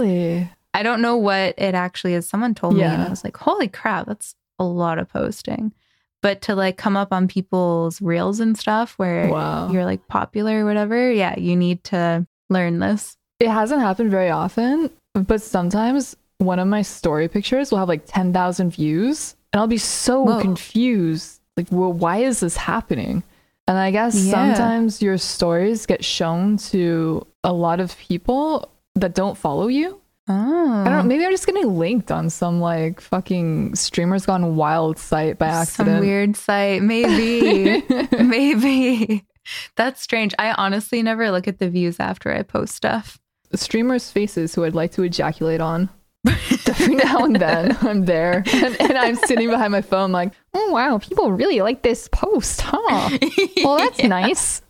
I 0.74 0.82
don't 0.82 1.02
know 1.02 1.16
what 1.16 1.54
it 1.58 1.74
actually 1.74 2.14
is. 2.14 2.28
Someone 2.28 2.54
told 2.54 2.74
me, 2.74 2.82
and 2.82 3.02
I 3.02 3.08
was 3.10 3.24
like, 3.24 3.36
"Holy 3.36 3.68
crap, 3.68 4.06
that's 4.06 4.34
a 4.58 4.64
lot 4.64 4.98
of 4.98 5.08
posting." 5.08 5.72
But 6.22 6.40
to 6.42 6.54
like 6.54 6.76
come 6.76 6.96
up 6.96 7.12
on 7.12 7.26
people's 7.28 8.00
reels 8.00 8.38
and 8.40 8.56
stuff 8.56 8.94
where 8.96 9.28
Wow. 9.28 9.70
you're 9.70 9.84
like 9.84 10.06
popular 10.08 10.62
or 10.62 10.64
whatever, 10.64 11.10
yeah, 11.12 11.38
you 11.38 11.56
need 11.56 11.82
to 11.84 12.26
learn 12.50 12.78
this. 12.80 13.16
It 13.40 13.48
hasn't 13.48 13.80
happened 13.80 14.10
very 14.10 14.30
often, 14.30 14.90
but 15.14 15.40
sometimes 15.42 16.16
one 16.38 16.58
of 16.58 16.68
my 16.68 16.82
story 16.82 17.28
pictures 17.28 17.70
will 17.70 17.78
have 17.78 17.88
like 17.88 18.02
10,000 18.06 18.70
views, 18.70 19.36
and 19.52 19.60
I'll 19.60 19.66
be 19.66 19.78
so 19.78 20.22
Whoa. 20.22 20.40
confused. 20.40 21.40
Like, 21.56 21.66
well, 21.70 21.92
why 21.92 22.18
is 22.18 22.40
this 22.40 22.56
happening? 22.56 23.22
And 23.66 23.76
I 23.78 23.90
guess 23.90 24.14
Yeah. 24.14 24.54
sometimes 24.54 25.02
your 25.02 25.18
stories 25.18 25.86
get 25.86 26.04
shown 26.04 26.56
to 26.72 27.26
a 27.44 27.52
lot 27.52 27.80
of 27.80 27.96
people 27.98 28.70
that 28.94 29.14
don't 29.14 29.36
follow 29.36 29.66
you. 29.68 30.00
Oh, 30.30 30.32
I 30.32 30.84
don't 30.84 30.92
know. 30.92 30.98
Oh. 31.00 31.02
Maybe 31.02 31.24
I'm 31.24 31.30
just 31.30 31.46
getting 31.46 31.78
linked 31.78 32.10
on 32.10 32.28
some 32.30 32.60
like 32.60 33.00
fucking 33.00 33.74
streamers 33.74 34.26
gone 34.26 34.56
wild 34.56 34.98
site 34.98 35.38
by 35.38 35.46
accident. 35.48 35.96
Some 35.96 36.00
weird 36.00 36.36
site, 36.36 36.82
maybe, 36.82 37.82
maybe. 38.22 39.24
That's 39.76 40.02
strange. 40.02 40.34
I 40.38 40.52
honestly 40.52 41.02
never 41.02 41.30
look 41.30 41.48
at 41.48 41.58
the 41.58 41.70
views 41.70 41.98
after 41.98 42.30
I 42.32 42.42
post 42.42 42.74
stuff. 42.74 43.18
streamers' 43.54 44.10
faces 44.10 44.54
who 44.54 44.64
I'd 44.64 44.74
like 44.74 44.92
to 44.92 45.02
ejaculate 45.02 45.62
on. 45.62 45.88
Every 46.68 46.94
now 46.94 47.24
and 47.24 47.36
then, 47.36 47.76
I'm 47.82 48.04
there, 48.04 48.44
and, 48.52 48.80
and 48.80 48.98
I'm 48.98 49.16
sitting 49.16 49.48
behind 49.48 49.72
my 49.72 49.82
phone, 49.82 50.12
like, 50.12 50.32
oh 50.54 50.70
wow, 50.70 50.98
people 50.98 51.32
really 51.32 51.60
like 51.60 51.82
this 51.82 52.08
post, 52.08 52.60
huh? 52.62 53.18
Well, 53.62 53.78
that's 53.78 54.02
nice. 54.04 54.62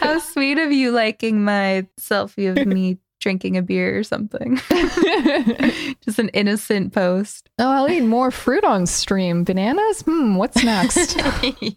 How 0.00 0.18
sweet 0.18 0.58
of 0.58 0.72
you 0.72 0.90
liking 0.90 1.44
my 1.44 1.86
selfie 2.00 2.50
of 2.50 2.66
me 2.66 2.98
drinking 3.24 3.56
a 3.56 3.62
beer 3.62 3.98
or 3.98 4.02
something. 4.02 4.56
Just 6.04 6.18
an 6.18 6.28
innocent 6.34 6.92
post. 6.92 7.48
Oh, 7.58 7.70
I'll 7.70 7.88
eat 7.88 8.02
more 8.02 8.30
fruit 8.30 8.64
on 8.64 8.84
stream. 8.86 9.44
Bananas? 9.44 10.02
Hmm, 10.02 10.34
what's 10.34 10.62
next? 10.62 11.16
yeah. 11.60 11.70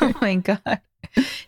Oh 0.00 0.12
my 0.20 0.36
god. 0.36 0.80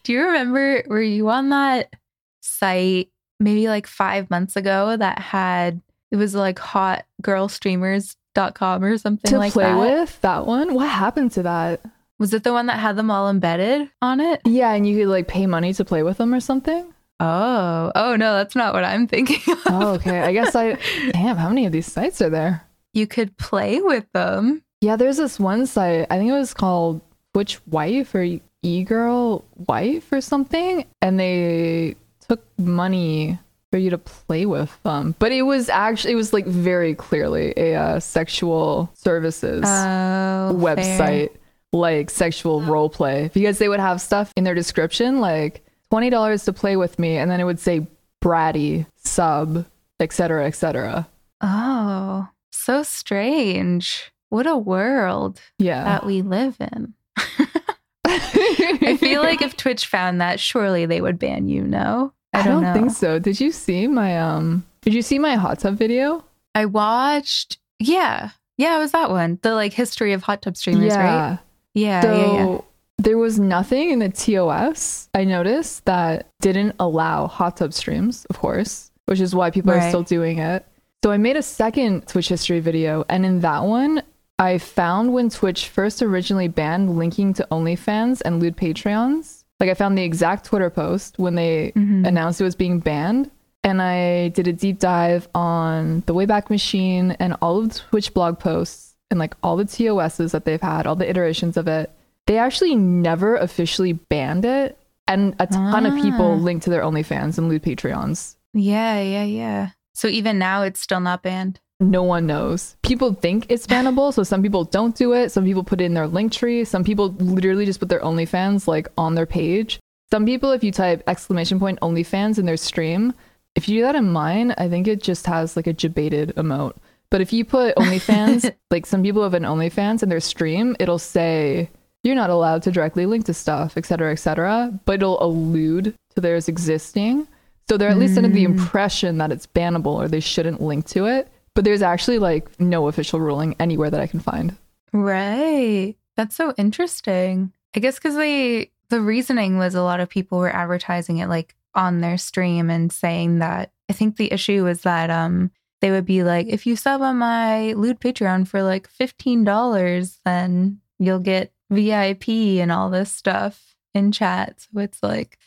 Do 0.03 0.13
you 0.13 0.25
remember 0.25 0.83
were 0.89 1.01
you 1.01 1.29
on 1.29 1.51
that 1.51 1.95
site 2.41 3.11
maybe 3.41 3.69
like 3.69 3.87
5 3.87 4.31
months 4.31 4.57
ago 4.57 4.97
that 4.97 5.19
had 5.19 5.81
it 6.11 6.17
was 6.17 6.35
like 6.35 6.59
hotgirlstreamers.com 6.59 8.85
or 8.85 8.99
something 8.99 9.31
to 9.31 9.39
like 9.39 9.53
play 9.53 9.65
that? 9.65 9.79
with 9.79 10.21
that 10.23 10.47
one? 10.47 10.75
What 10.75 10.89
happened 10.89 11.33
to 11.33 11.43
that? 11.45 11.81
Was 12.19 12.35
it 12.35 12.43
the 12.43 12.53
one 12.53 12.67
that 12.67 12.81
had 12.81 12.97
them 12.97 13.11
all 13.11 13.31
embedded 13.31 13.91
on 14.03 14.21
it? 14.21 14.41
Yeah, 14.45 14.73
and 14.73 14.87
you 14.87 14.99
could 14.99 15.09
like 15.09 15.29
pay 15.29 15.47
money 15.47 15.73
to 15.75 15.85
play 15.85 16.03
with 16.03 16.19
them 16.19 16.35
or 16.35 16.41
something? 16.41 16.93
Oh. 17.21 17.93
Oh 17.95 18.17
no, 18.17 18.37
that's 18.37 18.57
not 18.57 18.75
what 18.75 18.85
I'm 18.85 19.07
thinking. 19.07 19.41
of. 19.53 19.59
Oh, 19.67 19.89
okay. 19.95 20.21
I 20.21 20.33
guess 20.33 20.55
I 20.55 20.73
damn, 21.13 21.37
how 21.37 21.49
many 21.49 21.67
of 21.67 21.73
these 21.73 21.91
sites 21.91 22.21
are 22.23 22.31
there? 22.31 22.65
You 22.93 23.07
could 23.07 23.37
play 23.37 23.81
with 23.81 24.11
them. 24.13 24.63
Yeah, 24.81 24.97
there's 24.97 25.17
this 25.17 25.39
one 25.39 25.67
site. 25.67 26.07
I 26.11 26.19
think 26.19 26.31
it 26.31 26.35
was 26.35 26.55
called 26.55 27.01
which 27.33 27.65
Wife 27.67 28.15
or 28.15 28.23
E 28.63 28.85
Girl 28.85 29.45
Wife 29.69 30.11
or 30.13 30.21
something, 30.21 30.85
and 31.03 31.19
they 31.21 31.97
took 32.29 32.43
money 32.59 33.39
for 33.71 33.79
you 33.79 33.91
to 33.91 33.99
play 33.99 34.47
with 34.47 34.77
them. 34.83 35.15
But 35.19 35.33
it 35.33 35.43
was 35.43 35.69
actually 35.69 36.13
it 36.13 36.17
was 36.17 36.33
like 36.33 36.47
very 36.47 36.95
clearly 36.95 37.53
a 37.57 37.75
uh, 37.75 38.01
sexual 38.01 38.91
services 38.95 39.65
Oh, 39.67 40.53
website, 40.59 41.31
like 41.73 42.11
sexual 42.11 42.63
role 42.63 42.89
play, 42.91 43.31
because 43.35 43.59
they 43.59 43.69
would 43.69 43.81
have 43.81 44.01
stuff 44.01 44.33
in 44.37 44.45
their 44.45 44.55
description 44.55 45.21
like 45.21 45.65
twenty 45.91 46.11
dollars 46.11 46.45
to 46.45 46.53
play 46.53 46.77
with 46.77 46.99
me, 46.99 47.17
and 47.19 47.31
then 47.31 47.41
it 47.41 47.45
would 47.45 47.61
say 47.61 47.87
bratty 48.23 48.87
sub, 48.97 49.65
etc., 50.01 50.47
etc. 50.47 51.07
Oh, 51.41 52.29
so 52.51 52.83
strange. 52.83 54.11
What 54.31 54.47
a 54.47 54.57
world 54.57 55.41
Yeah, 55.59 55.85
that 55.85 56.05
we 56.07 56.21
live 56.23 56.57
in. 56.61 56.93
I 58.05 58.97
feel 58.99 59.23
like 59.23 59.43
if 59.43 59.57
Twitch 59.57 59.87
found 59.87 60.21
that, 60.21 60.41
surely 60.41 60.87
they 60.87 61.01
would 61.01 61.19
ban 61.19 61.49
you, 61.49 61.63
no? 61.63 62.13
I 62.41 62.43
don't, 62.49 62.63
know. 62.63 62.73
think 62.73 62.91
so. 62.91 63.19
Did 63.19 63.41
you 63.41 63.53
see 63.53 63.87
my 63.87 64.19
um? 64.19 64.65
Did 64.83 64.95
you 64.95 65.03
see 65.03 65.19
my 65.19 65.35
hot 65.37 65.59
tub 65.61 65.75
video? 65.77 66.25
I 66.55 66.67
watched, 66.67 67.59
yeah. 67.79 68.31
Yeah, 68.57 68.77
it 68.77 68.81
was 68.81 68.93
that 68.93 69.11
one. 69.11 69.39
The 69.43 69.55
like 69.55 69.73
history 69.73 70.13
of 70.13 70.23
hot 70.23 70.43
tub 70.43 70.57
streamers, 70.57 70.95
right? 70.97 71.39
Yeah, 71.75 72.01
So 72.01 72.13
yeah, 72.17 72.47
yeah. 72.47 72.59
there 72.99 73.19
was 73.19 73.39
nothing 73.39 73.91
in 73.91 74.01
the 74.01 74.09
TOS 74.09 75.09
I 75.15 75.25
noticed 75.25 75.85
that 75.85 76.29
didn't 76.41 76.75
allow 76.81 77.27
hot 77.29 77.57
tub 77.59 77.73
streams, 77.73 78.25
of 78.31 78.39
course, 78.39 78.91
which 79.07 79.21
is 79.21 79.35
why 79.35 79.51
people 79.51 79.71
are 79.73 79.89
still 79.89 80.03
doing 80.03 80.39
it. 80.39 80.67
So 81.05 81.13
I 81.13 81.17
made 81.17 81.37
a 81.37 81.43
second 81.43 82.09
Twitch 82.09 82.29
history 82.29 82.59
video, 82.59 83.05
and 83.09 83.25
in 83.25 83.41
that 83.41 83.63
one, 83.63 84.03
I 84.41 84.59
found 84.59 85.13
when 85.13 85.31
Twitch 85.31 85.69
first 85.69 86.03
originally 86.03 86.49
banned 86.49 86.97
linking 86.97 87.35
to 87.35 87.47
OnlyFans 87.53 88.23
and 88.25 88.41
lewd 88.41 88.57
Patreons. 88.57 89.38
Like 89.61 89.71
I 89.71 89.75
found 89.75 89.99
the 89.99 90.05
exact 90.05 90.45
Twitter 90.47 90.71
post 90.71 91.19
when 91.19 91.35
they 91.35 91.73
Mhm. 91.77 92.07
announced 92.07 92.41
it 92.41 92.45
was 92.45 92.55
being 92.55 92.79
banned. 92.79 93.31
And 93.65 93.83
I 93.83 94.29
did 94.29 94.47
a 94.47 94.53
deep 94.53 94.79
dive 94.79 95.29
on 95.35 96.03
the 96.07 96.15
Wayback 96.15 96.49
Machine 96.49 97.13
and 97.19 97.37
all 97.43 97.59
of 97.59 97.69
the 97.75 97.81
Twitch 97.91 98.15
blog 98.15 98.39
posts 98.39 98.95
and 99.11 99.19
like 99.19 99.35
all 99.43 99.57
the 99.57 99.65
TOSs 99.65 100.33
that 100.33 100.45
they've 100.45 100.61
had, 100.61 100.87
all 100.87 100.95
the 100.97 101.09
iterations 101.09 101.57
of 101.57 101.67
it. 101.67 101.91
They 102.27 102.39
actually 102.39 102.77
never 102.77 103.37
officially 103.37 103.95
banned 103.95 104.45
it. 104.45 104.79
And 105.09 105.35
a 105.41 105.47
ton 105.47 105.87
of 105.87 105.95
Ah. 105.95 106.01
people 106.03 106.37
linked 106.39 106.65
to 106.65 106.71
their 106.71 106.83
OnlyFans 106.83 107.39
and 107.39 107.49
lewd 107.49 107.63
Patreons. 107.63 108.37
Yeah, 108.55 109.01
yeah, 109.01 109.25
yeah. 109.25 109.69
So 109.95 110.07
even 110.07 110.39
now 110.39 110.63
it's 110.63 110.81
still 110.81 111.01
not 111.01 111.23
banned. 111.23 111.59
No 111.81 112.03
one 112.03 112.27
knows. 112.27 112.77
People 112.83 113.15
think 113.15 113.47
it's 113.49 113.67
bannable, 113.67 114.13
so 114.13 114.25
some 114.25 114.43
people 114.43 114.65
don't 114.65 114.97
do 114.97 115.13
it. 115.13 115.31
Some 115.31 115.45
people 115.45 115.63
put 115.63 115.81
it 115.81 115.85
in 115.85 115.95
their 115.95 116.09
link 116.09 116.33
tree. 116.33 116.65
Some 116.65 116.83
people 116.83 117.11
literally 117.19 117.67
just 117.67 117.79
put 117.79 117.89
their 117.89 118.01
OnlyFans 118.01 118.67
like 118.67 118.89
on 118.99 119.15
their 119.15 119.27
page. 119.27 119.79
Some 120.11 120.27
people, 120.27 120.51
if 120.53 120.65
you 120.65 120.73
type 120.73 121.03
exclamation 121.07 121.61
point 121.61 121.79
OnlyFans 121.81 122.39
in 122.39 122.47
their 122.47 122.57
stream, 122.57 123.15
if 123.55 123.69
you 123.69 123.77
do 123.79 123.83
that 123.83 123.95
in 123.95 124.11
mine, 124.11 124.55
I 124.59 124.69
think 124.69 124.89
it 124.89 125.03
just 125.03 125.27
has 125.27 125.55
like 125.55 125.67
a 125.69 125.73
debated 125.73 126.35
emote. 126.37 126.77
But 127.11 127.21
if 127.21 127.33
you 127.33 127.45
put 127.45 127.77
OnlyFans, 127.77 128.53
like 128.73 128.85
some 128.85 129.03
people 129.03 129.23
have 129.23 129.35
an 129.35 129.45
OnlyFans 129.45 130.03
in 130.03 130.09
their 130.09 130.21
stream, 130.21 130.75
it'll 130.81 130.99
say 130.99 131.71
you're 132.03 132.15
not 132.17 132.31
allowed 132.31 132.63
to 132.65 132.73
directly 132.73 133.07
link 133.07 133.27
to 133.27 133.35
stuff, 133.35 133.77
etc., 133.77 133.87
cetera, 133.87 134.13
et 134.13 134.17
cetera. 134.17 134.81
But 134.85 134.95
it'll 134.97 135.23
allude 135.23 135.95
to 136.17 136.21
theirs 136.21 136.49
existing. 136.49 137.29
So 137.69 137.77
they're 137.77 137.91
at 137.91 137.99
least 137.99 138.17
under 138.17 138.31
the 138.31 138.47
Mm. 138.47 138.59
impression 138.59 139.19
that 139.19 139.31
it's 139.31 139.47
bannable 139.47 139.95
or 139.95 140.09
they 140.09 140.21
shouldn't 140.21 140.61
link 140.61 140.87
to 140.89 141.07
it. 141.07 141.29
But 141.59 141.65
there's 141.65 141.83
actually 141.83 142.21
like 142.21 142.61
no 142.61 142.87
official 142.87 143.19
ruling 143.19 143.57
anywhere 143.59 143.91
that 143.91 144.01
I 144.01 144.07
can 144.07 144.21
find. 144.21 144.55
Right. 144.93 145.97
That's 146.17 146.37
so 146.37 146.55
interesting. 146.57 147.53
I 147.75 147.81
guess 147.81 147.97
because 147.97 148.15
they, 148.15 148.71
the 148.91 149.01
reasoning 149.01 149.59
was 149.59 149.75
a 149.75 149.83
lot 149.83 149.99
of 149.99 150.09
people 150.09 150.39
were 150.39 150.55
advertising 150.55 151.19
it 151.19 151.27
like 151.27 151.57
on 151.75 152.01
their 152.01 152.17
stream 152.17 152.71
and 152.71 152.93
saying 152.93 153.41
that 153.41 153.73
I 153.91 153.93
think 153.93 154.19
the 154.19 154.33
issue 154.33 154.63
was 154.63 154.83
that 154.83 155.11
um 155.11 155.51
they 155.81 155.91
would 155.91 156.05
be 156.07 156.23
like, 156.23 156.47
if 156.47 156.65
you 156.65 156.77
sub 156.77 157.03
on 157.03 157.17
my 157.17 157.73
lewd 157.73 157.99
Patreon 157.99 158.47
for 158.47 158.63
like 158.63 158.89
$15, 158.89 160.21
then 160.25 160.79
you'll 161.01 161.19
get 161.19 161.53
VIP 161.71 162.29
and 162.29 162.71
all 162.71 162.89
this 162.89 163.13
stuff 163.13 163.75
in 163.95 164.13
chat. 164.13 164.61
So 164.61 164.79
it's 164.79 165.03
like, 165.03 165.39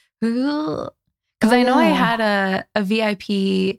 because 1.41 1.53
Oh, 1.53 1.57
I 1.57 1.63
know 1.63 1.75
I 1.75 1.85
had 1.85 2.21
a, 2.21 2.65
a 2.75 2.83
VIP. 2.83 3.29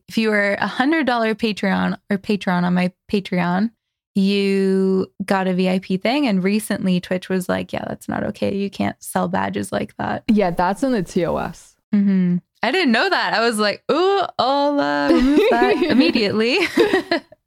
If 0.09 0.19
you 0.19 0.31
were 0.31 0.55
a 0.55 0.67
hundred 0.67 1.07
dollar 1.07 1.35
Patreon 1.37 1.97
or 2.11 2.19
Patreon 2.19 2.65
on 2.65 2.75
my 2.75 2.93
Patreon, 3.11 3.71
you 4.17 5.07
got 5.25 5.47
a 5.47 5.55
VIP 5.55 6.03
thing. 6.03 6.27
And 6.27 6.43
recently 6.45 7.01
Twitch 7.01 7.29
was 7.29 7.49
like, 7.49 7.73
yeah, 7.73 7.85
that's 7.87 8.09
not 8.09 8.25
okay. 8.25 8.55
You 8.57 8.69
can't 8.69 8.97
sell 9.03 9.29
badges 9.29 9.71
like 9.73 9.97
that. 9.97 10.25
Yeah, 10.29 10.51
that's 10.51 10.83
in 10.83 10.93
the 10.93 11.03
TOS. 11.05 11.77
hmm 11.93 12.39
I 12.65 12.71
didn't 12.71 12.93
know 12.93 13.09
that. 13.11 13.33
I 13.35 13.41
was 13.41 13.59
like, 13.59 13.83
ooh, 13.91 14.23
I'll 14.39 14.79
uh, 14.81 15.09
remove 15.13 15.41
that 15.51 15.83
immediately. 15.83 16.59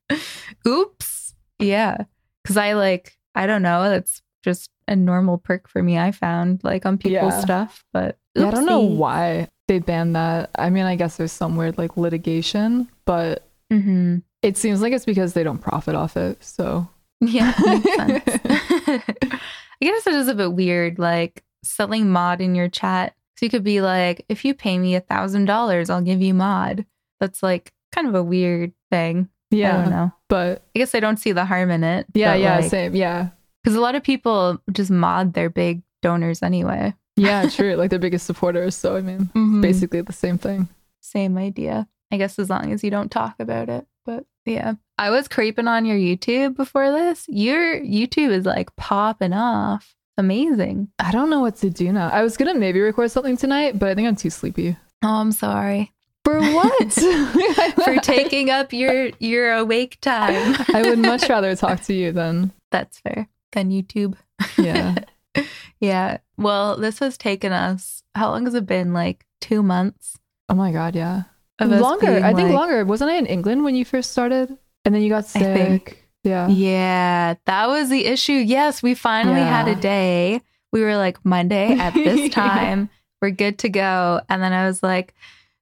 Oops. 0.67 1.33
Yeah. 1.59 1.97
Cause 2.45 2.57
I 2.57 2.73
like, 2.73 3.17
I 3.33 3.47
don't 3.47 3.61
know. 3.61 3.83
That's 3.89 4.21
just 4.43 4.69
a 4.87 4.95
normal 4.95 5.37
perk 5.37 5.67
for 5.67 5.81
me. 5.81 5.97
I 5.97 6.11
found 6.11 6.63
like 6.63 6.85
on 6.85 6.97
people's 6.97 7.33
Yeah. 7.33 7.39
stuff, 7.39 7.83
but 7.93 8.17
Yeah, 8.35 8.47
I 8.47 8.51
don't 8.51 8.65
know 8.65 8.81
why 8.81 9.47
they 9.67 9.79
banned 9.79 10.15
that. 10.15 10.49
I 10.55 10.69
mean, 10.69 10.85
I 10.85 10.95
guess 10.95 11.17
there's 11.17 11.31
some 11.31 11.55
weird 11.55 11.77
like 11.77 11.97
litigation, 11.97 12.89
but 13.05 13.47
Mhm. 13.71 14.23
it 14.41 14.57
seems 14.57 14.81
like 14.81 14.93
it's 14.93 15.05
because 15.05 15.33
they 15.33 15.43
don't 15.43 15.57
profit 15.59 15.95
off 15.95 16.15
it. 16.17 16.43
So 16.43 16.87
Yeah, 17.21 17.53
makes 17.65 17.95
sense. 17.95 18.23
I 18.45 19.39
guess 19.81 20.07
it 20.07 20.13
is 20.13 20.27
a 20.27 20.35
bit 20.35 20.53
weird, 20.53 20.99
like 20.99 21.43
selling 21.63 22.09
mod 22.11 22.41
in 22.41 22.55
your 22.55 22.69
chat. 22.69 23.13
So 23.37 23.45
you 23.45 23.49
could 23.49 23.63
be 23.63 23.81
like, 23.81 24.23
if 24.29 24.45
you 24.45 24.53
pay 24.53 24.77
me 24.77 24.95
a 24.95 25.01
thousand 25.01 25.45
dollars, 25.45 25.89
I'll 25.89 26.01
give 26.01 26.21
you 26.21 26.33
mod. 26.33 26.85
That's 27.19 27.41
like 27.43 27.73
kind 27.91 28.07
of 28.07 28.15
a 28.15 28.23
weird 28.23 28.71
thing. 28.91 29.29
Yeah, 29.51 29.77
I 29.77 29.81
don't 29.81 29.89
know. 29.91 30.11
but 30.27 30.63
I 30.75 30.79
guess 30.79 30.95
I 30.95 30.99
don't 30.99 31.17
see 31.17 31.31
the 31.31 31.45
harm 31.45 31.69
in 31.71 31.83
it. 31.83 32.05
yeah, 32.13 32.33
yeah, 32.35 32.61
same. 32.61 32.95
Yeah, 32.95 33.29
Because 33.63 33.75
a 33.75 33.81
lot 33.81 33.95
of 33.95 34.03
people 34.03 34.61
just 34.71 34.89
mod 34.91 35.33
their 35.33 35.49
big 35.49 35.81
donors 36.01 36.41
anyway. 36.43 36.93
Yeah, 37.15 37.47
true. 37.49 37.75
like 37.75 37.89
their 37.89 37.99
biggest 37.99 38.25
supporters. 38.25 38.75
So 38.75 38.95
I 38.95 39.01
mean, 39.01 39.29
Mhm. 39.35 39.61
basically 39.61 40.01
the 40.01 40.13
same 40.13 40.37
thing. 40.37 40.67
Same 41.01 41.37
idea. 41.37 41.87
I 42.11 42.17
guess 42.17 42.37
as 42.39 42.49
long 42.49 42.71
as 42.71 42.83
you 42.83 42.89
don't 42.91 43.11
talk 43.11 43.35
about 43.39 43.69
it. 43.69 43.85
But 44.05 44.25
yeah. 44.45 44.73
I 44.97 45.09
was 45.09 45.27
creeping 45.27 45.67
on 45.67 45.85
your 45.85 45.97
YouTube 45.97 46.55
before 46.55 46.91
this. 46.91 47.25
Your 47.27 47.79
YouTube 47.81 48.29
is 48.31 48.45
like 48.45 48.75
popping 48.75 49.33
off. 49.33 49.95
Amazing. 50.17 50.87
I 50.99 51.11
don't 51.11 51.29
know 51.29 51.41
what 51.41 51.57
to 51.57 51.69
do 51.69 51.91
now. 51.91 52.09
I 52.09 52.21
was 52.23 52.37
gonna 52.37 52.53
maybe 52.55 52.79
record 52.79 53.11
something 53.11 53.35
tonight, 53.37 53.77
but 53.79 53.89
I 53.89 53.95
think 53.95 54.07
I'm 54.07 54.15
too 54.15 54.29
sleepy. 54.29 54.77
Oh, 55.03 55.19
I'm 55.19 55.31
sorry 55.33 55.91
For 56.23 56.39
what? 56.39 56.93
for 57.83 57.97
taking 57.97 58.49
up 58.49 58.71
your 58.73 59.09
your 59.19 59.53
awake 59.53 59.99
time. 60.01 60.55
I 60.73 60.83
would 60.83 60.99
much 60.99 61.27
rather 61.29 61.55
talk 61.55 61.81
to 61.83 61.93
you 61.93 62.11
than 62.11 62.51
That's 62.71 62.99
fair. 62.99 63.27
Than 63.51 63.69
YouTube. 63.71 64.15
yeah. 64.57 64.95
Yeah. 65.81 66.19
Well, 66.37 66.77
this 66.77 66.99
has 66.99 67.17
taken 67.17 67.51
us. 67.51 68.01
How 68.15 68.31
long 68.31 68.45
has 68.45 68.53
it 68.55 68.65
been? 68.65 68.93
Like 68.93 69.25
two 69.41 69.61
months. 69.61 70.17
Oh 70.47 70.55
my 70.55 70.71
god, 70.71 70.95
yeah. 70.95 71.23
Longer. 71.61 72.21
I 72.23 72.33
think 72.33 72.49
like- 72.49 72.57
longer. 72.57 72.85
Wasn't 72.85 73.09
I 73.11 73.15
in 73.15 73.25
England 73.25 73.63
when 73.63 73.75
you 73.75 73.83
first 73.85 74.11
started? 74.11 74.57
And 74.85 74.95
then 74.95 75.01
you 75.01 75.09
got 75.09 75.25
think. 75.25 75.89
sick. 75.89 76.07
Yeah. 76.23 76.47
Yeah, 76.47 77.35
that 77.45 77.67
was 77.67 77.89
the 77.89 78.05
issue. 78.05 78.33
Yes, 78.33 78.81
we 78.81 78.95
finally 78.95 79.41
had 79.41 79.67
a 79.67 79.75
day. 79.75 80.41
We 80.71 80.81
were 80.81 80.95
like 80.97 81.23
Monday 81.25 81.77
at 81.77 81.93
this 81.93 82.33
time. 82.33 82.89
We're 83.21 83.31
good 83.31 83.59
to 83.59 83.69
go. 83.69 84.21
And 84.29 84.41
then 84.41 84.53
I 84.53 84.65
was 84.65 84.81
like, 84.81 85.13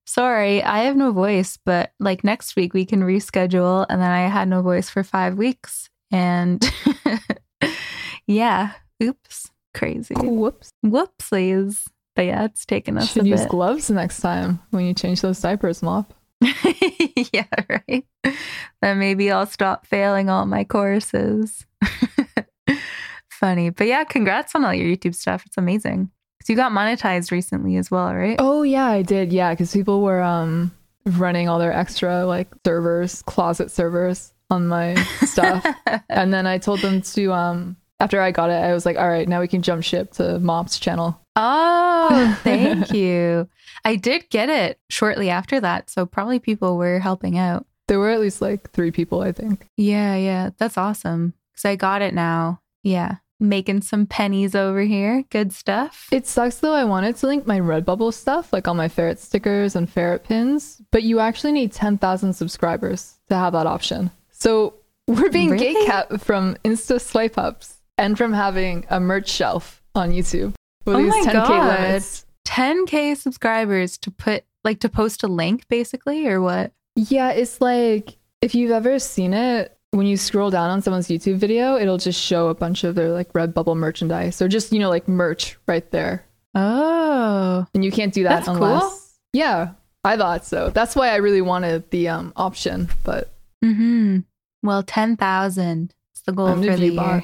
sorry, 0.06 0.62
I 0.64 0.84
have 0.84 0.96
no 0.96 1.12
voice, 1.12 1.58
but 1.66 1.92
like 2.00 2.24
next 2.24 2.56
week 2.56 2.74
we 2.74 2.86
can 2.86 3.02
reschedule. 3.02 3.86
And 3.90 4.02
then 4.02 4.12
I 4.12 4.28
had 4.28 4.48
no 4.48 4.62
voice 4.62 4.90
for 4.90 5.04
five 5.04 5.38
weeks. 5.38 5.90
And 6.12 6.64
yeah, 8.28 8.72
oops, 9.02 9.52
crazy. 9.74 10.16
Whoops. 10.16 10.72
Whoopsies. 10.86 11.86
But 12.16 12.26
yeah, 12.26 12.46
it's 12.46 12.66
taken 12.66 12.98
us 12.98 13.12
Should 13.12 13.26
a 13.26 13.28
use 13.30 13.42
bit. 13.42 13.50
gloves 13.50 13.90
next 13.90 14.20
time 14.20 14.60
when 14.70 14.86
you 14.86 14.94
change 14.94 15.22
those 15.22 15.40
diapers, 15.42 15.82
mop. 15.82 16.14
yeah, 17.34 17.46
right. 17.70 18.06
Then 18.82 19.00
maybe 19.00 19.32
I'll 19.32 19.46
stop 19.48 19.88
failing 19.88 20.30
all 20.30 20.46
my 20.46 20.64
courses. 20.64 21.66
Funny. 23.30 23.72
But 23.72 23.88
yeah, 23.88 24.04
congrats 24.04 24.54
on 24.56 24.64
all 24.64 24.74
your 24.74 24.96
YouTube 24.96 25.16
stuff. 25.16 25.44
It's 25.46 25.58
amazing. 25.58 26.12
Because 26.38 26.50
you 26.50 26.56
got 26.56 26.72
monetized 26.72 27.32
recently 27.32 27.78
as 27.78 27.90
well, 27.90 28.14
right? 28.14 28.36
Oh 28.40 28.64
yeah, 28.64 28.88
I 28.88 29.02
did. 29.02 29.34
Yeah, 29.34 29.52
because 29.52 29.74
people 29.74 30.02
were 30.02 30.22
um 30.22 30.72
running 31.06 31.50
all 31.50 31.60
their 31.60 31.74
extra 31.74 32.26
like 32.26 32.48
servers, 32.66 33.22
closet 33.24 33.72
servers 33.72 34.34
on 34.50 34.68
my 34.68 34.96
stuff, 35.26 35.66
and 36.10 36.34
then 36.34 36.46
I 36.46 36.58
told 36.58 36.82
them 36.82 37.02
to 37.02 37.34
um 37.34 37.76
after 38.04 38.22
I 38.22 38.32
got 38.32 38.50
it, 38.50 38.54
I 38.64 38.74
was 38.74 38.86
like, 38.86 38.98
all 38.98 39.08
right, 39.10 39.28
now 39.28 39.40
we 39.40 39.48
can 39.48 39.62
jump 39.62 39.84
ship 39.84 40.12
to 40.14 40.40
Mop's 40.40 40.80
channel. 40.80 41.20
Oh, 41.36 42.38
thank 42.44 42.92
you. 42.94 43.48
I 43.86 43.96
did 43.96 44.30
get 44.30 44.50
it 44.50 44.80
shortly 44.90 45.30
after 45.30 45.60
that, 45.60 45.90
so 45.90 46.06
probably 46.06 46.40
people 46.40 46.78
were 46.78 47.00
helping 47.00 47.38
out. 47.38 47.66
There 47.88 48.00
were 48.00 48.10
at 48.10 48.20
least 48.22 48.42
like 48.42 48.72
three 48.72 48.92
people, 48.92 49.22
I 49.22 49.32
think. 49.32 49.68
Yeah, 49.78 50.16
yeah, 50.16 50.52
that's 50.58 50.78
awesome. 50.78 51.34
Because 51.52 51.66
I 51.66 51.76
got 51.76 52.02
it 52.02 52.14
now. 52.14 52.62
Yeah, 52.84 53.18
making 53.40 53.82
some 53.82 54.06
pennies 54.06 54.56
over 54.56 54.82
here. 54.82 55.24
Good 55.30 55.52
stuff. 55.54 56.08
It 56.12 56.28
sucks 56.28 56.58
though. 56.58 56.74
I 56.74 56.86
wanted 56.86 57.16
to 57.18 57.28
link 57.28 57.46
my 57.46 57.60
Redbubble 57.60 58.14
stuff, 58.14 58.54
like 58.54 58.68
all 58.68 58.74
my 58.74 58.88
ferret 58.88 59.20
stickers 59.20 59.76
and 59.76 59.90
ferret 59.90 60.24
pins, 60.24 60.82
but 60.92 61.04
you 61.04 61.20
actually 61.20 61.52
need 61.54 61.72
10,000 61.74 62.34
subscribers 62.34 63.16
to 63.30 63.36
have 63.36 63.54
that 63.54 63.68
option. 63.68 64.12
So 64.32 64.76
we're 65.08 65.30
being 65.30 65.50
Really? 65.52 65.76
gatekept 65.76 66.22
from 66.22 66.56
Insta 66.64 67.00
swipe 67.02 67.38
ups 67.38 67.78
and 67.98 68.18
from 68.18 68.34
having 68.34 68.86
a 68.90 69.00
merch 69.00 69.30
shelf 69.30 69.82
on 69.96 70.12
YouTube. 70.12 70.54
With 70.86 70.96
Oh 70.96 71.02
these 71.04 71.10
my 71.26 71.32
10K 71.32 71.48
God. 71.48 71.80
limits. 71.82 72.26
10k 72.46 73.16
subscribers 73.18 73.98
to 74.00 74.12
put 74.12 74.44
like 74.64 74.80
to 74.82 74.90
post 74.90 75.24
a 75.24 75.28
link 75.28 75.68
basically 75.70 76.28
or 76.28 76.42
what? 76.42 76.72
Yeah, 76.96 77.32
it's 77.32 77.62
like 77.62 78.18
if 78.42 78.54
you've 78.54 78.72
ever 78.72 79.00
seen 79.00 79.34
it, 79.34 79.78
when 79.92 80.06
you 80.08 80.18
scroll 80.18 80.50
down 80.50 80.70
on 80.70 80.82
someone's 80.82 81.08
YouTube 81.08 81.36
video, 81.38 81.78
it'll 81.78 81.98
just 81.98 82.20
show 82.22 82.50
a 82.50 82.54
bunch 82.56 82.84
of 82.84 82.96
their 82.96 83.10
like 83.12 83.32
Redbubble 83.34 83.78
merchandise 83.78 84.42
or 84.42 84.48
just, 84.48 84.74
you 84.74 84.80
know, 84.80 84.90
like 84.90 85.08
merch 85.08 85.58
right 85.68 85.90
there. 85.92 86.26
Oh. 86.56 87.66
And 87.74 87.84
you 87.86 87.92
can't 87.92 88.14
do 88.14 88.24
that 88.24 88.30
That's 88.30 88.48
cool. 88.48 88.56
unless 88.58 89.18
Yeah, 89.34 89.72
I 90.04 90.18
thought 90.18 90.46
so. 90.46 90.70
That's 90.70 90.96
why 90.96 91.10
I 91.10 91.16
really 91.18 91.42
wanted 91.42 91.90
the 91.92 92.10
um 92.10 92.34
option, 92.36 92.90
but 93.04 93.32
Mhm. 93.64 94.26
Well, 94.62 94.84
10,000 94.84 95.94
is 96.16 96.22
the 96.26 96.32
goal 96.34 96.48
I'm 96.48 96.64
for 96.64 96.76
the 96.76 96.88
year. 96.90 97.24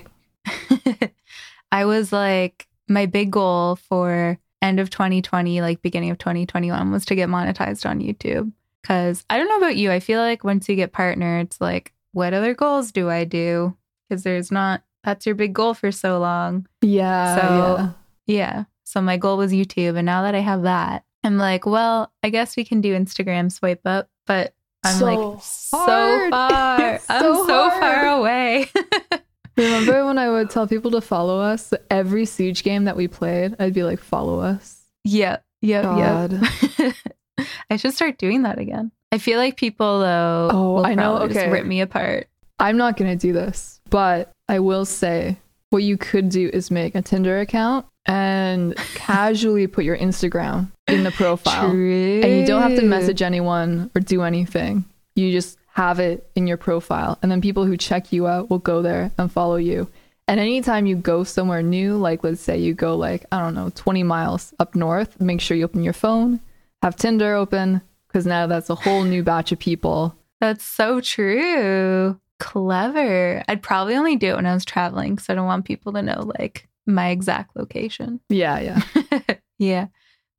I 1.71 1.85
was 1.85 2.11
like 2.11 2.67
my 2.87 3.05
big 3.05 3.31
goal 3.31 3.75
for 3.75 4.37
end 4.61 4.79
of 4.79 4.89
2020, 4.89 5.61
like 5.61 5.81
beginning 5.81 6.09
of 6.09 6.17
2021 6.17 6.91
was 6.91 7.05
to 7.05 7.15
get 7.15 7.29
monetized 7.29 7.87
on 7.89 7.99
YouTube 7.99 8.51
cuz 8.83 9.25
I 9.29 9.37
don't 9.37 9.49
know 9.49 9.57
about 9.57 9.75
you, 9.75 9.91
I 9.91 9.99
feel 9.99 10.19
like 10.21 10.43
once 10.43 10.67
you 10.69 10.75
get 10.75 10.91
partner, 10.91 11.39
it's 11.39 11.59
like 11.61 11.93
what 12.13 12.33
other 12.33 12.53
goals 12.53 12.91
do 12.91 13.09
I 13.09 13.23
do? 13.25 13.75
Cuz 14.09 14.23
there's 14.23 14.51
not 14.51 14.81
that's 15.03 15.25
your 15.25 15.35
big 15.35 15.53
goal 15.53 15.73
for 15.73 15.91
so 15.91 16.19
long. 16.19 16.67
yeah, 16.81 17.35
So- 17.35 17.75
yeah. 17.77 17.89
Yeah. 18.25 18.63
So 18.83 19.01
my 19.01 19.17
goal 19.17 19.37
was 19.37 19.51
YouTube. 19.53 19.95
And 19.97 20.05
now 20.05 20.23
that 20.23 20.33
I 20.35 20.39
have 20.39 20.63
that, 20.63 21.03
I'm 21.23 21.37
like, 21.37 21.65
well, 21.65 22.11
I 22.23 22.29
guess 22.29 22.57
we 22.57 22.63
can 22.65 22.81
do 22.81 22.95
Instagram 22.97 23.51
swipe 23.51 23.81
up, 23.85 24.09
but 24.25 24.53
I'm 24.83 24.95
So 24.97 25.05
like 25.05 25.41
so 25.43 25.77
far. 26.31 26.99
I'm 27.09 27.21
so 27.21 27.45
so 27.47 27.69
far 27.69 28.07
away. 28.07 28.69
Remember 29.59 30.05
when 30.05 30.17
I 30.17 30.29
would 30.29 30.49
tell 30.49 30.67
people 30.67 30.91
to 30.91 31.01
follow 31.01 31.39
us? 31.39 31.73
Every 31.89 32.25
siege 32.25 32.63
game 32.63 32.85
that 32.85 32.95
we 32.95 33.07
played, 33.07 33.55
I'd 33.59 33.73
be 33.73 33.83
like, 33.83 33.99
follow 33.99 34.39
us. 34.39 34.81
Yeah, 35.03 35.37
yeah. 35.61 36.27
Yep. 36.29 36.95
I 37.69 37.75
should 37.77 37.93
start 37.93 38.17
doing 38.17 38.43
that 38.43 38.57
again. 38.59 38.91
I 39.11 39.17
feel 39.17 39.37
like 39.37 39.57
people 39.57 39.99
though 39.99 40.49
Oh, 40.51 40.83
I 40.83 40.93
know. 40.95 41.17
Okay. 41.19 41.49
rip 41.49 41.65
me 41.65 41.81
apart. 41.81 42.27
I'm 42.59 42.77
not 42.77 42.97
gonna 42.97 43.15
do 43.15 43.33
this, 43.33 43.79
but 43.89 44.31
I 44.47 44.59
will 44.59 44.85
say 44.85 45.37
what 45.69 45.83
you 45.83 45.97
could 45.97 46.29
do 46.29 46.49
is 46.51 46.71
make 46.71 46.95
a 46.95 47.01
Tinder 47.01 47.39
account 47.39 47.85
and 48.05 48.75
casually 48.95 49.67
put 49.67 49.83
your 49.85 49.97
Instagram 49.97 50.71
in 50.87 51.03
the 51.03 51.11
profile. 51.11 51.69
True. 51.69 52.21
And 52.23 52.39
you 52.39 52.45
don't 52.45 52.61
have 52.61 52.77
to 52.79 52.85
message 52.85 53.21
anyone 53.21 53.91
or 53.95 54.01
do 54.01 54.23
anything. 54.23 54.85
You 55.15 55.31
just 55.31 55.58
have 55.79 55.97
it 56.01 56.29
in 56.35 56.45
your 56.45 56.57
profile. 56.57 57.17
And 57.21 57.31
then 57.31 57.39
people 57.39 57.63
who 57.63 57.77
check 57.77 58.11
you 58.11 58.27
out 58.27 58.49
will 58.49 58.59
go 58.59 58.81
there 58.81 59.11
and 59.17 59.31
follow 59.31 59.55
you. 59.55 59.87
And 60.27 60.37
anytime 60.37 60.85
you 60.85 60.97
go 60.97 61.23
somewhere 61.23 61.63
new, 61.63 61.95
like 61.95 62.21
let's 62.21 62.41
say 62.41 62.57
you 62.57 62.73
go 62.73 62.97
like, 62.97 63.25
I 63.31 63.39
don't 63.39 63.55
know, 63.55 63.71
20 63.73 64.03
miles 64.03 64.53
up 64.59 64.75
north, 64.75 65.21
make 65.21 65.39
sure 65.39 65.55
you 65.55 65.63
open 65.63 65.81
your 65.81 65.93
phone, 65.93 66.41
have 66.83 66.97
Tinder 66.97 67.33
open, 67.33 67.79
because 68.07 68.25
now 68.25 68.45
that's 68.45 68.69
a 68.69 68.75
whole 68.75 69.05
new 69.05 69.23
batch 69.23 69.53
of 69.53 69.59
people. 69.59 70.13
That's 70.41 70.65
so 70.65 70.99
true. 70.99 72.19
Clever. 72.41 73.41
I'd 73.47 73.63
probably 73.63 73.95
only 73.95 74.17
do 74.17 74.31
it 74.31 74.35
when 74.35 74.45
I 74.45 74.53
was 74.53 74.65
traveling 74.65 75.15
because 75.15 75.29
I 75.29 75.33
don't 75.33 75.45
want 75.45 75.63
people 75.63 75.93
to 75.93 76.01
know 76.01 76.29
like 76.37 76.67
my 76.87 77.07
exact 77.07 77.55
location. 77.55 78.19
Yeah, 78.27 78.59
yeah. 78.59 79.35
yeah. 79.59 79.87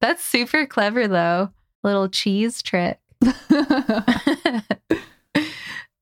That's 0.03 0.23
super 0.23 0.67
clever 0.67 1.09
though. 1.09 1.49
Little 1.83 2.11
cheese 2.11 2.61
trick. 2.61 3.01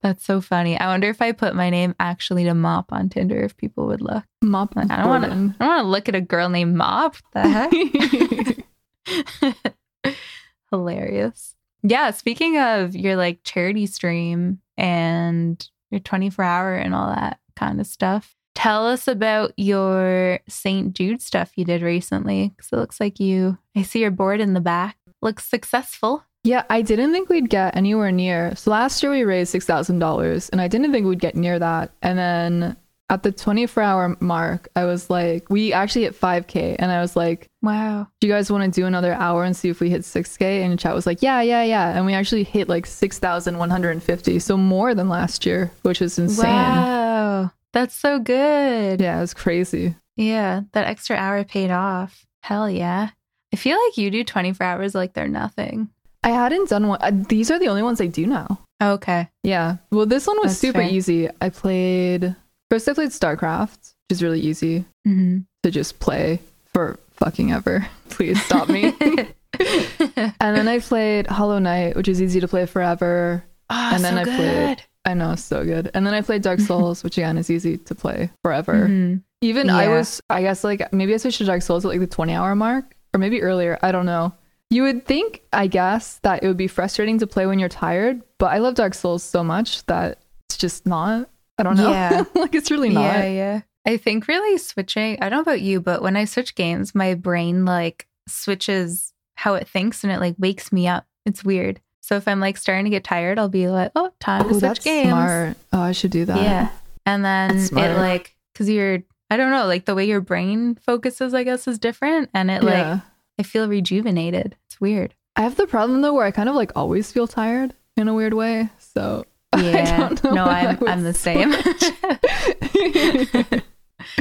That's 0.08 0.24
so 0.24 0.40
funny. 0.40 0.78
I 0.80 0.86
wonder 0.86 1.10
if 1.10 1.20
I 1.20 1.32
put 1.32 1.54
my 1.54 1.68
name 1.68 1.94
actually 2.00 2.44
to 2.44 2.54
Mop 2.54 2.94
on 2.94 3.10
Tinder 3.10 3.42
if 3.42 3.54
people 3.58 3.86
would 3.88 4.00
look. 4.00 4.24
Mop 4.40 4.72
I 4.74 4.84
don't 4.84 5.06
want 5.06 5.24
to. 5.24 5.30
I 5.30 5.32
don't 5.34 5.58
want 5.60 5.84
to 5.84 5.88
look 5.88 6.08
at 6.08 6.14
a 6.14 6.22
girl 6.22 6.48
named 6.48 6.74
Mop. 6.74 7.16
The 7.34 8.64
heck? 9.04 10.14
Hilarious. 10.70 11.56
Yeah. 11.82 12.10
Speaking 12.12 12.58
of 12.58 12.96
your 12.96 13.16
like 13.16 13.40
charity 13.44 13.84
stream 13.84 14.60
and 14.78 15.68
your 15.90 16.00
24 16.00 16.42
hour 16.42 16.74
and 16.74 16.94
all 16.94 17.08
that 17.08 17.38
kind 17.54 17.78
of 17.78 17.86
stuff, 17.86 18.34
tell 18.54 18.86
us 18.86 19.06
about 19.06 19.52
your 19.58 20.40
St. 20.48 20.94
Jude 20.94 21.20
stuff 21.20 21.52
you 21.56 21.66
did 21.66 21.82
recently. 21.82 22.54
Because 22.56 22.72
it 22.72 22.76
looks 22.76 22.98
like 22.98 23.20
you, 23.20 23.58
I 23.76 23.82
see 23.82 24.00
your 24.00 24.10
board 24.10 24.40
in 24.40 24.54
the 24.54 24.62
back. 24.62 24.96
Looks 25.20 25.44
successful. 25.44 26.24
Yeah, 26.48 26.62
I 26.70 26.80
didn't 26.80 27.12
think 27.12 27.28
we'd 27.28 27.50
get 27.50 27.76
anywhere 27.76 28.10
near. 28.10 28.56
So 28.56 28.70
last 28.70 29.02
year 29.02 29.12
we 29.12 29.22
raised 29.22 29.50
six 29.50 29.66
thousand 29.66 29.98
dollars, 29.98 30.48
and 30.48 30.62
I 30.62 30.68
didn't 30.68 30.92
think 30.92 31.06
we'd 31.06 31.20
get 31.20 31.36
near 31.36 31.58
that. 31.58 31.92
And 32.00 32.18
then 32.18 32.76
at 33.10 33.22
the 33.22 33.32
twenty-four 33.32 33.82
hour 33.82 34.16
mark, 34.20 34.68
I 34.74 34.86
was 34.86 35.10
like, 35.10 35.50
we 35.50 35.74
actually 35.74 36.04
hit 36.04 36.14
five 36.14 36.46
k, 36.46 36.74
and 36.78 36.90
I 36.90 37.02
was 37.02 37.14
like, 37.16 37.48
Wow. 37.60 38.08
do 38.20 38.26
you 38.26 38.32
guys 38.32 38.50
want 38.50 38.64
to 38.64 38.80
do 38.80 38.86
another 38.86 39.12
hour 39.12 39.44
and 39.44 39.54
see 39.54 39.68
if 39.68 39.78
we 39.80 39.90
hit 39.90 40.06
six 40.06 40.38
k? 40.38 40.62
And 40.62 40.78
chat 40.78 40.94
was 40.94 41.06
like, 41.06 41.20
yeah, 41.20 41.42
yeah, 41.42 41.64
yeah, 41.64 41.94
and 41.94 42.06
we 42.06 42.14
actually 42.14 42.44
hit 42.44 42.66
like 42.66 42.86
six 42.86 43.18
thousand 43.18 43.58
one 43.58 43.68
hundred 43.68 43.90
and 43.90 44.02
fifty, 44.02 44.38
so 44.38 44.56
more 44.56 44.94
than 44.94 45.10
last 45.10 45.44
year, 45.44 45.70
which 45.82 46.00
is 46.00 46.18
insane. 46.18 46.46
Wow. 46.46 47.52
That's 47.74 47.94
so 47.94 48.18
good. 48.18 49.02
Yeah, 49.02 49.18
it 49.18 49.20
was 49.20 49.34
crazy. 49.34 49.96
Yeah, 50.16 50.62
that 50.72 50.86
extra 50.86 51.14
hour 51.16 51.44
paid 51.44 51.70
off. 51.70 52.24
Hell 52.40 52.70
yeah. 52.70 53.10
I 53.52 53.56
feel 53.56 53.78
like 53.84 53.98
you 53.98 54.10
do 54.10 54.24
24 54.24 54.66
hours 54.66 54.94
like 54.94 55.12
they're 55.12 55.28
nothing. 55.28 55.90
I 56.22 56.30
hadn't 56.30 56.68
done 56.68 56.88
one. 56.88 56.98
Uh, 57.00 57.10
these 57.28 57.50
are 57.50 57.58
the 57.58 57.68
only 57.68 57.82
ones 57.82 58.00
I 58.00 58.06
do 58.06 58.26
now. 58.26 58.60
Okay. 58.82 59.28
Yeah. 59.42 59.76
Well, 59.90 60.06
this 60.06 60.26
one 60.26 60.36
was 60.38 60.52
That's 60.52 60.58
super 60.60 60.80
fair. 60.80 60.88
easy. 60.90 61.28
I 61.40 61.48
played 61.50 62.34
first. 62.70 62.88
I 62.88 62.92
played 62.94 63.10
StarCraft, 63.10 63.94
which 64.08 64.16
is 64.16 64.22
really 64.22 64.40
easy. 64.40 64.84
hmm 65.04 65.38
to 65.64 65.70
just 65.72 65.98
play 65.98 66.38
for 66.66 66.98
fucking 67.14 67.50
ever. 67.52 67.86
Please 68.10 68.40
stop 68.44 68.68
me. 68.68 68.94
and 69.60 70.56
then 70.56 70.68
I 70.68 70.78
played 70.78 71.26
Hollow 71.26 71.58
Knight, 71.58 71.96
which 71.96 72.08
is 72.08 72.22
easy 72.22 72.40
to 72.40 72.48
play 72.48 72.66
forever. 72.66 73.42
Oh, 73.70 73.90
And 73.94 74.04
then 74.04 74.14
so 74.14 74.20
I 74.20 74.24
good. 74.24 74.36
played- 74.36 74.82
I 75.04 75.14
know, 75.14 75.36
so 75.36 75.64
good. 75.64 75.90
And 75.94 76.06
then 76.06 76.12
I 76.12 76.20
played 76.20 76.42
Dark 76.42 76.60
Souls, 76.68 77.02
which 77.02 77.16
again 77.16 77.38
is 77.38 77.48
easy 77.50 77.78
to 77.78 77.94
play 77.94 78.30
forever. 78.44 78.86
Mhm. 78.88 79.22
Even 79.40 79.70
I 79.70 79.88
was, 79.88 80.20
I 80.28 80.42
guess, 80.42 80.64
like 80.64 80.92
maybe 80.92 81.14
I 81.14 81.16
switched 81.16 81.38
to 81.38 81.44
Dark 81.44 81.62
Souls 81.62 81.84
at 81.84 81.88
like 81.88 82.00
the 82.00 82.06
20 82.06 82.34
hour 82.34 82.54
mark 82.54 82.94
or 83.14 83.18
maybe 83.18 83.40
earlier. 83.40 83.78
I 83.82 83.90
don't 83.92 84.04
know. 84.06 84.34
You 84.70 84.82
would 84.82 85.06
think, 85.06 85.42
I 85.52 85.66
guess, 85.66 86.18
that 86.22 86.42
it 86.42 86.46
would 86.46 86.56
be 86.58 86.68
frustrating 86.68 87.18
to 87.20 87.26
play 87.26 87.46
when 87.46 87.58
you're 87.58 87.68
tired, 87.70 88.22
but 88.38 88.52
I 88.52 88.58
love 88.58 88.74
Dark 88.74 88.92
Souls 88.94 89.22
so 89.22 89.42
much 89.42 89.84
that 89.86 90.18
it's 90.48 90.58
just 90.58 90.84
not. 90.86 91.28
I 91.58 91.62
don't 91.62 91.76
know. 91.76 91.90
Yeah. 91.90 92.24
like 92.34 92.54
it's 92.54 92.70
really 92.70 92.90
not. 92.90 93.02
Yeah, 93.02 93.28
yeah. 93.28 93.60
I 93.86 93.96
think 93.96 94.28
really 94.28 94.58
switching, 94.58 95.16
I 95.22 95.28
don't 95.30 95.38
know 95.38 95.40
about 95.42 95.62
you, 95.62 95.80
but 95.80 96.02
when 96.02 96.16
I 96.16 96.26
switch 96.26 96.54
games, 96.54 96.94
my 96.94 97.14
brain 97.14 97.64
like 97.64 98.06
switches 98.28 99.12
how 99.36 99.54
it 99.54 99.66
thinks 99.68 100.04
and 100.04 100.12
it 100.12 100.20
like 100.20 100.34
wakes 100.38 100.70
me 100.72 100.86
up. 100.86 101.06
It's 101.24 101.42
weird. 101.42 101.80
So 102.02 102.16
if 102.16 102.28
I'm 102.28 102.40
like 102.40 102.56
starting 102.58 102.84
to 102.84 102.90
get 102.90 103.04
tired, 103.04 103.38
I'll 103.38 103.48
be 103.48 103.68
like, 103.68 103.92
oh, 103.96 104.12
time 104.20 104.42
to 104.42 104.48
Oh, 104.48 104.52
switch 104.52 104.60
that's 104.60 104.84
games. 104.84 105.08
smart. 105.08 105.56
Oh, 105.72 105.80
I 105.80 105.92
should 105.92 106.10
do 106.10 106.24
that. 106.26 106.42
Yeah. 106.42 106.68
And 107.06 107.24
then 107.24 107.56
it 107.56 107.72
like, 107.72 108.34
cause 108.54 108.68
you're, 108.68 109.02
I 109.30 109.36
don't 109.38 109.50
know, 109.50 109.66
like 109.66 109.86
the 109.86 109.94
way 109.94 110.06
your 110.06 110.20
brain 110.20 110.74
focuses, 110.74 111.32
I 111.34 111.42
guess, 111.44 111.66
is 111.66 111.78
different. 111.78 112.28
And 112.34 112.50
it 112.50 112.62
like, 112.62 112.74
Yeah. 112.74 113.00
I 113.38 113.42
feel 113.42 113.68
rejuvenated. 113.68 114.56
It's 114.66 114.80
weird. 114.80 115.14
I 115.36 115.42
have 115.42 115.56
the 115.56 115.66
problem 115.66 116.00
though 116.02 116.14
where 116.14 116.26
I 116.26 116.30
kind 116.32 116.48
of 116.48 116.54
like 116.54 116.72
always 116.76 117.12
feel 117.12 117.26
tired 117.28 117.74
in 117.96 118.08
a 118.08 118.14
weird 118.14 118.34
way. 118.34 118.68
So 118.78 119.24
I 119.52 119.62
Yeah. 119.62 120.08
don't 120.08 120.24
know 120.24 120.32
No, 120.34 120.44
I 120.46 120.68
I'm 120.70 120.88
I'm 120.88 121.02
the 121.04 121.14
same. 121.14 121.50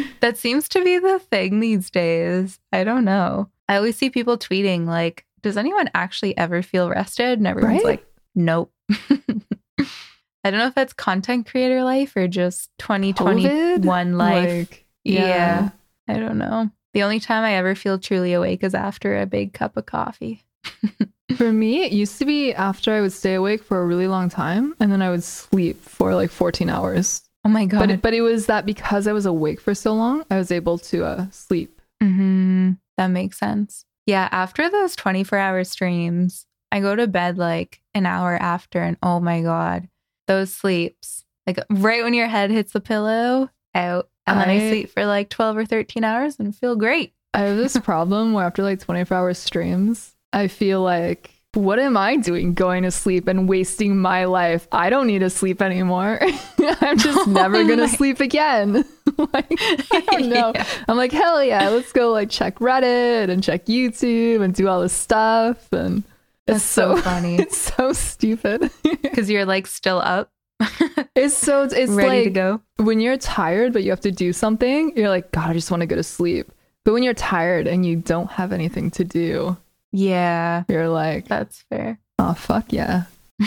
that 0.21 0.37
seems 0.37 0.69
to 0.69 0.83
be 0.83 0.99
the 0.99 1.19
thing 1.19 1.59
these 1.59 1.89
days. 1.89 2.59
I 2.71 2.83
don't 2.83 3.05
know. 3.05 3.49
I 3.69 3.75
always 3.77 3.95
see 3.97 4.09
people 4.09 4.37
tweeting 4.37 4.85
like, 4.85 5.25
does 5.41 5.57
anyone 5.57 5.89
actually 5.93 6.37
ever 6.37 6.61
feel 6.61 6.89
rested? 6.89 7.37
And 7.39 7.47
everyone's 7.47 7.77
Right? 7.83 7.85
like, 7.85 8.05
Nope. 8.35 8.71
I 8.89 10.51
don't 10.51 10.59
know 10.59 10.67
if 10.67 10.75
that's 10.75 10.93
content 10.93 11.49
creator 11.49 11.83
life 11.83 12.15
or 12.15 12.27
just 12.27 12.69
2021 12.79 13.81
COVID? 13.81 14.15
life. 14.15 14.69
Like, 14.69 14.85
yeah. 15.03 15.69
I 16.07 16.19
don't 16.19 16.37
know. 16.37 16.69
The 16.97 17.03
only 17.03 17.19
time 17.19 17.43
I 17.43 17.53
ever 17.53 17.75
feel 17.75 17.99
truly 17.99 18.33
awake 18.33 18.63
is 18.63 18.73
after 18.73 19.19
a 19.19 19.27
big 19.27 19.53
cup 19.53 19.77
of 19.77 19.85
coffee. 19.85 20.43
For 21.37 21.53
me, 21.53 21.83
it 21.83 21.91
used 21.91 22.17
to 22.17 22.25
be 22.25 22.55
after 22.55 22.91
I 22.91 23.01
would 23.01 23.13
stay 23.13 23.35
awake 23.35 23.63
for 23.63 23.79
a 23.79 23.85
really 23.85 24.07
long 24.07 24.29
time 24.29 24.73
and 24.79 24.91
then 24.91 25.03
I 25.03 25.11
would 25.11 25.23
sleep 25.23 25.79
for 25.83 26.15
like 26.15 26.31
14 26.31 26.71
hours. 26.71 27.21
Oh 27.45 27.49
my 27.49 27.67
god. 27.67 27.81
But 27.81 27.91
it, 27.91 28.01
but 28.01 28.13
it 28.15 28.21
was 28.21 28.47
that 28.47 28.65
because 28.65 29.05
I 29.05 29.13
was 29.13 29.27
awake 29.27 29.61
for 29.61 29.75
so 29.75 29.93
long, 29.93 30.25
I 30.31 30.37
was 30.37 30.51
able 30.51 30.79
to 30.79 31.05
uh, 31.05 31.29
sleep. 31.29 31.79
hmm 32.01 32.71
That 32.97 33.09
makes 33.09 33.37
sense. 33.37 33.85
Yeah, 34.07 34.27
after 34.31 34.67
those 34.67 34.95
24 34.95 35.37
hour 35.37 35.63
streams, 35.65 36.47
I 36.71 36.79
go 36.79 36.95
to 36.95 37.05
bed 37.05 37.37
like 37.37 37.79
an 37.93 38.07
hour 38.07 38.35
after, 38.41 38.81
and 38.81 38.97
oh 39.03 39.19
my 39.19 39.43
God, 39.43 39.87
those 40.25 40.51
sleeps, 40.51 41.25
like 41.45 41.59
right 41.69 42.01
when 42.03 42.15
your 42.15 42.27
head 42.27 42.49
hits 42.49 42.71
the 42.71 42.81
pillow, 42.81 43.51
out. 43.75 44.09
And 44.27 44.39
then 44.39 44.49
I, 44.49 44.55
I- 44.65 44.69
sleep 44.69 44.91
for 44.91 45.05
like 45.05 45.29
12 45.29 45.57
or 45.57 45.65
13 45.65 46.03
hours 46.03 46.37
and 46.39 46.55
feel 46.55 46.75
great. 46.75 47.13
I 47.33 47.41
have 47.41 47.57
this 47.57 47.77
problem 47.77 48.33
where 48.33 48.45
after 48.45 48.63
like 48.63 48.79
24 48.79 49.15
hour 49.17 49.33
streams, 49.33 50.15
I 50.33 50.47
feel 50.47 50.81
like, 50.81 51.31
what 51.53 51.79
am 51.79 51.95
I 51.97 52.17
doing 52.17 52.53
going 52.53 52.83
to 52.83 52.91
sleep 52.91 53.27
and 53.27 53.47
wasting 53.49 53.97
my 53.97 54.25
life? 54.25 54.67
I 54.71 54.89
don't 54.89 55.07
need 55.07 55.19
to 55.19 55.29
sleep 55.29 55.61
anymore. 55.61 56.19
I'm 56.59 56.97
just 56.97 57.27
never 57.27 57.63
going 57.63 57.79
to 57.79 57.87
sleep 57.87 58.19
again. 58.19 58.85
like, 59.33 59.51
I 59.91 60.03
don't 60.11 60.29
know. 60.29 60.51
Yeah. 60.53 60.65
I'm 60.87 60.97
like, 60.97 61.11
hell 61.11 61.43
yeah, 61.43 61.69
let's 61.69 61.91
go 61.93 62.11
like 62.11 62.29
check 62.29 62.59
Reddit 62.59 63.29
and 63.29 63.43
check 63.43 63.65
YouTube 63.65 64.41
and 64.41 64.53
do 64.53 64.67
all 64.67 64.81
this 64.81 64.93
stuff. 64.93 65.71
And 65.71 66.03
That's 66.45 66.57
it's 66.57 66.65
so 66.65 66.95
so, 66.95 67.01
funny 67.01 67.35
it's 67.37 67.57
so 67.57 67.93
stupid. 67.93 68.69
because 68.83 69.29
you're 69.29 69.45
like 69.45 69.67
still 69.67 69.99
up, 69.99 70.31
it's 71.15 71.35
so, 71.35 71.63
it's 71.63 71.91
ready 71.91 72.09
like, 72.09 72.23
to 72.25 72.29
go. 72.29 72.61
when 72.77 72.99
you're 72.99 73.17
tired 73.17 73.73
but 73.73 73.83
you 73.83 73.89
have 73.91 74.01
to 74.01 74.11
do 74.11 74.33
something, 74.33 74.93
you're 74.95 75.09
like, 75.09 75.31
God, 75.31 75.49
I 75.49 75.53
just 75.53 75.71
want 75.71 75.81
to 75.81 75.87
go 75.87 75.95
to 75.95 76.03
sleep. 76.03 76.51
But 76.83 76.93
when 76.93 77.03
you're 77.03 77.13
tired 77.13 77.67
and 77.67 77.85
you 77.85 77.97
don't 77.97 78.31
have 78.31 78.53
anything 78.53 78.91
to 78.91 79.03
do, 79.03 79.57
Yeah, 79.91 80.63
you're 80.69 80.89
like, 80.89 81.27
that's 81.27 81.63
fair. 81.69 81.99
oh, 82.19 82.33
fuck 82.33 82.71
yeah. 82.71 83.03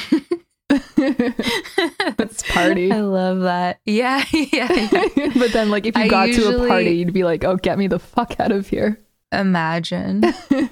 Let's 0.98 2.42
party. 2.52 2.92
I 2.92 3.00
love 3.00 3.40
that. 3.40 3.80
Yeah, 3.84 4.22
yeah. 4.32 4.70
yeah. 4.72 5.32
but 5.36 5.52
then, 5.52 5.70
like, 5.70 5.86
if 5.86 5.96
you 5.96 6.04
I 6.04 6.08
got 6.08 6.26
to 6.26 6.64
a 6.64 6.68
party, 6.68 6.90
you'd 6.90 7.12
be 7.12 7.24
like, 7.24 7.44
oh, 7.44 7.56
get 7.56 7.78
me 7.78 7.88
the 7.88 7.98
fuck 7.98 8.38
out 8.38 8.52
of 8.52 8.68
here. 8.68 8.98
Imagine. 9.32 10.22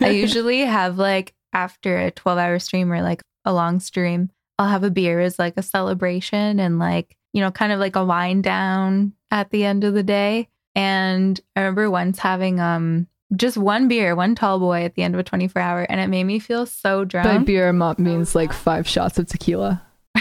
I 0.01 0.11
usually 0.11 0.61
have 0.61 0.99
like 0.99 1.34
after 1.53 1.99
a 1.99 2.11
12 2.11 2.38
hour 2.38 2.59
stream 2.59 2.92
or 2.92 3.03
like 3.03 3.22
a 3.44 3.53
long 3.53 3.80
stream, 3.80 4.30
I'll 4.59 4.68
have 4.68 4.84
a 4.84 4.90
beer 4.90 5.20
as 5.20 5.38
like 5.38 5.54
a 5.56 5.62
celebration 5.62 6.59
and 6.59 6.78
like, 6.78 7.16
you 7.32 7.40
know, 7.40 7.50
kind 7.50 7.72
of 7.72 7.78
like 7.78 7.96
a 7.96 8.04
wind 8.04 8.44
down 8.44 9.12
at 9.30 9.50
the 9.50 9.64
end 9.64 9.84
of 9.84 9.94
the 9.94 10.02
day. 10.02 10.48
And 10.74 11.40
I 11.56 11.61
remember 11.61 11.90
once 11.90 12.18
having 12.18 12.61
um 12.61 13.06
just 13.36 13.56
one 13.56 13.88
beer, 13.88 14.16
one 14.16 14.34
tall 14.34 14.59
boy 14.59 14.84
at 14.84 14.94
the 14.94 15.02
end 15.02 15.14
of 15.14 15.20
a 15.20 15.24
24 15.24 15.61
hour, 15.61 15.82
and 15.82 16.00
it 16.00 16.09
made 16.09 16.24
me 16.24 16.38
feel 16.38 16.66
so 16.66 17.04
drunk. 17.04 17.26
By 17.26 17.38
beer 17.38 17.72
mop 17.72 17.98
means 17.98 18.34
like 18.34 18.52
five 18.52 18.88
shots 18.88 19.18
of 19.18 19.26
tequila. 19.26 19.82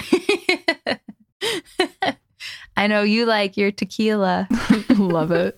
I 2.76 2.88
know 2.88 3.02
you 3.04 3.26
like 3.26 3.58
your 3.58 3.72
tequila. 3.72 4.48
Love 4.90 5.32
it. 5.32 5.56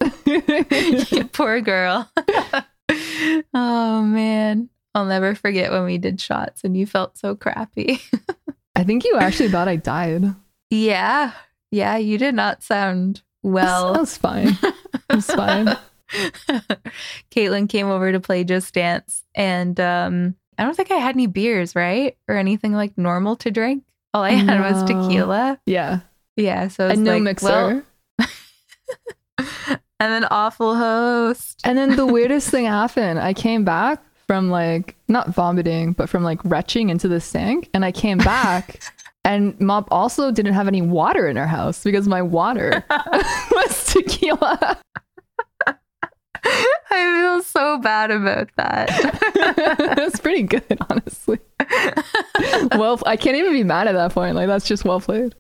Poor 1.33 1.59
girl. 1.59 2.09
oh 3.53 4.03
man. 4.03 4.69
I'll 4.95 5.05
never 5.05 5.35
forget 5.35 5.71
when 5.71 5.85
we 5.85 5.97
did 5.97 6.19
shots 6.19 6.63
and 6.63 6.75
you 6.75 6.85
felt 6.87 7.17
so 7.17 7.35
crappy. 7.35 8.01
I 8.75 8.83
think 8.83 9.03
you 9.03 9.17
actually 9.17 9.49
thought 9.49 9.67
I 9.67 9.75
died. 9.75 10.23
yeah. 10.69 11.33
Yeah, 11.71 11.97
you 11.97 12.17
did 12.17 12.33
not 12.33 12.63
sound 12.63 13.21
well. 13.43 13.93
That 13.93 13.99
was 13.99 14.17
fine. 14.17 14.57
It 14.63 15.15
was 15.15 15.27
fine. 15.27 15.77
Kaitlyn 17.31 17.69
came 17.69 17.87
over 17.87 18.11
to 18.11 18.19
play 18.19 18.43
Just 18.43 18.73
Dance 18.73 19.23
and 19.35 19.79
um 19.79 20.35
I 20.57 20.63
don't 20.63 20.75
think 20.75 20.91
I 20.91 20.95
had 20.95 21.15
any 21.15 21.27
beers, 21.27 21.75
right? 21.75 22.17
Or 22.27 22.35
anything 22.37 22.73
like 22.73 22.97
normal 22.97 23.35
to 23.37 23.51
drink. 23.51 23.83
All 24.13 24.23
I 24.23 24.31
had 24.31 24.59
was 24.59 24.83
tequila. 24.83 25.59
Yeah. 25.67 25.99
Yeah, 26.35 26.67
so 26.69 26.87
And 26.89 27.03
no 27.03 27.13
like, 27.13 27.21
mixer. 27.23 27.47
well, 27.47 27.83
and 29.99 30.13
an 30.13 30.25
awful 30.31 30.75
host. 30.75 31.61
And 31.63 31.77
then 31.77 31.95
the 31.95 32.05
weirdest 32.07 32.49
thing 32.49 32.65
happened. 32.65 33.19
I 33.19 33.33
came 33.33 33.63
back 33.63 34.03
from 34.29 34.51
like 34.51 34.95
not 35.07 35.29
vomiting, 35.29 35.91
but 35.93 36.07
from 36.07 36.21
like 36.23 36.39
retching 36.43 36.91
into 36.91 37.07
the 37.07 37.19
sink, 37.19 37.67
and 37.73 37.83
I 37.83 37.91
came 37.91 38.19
back. 38.19 38.79
And 39.25 39.59
Mop 39.59 39.89
also 39.91 40.31
didn't 40.31 40.53
have 40.53 40.69
any 40.69 40.81
water 40.81 41.27
in 41.27 41.35
her 41.35 41.45
house 41.45 41.83
because 41.83 42.07
my 42.07 42.21
water 42.21 42.85
was 43.51 43.85
tequila. 43.85 44.79
I 45.67 45.73
feel 46.89 47.43
so 47.43 47.79
bad 47.79 48.11
about 48.11 48.49
that. 48.55 48.87
It's 49.99 50.21
pretty 50.21 50.43
good, 50.43 50.77
honestly. 50.89 51.37
Well, 52.77 52.99
I 53.05 53.17
can't 53.17 53.35
even 53.35 53.51
be 53.51 53.65
mad 53.65 53.87
at 53.87 53.91
that 53.91 54.13
point. 54.13 54.35
Like 54.35 54.47
that's 54.47 54.65
just 54.65 54.85
well 54.85 55.01
played. 55.01 55.35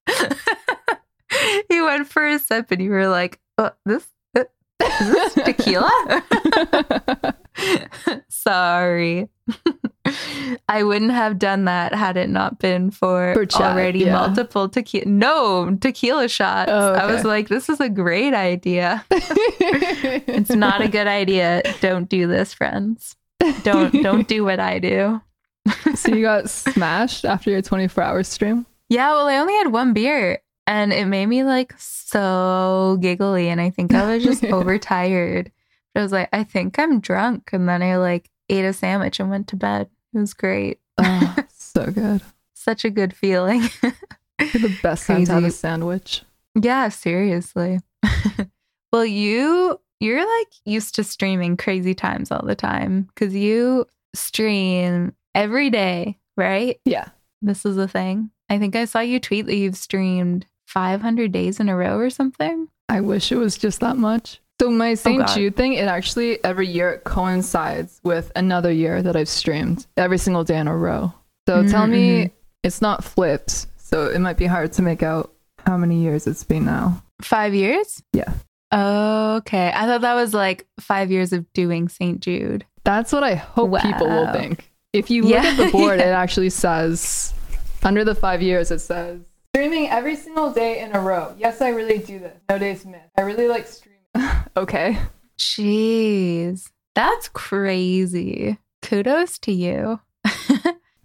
you 1.69 1.85
went 1.85 2.05
for 2.09 2.27
a 2.27 2.37
sip 2.37 2.69
and 2.71 2.81
you 2.81 2.89
were 2.89 3.07
like, 3.07 3.39
oh, 3.57 3.71
this, 3.85 4.05
uh, 4.37 4.43
is 4.81 5.11
this 5.11 5.33
tequila? 5.35 6.23
Sorry. 8.29 9.29
I 10.69 10.83
wouldn't 10.83 11.11
have 11.11 11.39
done 11.39 11.65
that 11.65 11.93
had 11.93 12.17
it 12.17 12.29
not 12.29 12.59
been 12.59 12.91
for, 12.91 13.35
already 13.55 13.99
yeah. 13.99 14.13
multiple 14.13 14.69
tequila. 14.69 15.05
No, 15.05 15.77
tequila 15.79 16.27
shots. 16.27 16.71
Oh, 16.71 16.93
I 16.93 17.11
was 17.11 17.23
like, 17.23 17.47
this 17.47 17.69
is 17.69 17.79
a 17.79 17.89
great 17.89 18.33
idea. 18.33 19.05
It's 20.31 20.49
not 20.49 20.81
a 20.81 20.87
good 20.87 21.07
idea. 21.07 21.61
Don't 21.81 22.07
do 22.07 22.25
this, 22.25 22.53
friends. 22.53 23.15
Don't 23.63 23.91
don't 24.03 24.27
do 24.27 24.45
what 24.45 24.59
I 24.59 24.79
do. 24.79 25.21
so 25.95 26.13
you 26.13 26.21
got 26.21 26.49
smashed 26.49 27.25
after 27.25 27.51
your 27.51 27.61
24 27.61 28.03
hour 28.03 28.23
stream? 28.23 28.65
Yeah, 28.87 29.11
well, 29.11 29.27
I 29.27 29.37
only 29.37 29.53
had 29.53 29.71
one 29.71 29.93
beer 29.93 30.41
and 30.65 30.93
it 30.93 31.05
made 31.05 31.25
me 31.25 31.43
like 31.43 31.73
so 31.77 32.97
giggly. 33.01 33.49
And 33.49 33.59
I 33.59 33.69
think 33.69 33.93
I 33.93 34.15
was 34.15 34.23
just 34.23 34.43
overtired. 34.45 35.51
I 35.95 36.01
was 36.01 36.11
like, 36.11 36.29
I 36.31 36.43
think 36.43 36.77
I'm 36.79 36.99
drunk. 36.99 37.49
And 37.53 37.67
then 37.67 37.81
I 37.81 37.97
like 37.97 38.29
ate 38.49 38.65
a 38.65 38.73
sandwich 38.73 39.19
and 39.19 39.29
went 39.29 39.47
to 39.49 39.55
bed. 39.55 39.89
It 40.13 40.19
was 40.19 40.33
great. 40.33 40.79
Oh, 40.97 41.35
so 41.53 41.87
good. 41.87 42.21
Such 42.53 42.85
a 42.85 42.89
good 42.89 43.15
feeling. 43.15 43.61
You're 43.81 44.61
the 44.61 44.77
best 44.81 45.07
time 45.07 45.25
to 45.25 45.31
have 45.33 45.43
a 45.43 45.51
sandwich. 45.51 46.23
yeah, 46.55 46.89
seriously. 46.89 47.79
well, 48.91 49.05
you 49.05 49.79
you're 49.99 50.39
like 50.39 50.47
used 50.65 50.95
to 50.95 51.03
streaming 51.03 51.57
crazy 51.57 51.93
times 51.93 52.31
all 52.31 52.45
the 52.45 52.55
time 52.55 53.03
because 53.13 53.35
you 53.35 53.85
stream 54.15 55.13
every 55.35 55.69
day, 55.69 56.17
right? 56.37 56.79
Yeah. 56.85 57.09
This 57.41 57.65
is 57.65 57.77
a 57.77 57.87
thing. 57.87 58.31
I 58.49 58.57
think 58.59 58.75
I 58.75 58.85
saw 58.85 58.99
you 58.99 59.19
tweet 59.19 59.45
that 59.45 59.55
you've 59.55 59.77
streamed 59.77 60.45
500 60.67 61.31
days 61.31 61.59
in 61.59 61.69
a 61.69 61.75
row 61.75 61.97
or 61.97 62.09
something. 62.09 62.67
I 62.87 63.01
wish 63.01 63.31
it 63.31 63.37
was 63.37 63.57
just 63.57 63.81
that 63.81 63.97
much. 63.97 64.41
So 64.61 64.69
my 64.69 64.91
oh, 64.91 64.95
St. 64.95 65.19
God. 65.19 65.33
Jude 65.33 65.55
thing, 65.55 65.73
it 65.73 65.87
actually 65.87 66.43
every 66.43 66.67
year 66.67 66.91
it 66.91 67.03
coincides 67.03 68.01
with 68.03 68.31
another 68.35 68.71
year 68.71 69.01
that 69.01 69.15
I've 69.15 69.29
streamed 69.29 69.87
every 69.95 70.17
single 70.17 70.43
day 70.43 70.57
in 70.57 70.67
a 70.67 70.75
row. 70.75 71.13
So 71.47 71.63
mm, 71.63 71.71
tell 71.71 71.87
me 71.87 72.25
mm-hmm. 72.25 72.33
it's 72.63 72.81
not 72.81 73.03
flipped. 73.03 73.67
So 73.77 74.07
it 74.07 74.19
might 74.19 74.37
be 74.37 74.45
hard 74.45 74.73
to 74.73 74.81
make 74.81 75.01
out 75.01 75.31
how 75.65 75.77
many 75.77 76.01
years 76.01 76.27
it's 76.27 76.43
been 76.43 76.65
now. 76.65 77.01
Five 77.21 77.53
years? 77.53 78.03
Yeah. 78.13 78.33
Okay. 78.71 79.71
I 79.73 79.85
thought 79.85 80.01
that 80.01 80.13
was 80.13 80.33
like 80.33 80.67
five 80.79 81.09
years 81.09 81.33
of 81.33 81.51
doing 81.53 81.89
St. 81.89 82.19
Jude. 82.19 82.65
That's 82.83 83.11
what 83.11 83.23
I 83.23 83.35
hope 83.35 83.81
people 83.81 84.07
will 84.07 84.31
think. 84.31 84.71
If 84.93 85.09
you 85.09 85.23
look 85.23 85.31
Yeah, 85.31 85.43
at 85.43 85.57
the 85.57 85.71
board, 85.71 85.99
yeah. 85.99 86.09
it 86.09 86.11
actually 86.11 86.49
says 86.49 87.33
under 87.83 88.03
the 88.03 88.15
five 88.15 88.41
years, 88.41 88.71
it 88.71 88.79
says 88.79 89.21
streaming 89.55 89.89
every 89.89 90.15
single 90.15 90.51
day 90.51 90.81
in 90.81 90.95
a 90.95 90.99
row. 90.99 91.33
Yes, 91.37 91.61
I 91.61 91.69
really 91.69 91.99
do 91.99 92.19
this. 92.19 92.37
No 92.49 92.57
days 92.57 92.85
missed. 92.85 93.05
I 93.17 93.21
really 93.21 93.47
like 93.47 93.67
streaming. 93.67 93.98
okay. 94.57 94.97
Jeez. 95.37 96.69
That's 96.95 97.29
crazy. 97.29 98.57
Kudos 98.81 99.39
to 99.39 99.51
you. 99.51 99.99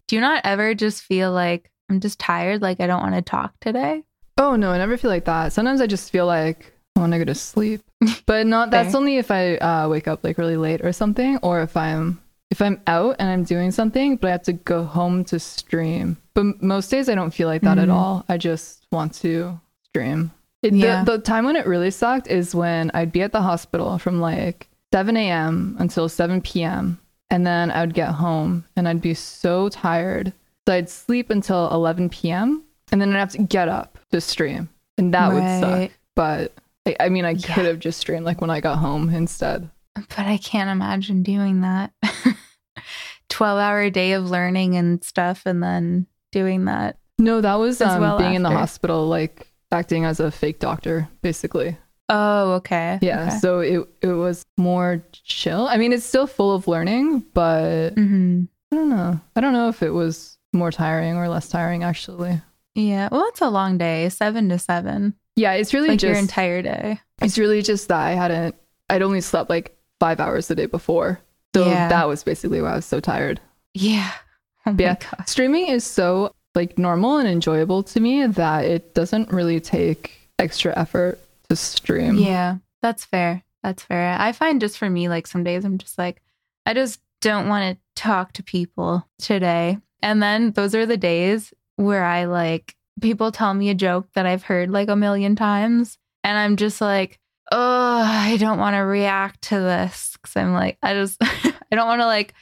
Do 0.06 0.16
you 0.16 0.20
not 0.20 0.42
ever 0.44 0.74
just 0.74 1.02
feel 1.02 1.32
like 1.32 1.70
I'm 1.90 2.00
just 2.00 2.18
tired, 2.18 2.62
like 2.62 2.80
I 2.80 2.86
don't 2.86 3.02
want 3.02 3.14
to 3.14 3.22
talk 3.22 3.52
today? 3.60 4.02
Oh 4.38 4.56
no, 4.56 4.70
I 4.70 4.78
never 4.78 4.96
feel 4.96 5.10
like 5.10 5.24
that. 5.26 5.52
Sometimes 5.52 5.80
I 5.80 5.86
just 5.86 6.10
feel 6.10 6.26
like 6.26 6.72
I 6.96 7.00
want 7.00 7.12
to 7.12 7.18
go 7.18 7.24
to 7.24 7.34
sleep, 7.34 7.82
but 8.26 8.46
not. 8.46 8.70
That's 8.70 8.94
only 8.94 9.16
if 9.18 9.30
I 9.30 9.56
uh, 9.56 9.88
wake 9.88 10.08
up 10.08 10.24
like 10.24 10.38
really 10.38 10.56
late 10.56 10.84
or 10.84 10.92
something, 10.92 11.38
or 11.42 11.62
if 11.62 11.76
I'm 11.76 12.20
if 12.50 12.60
I'm 12.60 12.80
out 12.86 13.16
and 13.18 13.28
I'm 13.28 13.44
doing 13.44 13.70
something, 13.70 14.16
but 14.16 14.28
I 14.28 14.32
have 14.32 14.42
to 14.44 14.52
go 14.52 14.84
home 14.84 15.24
to 15.26 15.38
stream. 15.38 16.16
But 16.34 16.62
most 16.62 16.88
days 16.90 17.08
I 17.08 17.14
don't 17.14 17.32
feel 17.32 17.48
like 17.48 17.62
that 17.62 17.78
at 17.78 17.88
Mhm. 17.88 17.92
all. 17.94 18.24
I 18.28 18.36
just 18.38 18.86
want 18.92 19.14
to 19.14 19.60
stream. 19.84 20.32
It, 20.64 20.70
the- 20.72 20.76
Yeah. 20.78 21.04
the, 21.04 21.18
time 21.18 21.44
when 21.44 21.56
it 21.56 21.66
really 21.66 21.90
sucked 21.90 22.26
is 22.26 22.54
when 22.54 22.90
I'd 22.94 23.12
be 23.12 23.22
at 23.22 23.32
the 23.32 23.42
hospital 23.42 23.98
from 23.98 24.20
like 24.20 24.68
7 24.92 25.16
a.m. 25.16 25.76
until 25.78 26.08
7 26.08 26.40
p.m. 26.40 26.98
And 27.30 27.46
then 27.46 27.70
I 27.70 27.80
would 27.80 27.94
get 27.94 28.10
home 28.10 28.64
and 28.76 28.88
I'd 28.88 29.00
be 29.00 29.14
so 29.14 29.68
tired 29.68 30.32
So 30.66 30.74
I'd 30.74 30.88
sleep 30.88 31.30
until 31.30 31.70
11 31.70 32.08
p.m. 32.10 32.62
and 32.92 33.00
then 33.00 33.14
I'd 33.14 33.18
have 33.18 33.32
to 33.32 33.42
get 33.42 33.68
up 33.68 33.98
to 34.12 34.20
stream. 34.20 34.68
And 34.96 35.12
that 35.12 35.32
would 35.32 35.60
suck. 35.60 35.90
But 36.14 36.52
I, 36.86 36.96
I 37.00 37.08
mean, 37.08 37.24
I 37.24 37.30
Yeah. 37.30 37.54
could 37.54 37.64
have 37.66 37.78
just 37.80 37.98
streamed 38.00 38.24
like 38.24 38.40
when 38.40 38.50
I 38.50 38.60
got 38.60 38.78
home 38.78 39.10
instead. 39.10 39.68
But 39.94 40.20
I 40.26 40.38
can't 40.38 40.70
imagine 40.70 41.22
doing 41.22 41.60
that. 41.62 41.92
12 43.28 43.58
hour 43.58 43.90
day 43.90 44.12
of 44.12 44.30
learning 44.30 44.76
and 44.76 45.02
stuff 45.02 45.42
and 45.46 45.62
then 45.62 46.06
doing 46.32 46.66
that. 46.66 46.98
No, 47.18 47.40
that 47.40 47.54
was 47.54 47.80
um, 47.80 48.00
well 48.00 48.18
being 48.18 48.34
in 48.34 48.42
the 48.42 48.50
hospital, 48.50 49.06
like 49.06 49.46
acting 49.74 50.04
as 50.06 50.20
a 50.20 50.30
fake 50.30 50.58
doctor, 50.60 51.08
basically. 51.20 51.76
Oh, 52.08 52.52
okay. 52.54 52.98
Yeah. 53.02 53.26
Okay. 53.28 53.38
So 53.38 53.60
it 53.60 53.86
it 54.00 54.12
was 54.12 54.42
more 54.56 55.02
chill. 55.12 55.66
I 55.68 55.76
mean, 55.76 55.92
it's 55.92 56.04
still 56.06 56.26
full 56.26 56.54
of 56.54 56.68
learning, 56.68 57.24
but 57.34 57.94
Mhm. 57.96 58.48
I 58.72 58.76
don't 58.76 58.90
know. 58.90 59.20
I 59.36 59.40
don't 59.40 59.52
know 59.52 59.68
if 59.68 59.82
it 59.82 59.90
was 59.90 60.36
more 60.52 60.70
tiring 60.70 61.16
or 61.16 61.28
less 61.28 61.48
tiring 61.48 61.82
actually. 61.82 62.40
Yeah. 62.74 63.08
Well, 63.10 63.24
it's 63.28 63.40
a 63.40 63.48
long 63.50 63.78
day, 63.78 64.08
seven 64.08 64.48
to 64.50 64.58
seven. 64.58 65.14
Yeah, 65.36 65.52
it's 65.54 65.72
really 65.74 65.88
Like 65.90 65.98
just 65.98 66.10
your 66.10 66.18
entire 66.18 66.62
day. 66.62 67.00
it's 67.22 67.38
really 67.38 67.62
just 67.62 67.88
that 67.88 68.00
I 68.00 68.10
hadn't 68.12 68.54
I'd 68.90 69.02
only 69.02 69.20
slept 69.22 69.48
like 69.48 69.76
5 70.00 70.20
hours 70.20 70.48
the 70.48 70.54
day 70.54 70.66
before. 70.66 71.20
So 71.56 71.64
Yeah. 71.66 71.88
that 71.88 72.06
was 72.06 72.22
basically 72.22 72.60
why 72.60 72.72
I 72.72 72.76
was 72.76 72.84
so 72.86 73.00
tired. 73.00 73.40
Yeah. 73.74 74.10
Oh 74.66 74.74
Yeah. 74.78 74.96
God. 74.96 75.28
Streaming 75.28 75.68
is 75.68 75.84
so 75.84 76.32
like 76.54 76.78
normal 76.78 77.18
and 77.18 77.28
enjoyable 77.28 77.82
to 77.82 78.00
me 78.00 78.26
that 78.26 78.64
it 78.64 78.94
doesn't 78.94 79.32
really 79.32 79.60
take 79.60 80.30
extra 80.38 80.76
effort 80.78 81.18
to 81.48 81.56
stream. 81.56 82.16
Yeah. 82.16 82.56
That's 82.82 83.04
fair. 83.04 83.42
That's 83.62 83.82
fair. 83.82 84.16
I 84.18 84.32
find 84.32 84.60
just 84.60 84.78
for 84.78 84.90
me, 84.90 85.08
like 85.08 85.26
some 85.26 85.42
days 85.42 85.64
I'm 85.64 85.78
just 85.78 85.96
like, 85.96 86.20
I 86.66 86.74
just 86.74 87.00
don't 87.20 87.48
want 87.48 87.78
to 87.78 88.02
talk 88.02 88.32
to 88.34 88.42
people 88.42 89.08
today. 89.18 89.78
And 90.02 90.22
then 90.22 90.52
those 90.52 90.74
are 90.74 90.84
the 90.84 90.98
days 90.98 91.54
where 91.76 92.04
I 92.04 92.26
like 92.26 92.76
people 93.00 93.32
tell 93.32 93.54
me 93.54 93.70
a 93.70 93.74
joke 93.74 94.08
that 94.14 94.26
I've 94.26 94.42
heard 94.42 94.70
like 94.70 94.88
a 94.88 94.96
million 94.96 95.34
times. 95.34 95.98
And 96.22 96.36
I'm 96.36 96.56
just 96.56 96.80
like, 96.80 97.18
oh, 97.50 98.02
I 98.02 98.36
don't 98.38 98.58
want 98.58 98.74
to 98.74 98.80
react 98.80 99.42
to 99.42 99.56
this. 99.56 100.16
Cause 100.22 100.36
I'm 100.36 100.52
like, 100.52 100.78
I 100.82 100.92
just, 100.94 101.16
I 101.22 101.52
don't 101.76 101.88
want 101.88 102.02
to 102.02 102.06
like 102.06 102.34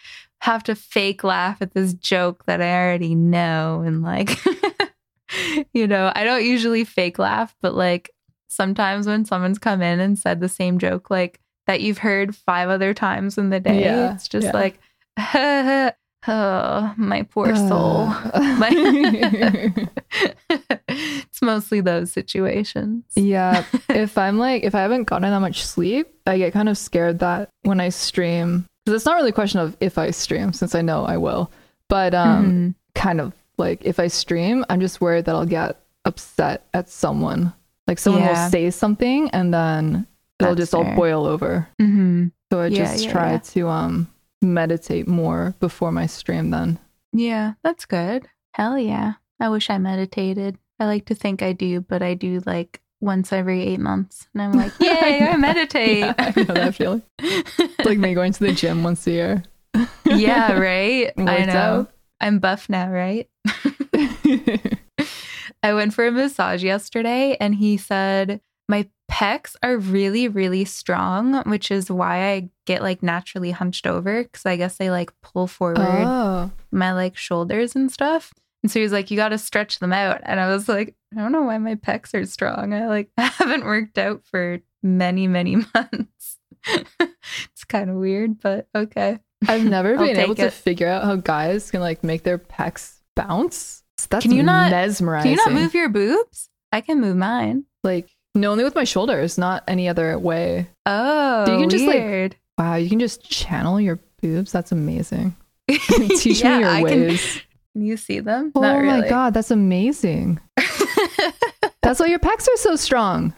have 0.42 0.64
to 0.64 0.74
fake 0.74 1.22
laugh 1.22 1.58
at 1.62 1.72
this 1.72 1.94
joke 1.94 2.44
that 2.46 2.60
I 2.60 2.72
already 2.74 3.14
know. 3.14 3.84
And 3.86 4.02
like, 4.02 4.36
you 5.72 5.86
know, 5.86 6.10
I 6.16 6.24
don't 6.24 6.44
usually 6.44 6.82
fake 6.84 7.20
laugh, 7.20 7.54
but 7.62 7.74
like 7.76 8.10
sometimes 8.48 9.06
when 9.06 9.24
someone's 9.24 9.60
come 9.60 9.82
in 9.82 10.00
and 10.00 10.18
said 10.18 10.40
the 10.40 10.48
same 10.48 10.80
joke, 10.80 11.10
like 11.10 11.38
that 11.68 11.80
you've 11.80 11.98
heard 11.98 12.34
five 12.34 12.68
other 12.70 12.92
times 12.92 13.38
in 13.38 13.50
the 13.50 13.60
day, 13.60 13.84
Yeah, 13.84 14.14
it's 14.14 14.26
just 14.26 14.46
yeah. 14.46 14.52
like, 14.52 14.80
oh, 16.26 16.94
my 16.96 17.22
poor 17.22 17.54
soul. 17.54 18.08
Uh, 18.08 18.70
it's 20.88 21.40
mostly 21.40 21.80
those 21.80 22.12
situations. 22.12 23.04
yeah. 23.14 23.64
If 23.88 24.18
I'm 24.18 24.38
like, 24.38 24.64
if 24.64 24.74
I 24.74 24.80
haven't 24.80 25.04
gotten 25.04 25.30
that 25.30 25.38
much 25.38 25.64
sleep, 25.64 26.08
I 26.26 26.38
get 26.38 26.52
kind 26.52 26.68
of 26.68 26.76
scared 26.76 27.20
that 27.20 27.50
when 27.62 27.80
I 27.80 27.90
stream, 27.90 28.66
because 28.84 28.96
it's 28.96 29.06
not 29.06 29.16
really 29.16 29.30
a 29.30 29.32
question 29.32 29.60
of 29.60 29.76
if 29.80 29.98
I 29.98 30.10
stream, 30.10 30.52
since 30.52 30.74
I 30.74 30.82
know 30.82 31.04
I 31.04 31.16
will, 31.16 31.50
but 31.88 32.14
um, 32.14 32.50
Mhm. 32.50 32.74
kind 32.94 33.20
of 33.20 33.32
like 33.58 33.84
if 33.84 34.00
I 34.00 34.08
stream, 34.08 34.64
I'm 34.68 34.80
just 34.80 35.00
worried 35.00 35.24
that 35.26 35.34
I'll 35.34 35.46
get 35.46 35.80
upset 36.04 36.64
at 36.74 36.88
someone. 36.88 37.52
Like 37.86 37.98
someone 37.98 38.22
Yeah. 38.22 38.44
will 38.44 38.50
say 38.50 38.70
something 38.70 39.30
and 39.30 39.52
then 39.54 40.06
it'll 40.40 40.54
That's 40.54 40.70
just 40.70 40.74
all 40.74 40.84
boil 40.96 41.26
over. 41.26 41.68
Mhm. 41.80 42.32
So 42.50 42.60
I 42.60 42.66
Yeah, 42.66 42.76
just 42.84 43.04
yeah, 43.04 43.12
try 43.12 43.38
to 43.38 43.68
um 43.68 44.08
meditate 44.40 45.06
more 45.06 45.54
before 45.60 45.92
my 45.92 46.06
stream 46.06 46.50
then. 46.50 46.78
Yeah, 47.12 47.54
that's 47.62 47.84
good. 47.86 48.26
Hell 48.54 48.78
yeah. 48.78 49.14
I 49.38 49.48
wish 49.48 49.70
I 49.70 49.78
meditated. 49.78 50.58
I 50.80 50.86
like 50.86 51.04
to 51.06 51.14
think 51.14 51.42
I 51.42 51.52
do, 51.52 51.80
but 51.80 52.02
I 52.02 52.14
do 52.14 52.40
like 52.46 52.80
once 53.02 53.32
every 53.32 53.62
eight 53.62 53.80
months. 53.80 54.28
And 54.32 54.42
I'm 54.42 54.52
like, 54.52 54.72
yay, 54.80 55.26
I 55.28 55.36
meditate. 55.36 55.98
Yeah, 55.98 56.14
I 56.16 56.32
know 56.40 56.54
that 56.54 56.74
feeling. 56.74 57.02
It's 57.18 57.84
like 57.84 57.98
me 57.98 58.14
going 58.14 58.32
to 58.32 58.40
the 58.40 58.52
gym 58.52 58.82
once 58.82 59.06
a 59.06 59.10
year. 59.10 59.42
yeah, 60.04 60.52
right? 60.52 61.12
I 61.18 61.44
know. 61.44 61.52
out. 61.52 61.92
I'm 62.20 62.38
buff 62.38 62.68
now, 62.68 62.88
right? 62.90 63.28
I 65.64 65.74
went 65.74 65.94
for 65.94 66.06
a 66.06 66.12
massage 66.12 66.62
yesterday 66.62 67.36
and 67.40 67.54
he 67.54 67.76
said 67.76 68.40
my 68.68 68.88
pecs 69.10 69.56
are 69.62 69.76
really, 69.76 70.28
really 70.28 70.64
strong, 70.64 71.42
which 71.42 71.70
is 71.70 71.90
why 71.90 72.30
I 72.30 72.48
get 72.66 72.82
like 72.82 73.02
naturally 73.02 73.50
hunched 73.50 73.86
over 73.86 74.22
because 74.22 74.46
I 74.46 74.56
guess 74.56 74.76
they 74.76 74.90
like 74.90 75.12
pull 75.20 75.46
forward 75.46 75.78
oh. 75.78 76.50
my 76.70 76.92
like 76.92 77.16
shoulders 77.16 77.74
and 77.74 77.90
stuff. 77.90 78.32
And 78.62 78.70
so 78.70 78.78
he 78.78 78.82
was 78.84 78.92
like, 78.92 79.10
You 79.10 79.16
got 79.16 79.30
to 79.30 79.38
stretch 79.38 79.78
them 79.80 79.92
out. 79.92 80.20
And 80.24 80.38
I 80.40 80.48
was 80.48 80.68
like, 80.68 80.94
I 81.16 81.20
don't 81.20 81.32
know 81.32 81.42
why 81.42 81.58
my 81.58 81.74
pecs 81.74 82.14
are 82.14 82.24
strong. 82.26 82.72
I 82.72 82.86
like 82.88 83.10
haven't 83.16 83.64
worked 83.64 83.98
out 83.98 84.22
for 84.24 84.60
many, 84.82 85.26
many 85.28 85.56
months. 85.74 86.38
it's 87.00 87.64
kind 87.68 87.90
of 87.90 87.96
weird, 87.96 88.40
but 88.40 88.68
okay. 88.74 89.18
I've 89.48 89.64
never 89.64 89.96
been 89.96 90.16
able 90.16 90.34
take 90.36 90.46
to 90.46 90.50
figure 90.52 90.86
out 90.86 91.02
how 91.04 91.16
guys 91.16 91.70
can 91.72 91.80
like 91.80 92.04
make 92.04 92.22
their 92.22 92.38
pecs 92.38 93.00
bounce. 93.16 93.82
That's 94.10 94.22
Can 94.22 94.32
you 94.32 94.42
not- 94.42 94.70
mesmerizing. 94.70 95.36
Can 95.36 95.38
you 95.38 95.44
not 95.52 95.60
move 95.60 95.74
your 95.74 95.88
boobs? 95.88 96.48
I 96.72 96.80
can 96.80 97.00
move 97.00 97.16
mine. 97.16 97.64
like 97.84 98.08
no, 98.34 98.50
only 98.52 98.64
with 98.64 98.74
my 98.74 98.84
shoulders, 98.84 99.36
not 99.36 99.62
any 99.68 99.88
other 99.90 100.18
way. 100.18 100.66
Oh, 100.86 101.44
You 101.52 101.58
can 101.60 101.68
just, 101.68 101.84
like, 101.84 101.96
weird. 101.96 102.36
Wow, 102.56 102.76
you 102.76 102.88
can 102.88 102.98
just 102.98 103.22
channel 103.28 103.78
your 103.78 103.98
boobs. 104.22 104.50
That's 104.52 104.72
amazing. 104.72 105.36
Teach 105.68 106.40
Yeah, 106.42 106.56
me 106.56 106.60
your 106.62 106.70
I 106.70 106.82
ways. 106.82 107.20
Can 107.32 107.42
you 107.74 107.96
see 107.96 108.20
them? 108.20 108.52
Oh 108.54 108.60
Not 108.60 108.84
my 108.84 109.08
god, 109.08 109.34
that's 109.34 109.50
amazing. 109.50 110.40
That's 111.82 111.98
why 111.98 112.06
your 112.06 112.20
pecs 112.20 112.46
are 112.48 112.56
so 112.56 112.76
strong. 112.76 113.34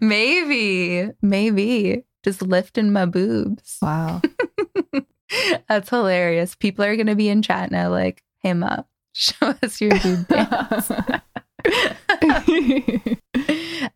maybe, 0.00 1.08
maybe 1.22 2.04
just 2.24 2.42
lifting 2.42 2.92
my 2.92 3.06
boobs. 3.06 3.78
Wow. 3.80 4.20
That's 5.68 5.88
hilarious. 5.88 6.54
People 6.56 6.84
are 6.84 6.96
gonna 6.96 7.14
be 7.14 7.28
in 7.28 7.40
chat 7.42 7.70
now, 7.70 7.90
like, 7.90 8.24
"Hey, 8.40 8.52
ma, 8.54 8.82
show 9.12 9.54
us 9.62 9.80
your 9.80 9.96
boob 10.00 10.26
dance." 10.26 10.90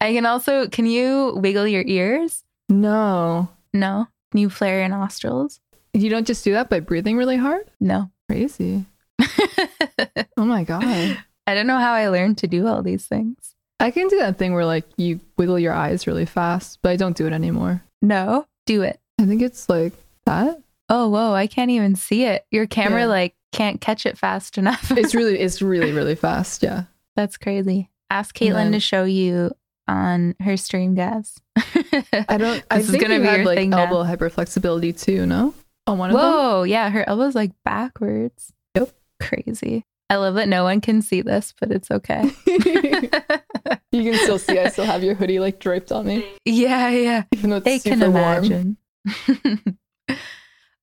I 0.00 0.12
can 0.12 0.26
also. 0.26 0.68
Can 0.68 0.86
you 0.86 1.32
wiggle 1.36 1.66
your 1.66 1.84
ears? 1.86 2.44
no. 2.68 3.48
No. 3.74 4.06
Can 4.30 4.40
you 4.40 4.50
flare 4.50 4.80
your 4.80 4.88
nostrils? 4.88 5.60
You 5.94 6.08
don't 6.10 6.26
just 6.26 6.44
do 6.44 6.52
that 6.52 6.68
by 6.70 6.80
breathing 6.80 7.16
really 7.16 7.36
hard? 7.36 7.70
No. 7.80 8.10
Crazy. 8.28 8.84
Oh 10.36 10.44
my 10.44 10.64
god. 10.64 11.18
I 11.46 11.54
don't 11.54 11.66
know 11.66 11.78
how 11.78 11.92
I 11.92 12.08
learned 12.08 12.38
to 12.38 12.46
do 12.46 12.66
all 12.66 12.82
these 12.82 13.06
things. 13.06 13.54
I 13.80 13.90
can 13.90 14.08
do 14.08 14.18
that 14.18 14.38
thing 14.38 14.54
where 14.54 14.64
like 14.64 14.84
you 14.96 15.20
wiggle 15.36 15.58
your 15.58 15.72
eyes 15.72 16.06
really 16.06 16.26
fast, 16.26 16.78
but 16.82 16.90
I 16.90 16.96
don't 16.96 17.16
do 17.16 17.26
it 17.26 17.32
anymore. 17.32 17.82
No, 18.00 18.46
do 18.66 18.82
it. 18.82 19.00
I 19.20 19.26
think 19.26 19.42
it's 19.42 19.68
like 19.68 19.92
that. 20.26 20.60
Oh, 20.88 21.08
whoa! 21.08 21.32
I 21.34 21.46
can't 21.46 21.70
even 21.70 21.94
see 21.96 22.24
it. 22.24 22.44
Your 22.50 22.66
camera 22.66 23.02
Yeah. 23.02 23.06
like 23.06 23.34
can't 23.52 23.80
catch 23.80 24.06
it 24.06 24.16
fast 24.18 24.58
enough. 24.58 24.90
It's 24.92 25.14
really 25.16 25.38
it's 25.38 25.60
really 25.62 25.92
really 25.92 26.14
fast. 26.14 26.62
Yeah. 26.62 26.84
That's 27.16 27.36
crazy. 27.36 27.90
Ask 28.10 28.36
Kaitlyn 28.36 28.54
then- 28.54 28.72
to 28.72 28.80
show 28.80 29.04
you 29.04 29.52
on 29.88 30.34
her 30.40 30.56
stream, 30.56 30.94
guys. 30.94 31.38
I 31.56 32.36
don't. 32.38 32.62
I 32.70 32.78
This 32.78 32.88
is 32.90 32.96
gonna 32.96 33.18
be 33.20 33.24
your 33.26 33.44
like 33.44 33.58
thing 33.58 33.70
now. 33.70 33.86
elbow 33.86 34.04
hyperflexibility 34.04 34.98
too. 35.00 35.26
No, 35.26 35.54
on 35.86 35.98
one 35.98 36.10
of 36.10 36.16
them. 36.16 36.22
Whoa, 36.24 36.62
yeah, 36.64 36.88
her 36.90 37.08
elbow's 37.08 37.34
like 37.34 37.52
backwards. 37.64 38.52
Crazy. 39.22 39.84
I 40.10 40.16
love 40.16 40.34
that 40.34 40.48
no 40.48 40.64
one 40.64 40.80
can 40.82 41.00
see 41.00 41.22
this, 41.22 41.54
but 41.58 41.70
it's 41.72 41.90
okay. 41.90 42.22
you 42.46 42.60
can 44.02 44.14
still 44.14 44.38
see. 44.38 44.58
I 44.58 44.68
still 44.68 44.84
have 44.84 45.02
your 45.02 45.14
hoodie 45.14 45.38
like 45.40 45.58
draped 45.58 45.90
on 45.90 46.06
me, 46.06 46.26
yeah, 46.44 46.90
yeah. 46.90 47.22
even 47.32 47.48
though 47.50 47.56
it's 47.56 47.64
They 47.64 47.78
super 47.78 47.96
can 47.96 48.12
warm. 48.12 48.44
imagine. 48.44 48.76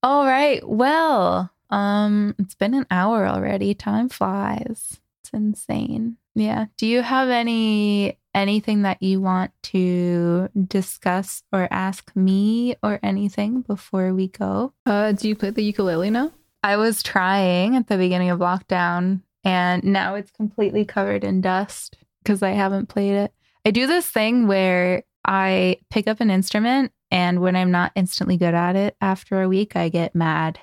All 0.02 0.26
right. 0.26 0.68
Well, 0.68 1.52
um, 1.70 2.34
it's 2.40 2.56
been 2.56 2.74
an 2.74 2.88
hour 2.90 3.28
already. 3.28 3.74
Time 3.74 4.10
flies. 4.10 5.00
It's 5.24 5.32
insane. 5.34 6.18
Yeah. 6.36 6.66
Do 6.78 6.88
you 6.88 7.02
have 7.02 7.30
any 7.30 8.18
anything 8.34 8.84
that 8.84 9.02
you 9.04 9.20
want 9.20 9.52
to 9.64 10.50
discuss 10.68 11.44
or 11.52 11.68
ask 11.70 12.16
me 12.16 12.76
or 12.82 13.00
anything 13.04 13.62
before 13.62 14.14
we 14.14 14.30
go? 14.30 14.74
Uh, 14.86 15.12
do 15.12 15.28
you 15.28 15.36
play 15.36 15.50
the 15.50 15.64
ukulele 15.64 16.10
now? 16.10 16.32
I 16.64 16.78
was 16.78 17.02
trying 17.02 17.76
at 17.76 17.88
the 17.88 17.98
beginning 17.98 18.30
of 18.30 18.40
lockdown 18.40 19.22
and 19.44 19.84
now 19.84 20.16
it's 20.16 20.32
completely 20.32 20.86
covered 20.86 21.24
in 21.24 21.42
dust 21.42 21.98
because 22.24 22.44
I 22.44 22.52
haven't 22.52 22.90
played 22.90 23.14
it. 23.14 23.34
I 23.66 23.72
do 23.72 23.88
this 23.88 24.06
thing 24.06 24.48
where 24.48 25.04
I 25.26 25.78
pick 25.90 26.08
up 26.08 26.20
an 26.22 26.30
instrument 26.30 26.92
and 27.12 27.40
when 27.40 27.56
I'm 27.56 27.72
not 27.72 27.92
instantly 27.96 28.38
good 28.38 28.54
at 28.54 28.76
it 28.76 28.96
after 29.02 29.42
a 29.42 29.48
week, 29.48 29.76
I 29.76 29.90
get 29.90 30.16
mad. 30.16 30.60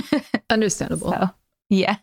Understandable. 0.50 1.10
so, 1.10 1.30
yeah. 1.68 1.96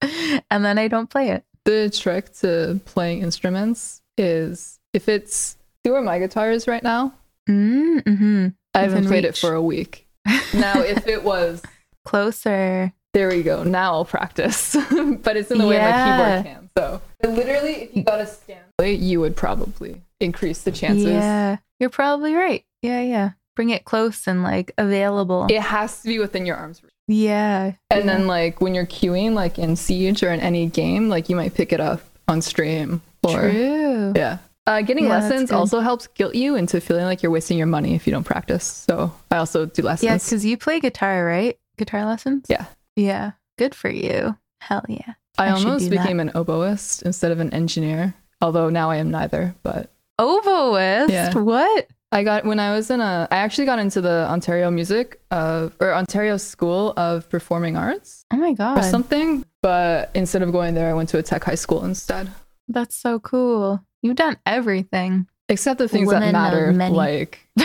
and 0.50 0.64
then 0.64 0.78
I 0.78 0.88
don't 0.88 1.10
play 1.10 1.30
it. 1.30 1.44
The 1.64 1.90
trick 1.90 2.32
to 2.40 2.80
playing 2.84 3.22
instruments 3.22 4.00
is 4.16 4.78
if 4.92 5.08
it's 5.08 5.56
see 5.84 5.90
where 5.90 6.02
my 6.02 6.18
guitar 6.18 6.50
is 6.50 6.66
right 6.66 6.82
now. 6.82 7.12
Mm-hmm. 7.48 8.48
I 8.74 8.78
haven't 8.80 9.06
played 9.06 9.24
it 9.24 9.36
for 9.36 9.52
a 9.52 9.62
week. 9.62 10.04
Now, 10.54 10.80
if 10.80 11.06
it 11.06 11.22
was 11.22 11.62
Closer. 12.06 12.92
There 13.12 13.28
we 13.28 13.42
go. 13.42 13.62
Now 13.62 13.94
I'll 13.94 14.04
practice. 14.04 14.74
but 15.22 15.36
it's 15.36 15.50
in 15.50 15.58
the 15.58 15.66
way 15.66 15.78
my 15.78 16.42
keyboard 16.42 16.44
can. 16.44 16.70
So 16.76 17.00
literally, 17.22 17.72
if 17.84 17.96
you 17.96 18.02
got 18.02 18.20
a 18.20 18.26
stand, 18.26 18.62
you 18.78 19.20
would 19.20 19.36
probably 19.36 20.02
increase 20.20 20.62
the 20.62 20.72
chances. 20.72 21.06
Yeah, 21.06 21.56
you're 21.80 21.90
probably 21.90 22.34
right. 22.34 22.64
Yeah, 22.82 23.00
yeah. 23.00 23.30
Bring 23.54 23.70
it 23.70 23.84
close 23.84 24.26
and 24.26 24.42
like 24.42 24.72
available. 24.76 25.46
It 25.48 25.62
has 25.62 26.02
to 26.02 26.08
be 26.08 26.18
within 26.18 26.44
your 26.44 26.56
arms. 26.56 26.82
reach. 26.82 26.92
yeah. 27.08 27.72
And 27.90 28.04
yeah. 28.04 28.06
then 28.06 28.26
like 28.26 28.60
when 28.60 28.74
you're 28.74 28.86
queuing, 28.86 29.32
like 29.32 29.58
in 29.58 29.76
Siege 29.76 30.22
or 30.22 30.30
in 30.30 30.40
any 30.40 30.66
game, 30.66 31.08
like 31.08 31.28
you 31.28 31.36
might 31.36 31.54
pick 31.54 31.72
it 31.72 31.80
up 31.80 32.02
on 32.28 32.42
stream. 32.42 33.00
Or 33.22 33.50
True. 33.50 34.12
yeah. 34.14 34.38
Uh, 34.66 34.82
getting 34.82 35.04
Yeah, 35.04 35.20
lessons 35.20 35.52
also 35.52 35.80
helps 35.80 36.08
guilt 36.08 36.34
you 36.34 36.56
into 36.56 36.80
feeling 36.80 37.04
like 37.04 37.22
you're 37.22 37.30
wasting 37.30 37.56
your 37.56 37.68
money 37.68 37.94
if 37.94 38.06
you 38.06 38.12
don't 38.12 38.24
practice. 38.24 38.64
So 38.64 39.12
I 39.30 39.36
also 39.38 39.66
do 39.66 39.82
lessons. 39.82 40.04
Yeah, 40.04 40.14
because 40.14 40.44
you 40.44 40.56
play 40.56 40.80
guitar, 40.80 41.24
right? 41.24 41.56
Guitar 41.76 42.04
lessons? 42.04 42.46
Yeah. 42.48 42.66
Yeah. 42.96 43.32
Good 43.58 43.74
for 43.74 43.90
you. 43.90 44.36
Hell 44.60 44.84
yeah. 44.88 45.14
I, 45.38 45.46
I 45.46 45.50
almost 45.50 45.84
do 45.84 45.90
that. 45.96 46.02
became 46.02 46.20
an 46.20 46.30
oboist 46.30 47.02
instead 47.02 47.30
of 47.32 47.40
an 47.40 47.52
engineer, 47.52 48.14
although 48.40 48.70
now 48.70 48.90
I 48.90 48.96
am 48.96 49.10
neither. 49.10 49.54
But 49.62 49.90
Oboist? 50.18 51.10
Yeah. 51.10 51.34
What? 51.34 51.88
I 52.12 52.22
got 52.22 52.44
when 52.46 52.58
I 52.60 52.74
was 52.74 52.90
in 52.90 53.00
a, 53.00 53.28
I 53.30 53.36
actually 53.38 53.66
got 53.66 53.78
into 53.78 54.00
the 54.00 54.26
Ontario 54.30 54.70
Music 54.70 55.20
uh, 55.30 55.68
or 55.80 55.92
Ontario 55.92 56.36
School 56.38 56.94
of 56.96 57.28
Performing 57.28 57.76
Arts 57.76 58.24
Oh 58.32 58.36
my 58.36 58.50
or 58.50 58.54
God. 58.54 58.80
something. 58.82 59.44
But 59.60 60.10
instead 60.14 60.42
of 60.42 60.52
going 60.52 60.74
there, 60.74 60.88
I 60.88 60.94
went 60.94 61.08
to 61.10 61.18
a 61.18 61.22
tech 61.22 61.44
high 61.44 61.56
school 61.56 61.84
instead. 61.84 62.30
That's 62.68 62.94
so 62.96 63.18
cool. 63.20 63.84
You've 64.02 64.16
done 64.16 64.38
everything. 64.46 65.26
Except 65.48 65.78
the 65.78 65.88
things 65.88 66.06
Women 66.08 66.22
that 66.22 66.32
matter, 66.32 66.72
like 66.92 67.40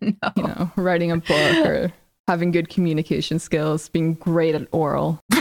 no. 0.00 0.12
you 0.36 0.42
know, 0.42 0.70
writing 0.76 1.10
a 1.12 1.16
book 1.16 1.66
or 1.66 1.92
having 2.26 2.50
good 2.50 2.68
communication 2.68 3.38
skills, 3.38 3.88
being 3.88 4.14
great 4.14 4.54
at 4.54 4.66
oral. 4.72 5.20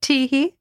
Teehee. 0.00 0.52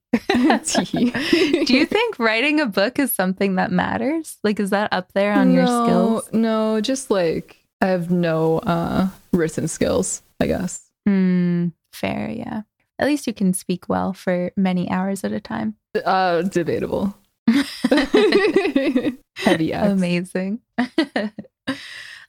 Tee. 0.63 1.63
Do 1.65 1.75
you 1.77 1.85
think 1.85 2.17
writing 2.19 2.59
a 2.59 2.65
book 2.65 2.97
is 2.99 3.13
something 3.13 3.55
that 3.55 3.71
matters? 3.71 4.37
Like, 4.43 4.59
is 4.59 4.69
that 4.71 4.91
up 4.91 5.11
there 5.13 5.33
on 5.33 5.51
your 5.51 5.65
No, 5.65 5.85
skills? 5.85 6.29
No, 6.33 6.81
just 6.81 7.11
like 7.11 7.63
I 7.81 7.87
have 7.87 8.09
no 8.09 8.59
uh, 8.59 9.09
written 9.33 9.67
skills, 9.67 10.21
I 10.39 10.47
guess. 10.47 10.89
Hmm. 11.05 11.67
Fair, 11.93 12.29
yeah. 12.29 12.61
At 12.99 13.07
least 13.07 13.27
you 13.27 13.33
can 13.33 13.53
speak 13.53 13.89
well 13.89 14.13
for 14.13 14.51
many 14.57 14.89
hours 14.89 15.23
at 15.23 15.31
a 15.31 15.39
time. 15.39 15.75
Uh, 16.03 16.41
debatable. 16.43 17.15
Heavy. 19.35 19.71
Amazing. 19.71 20.59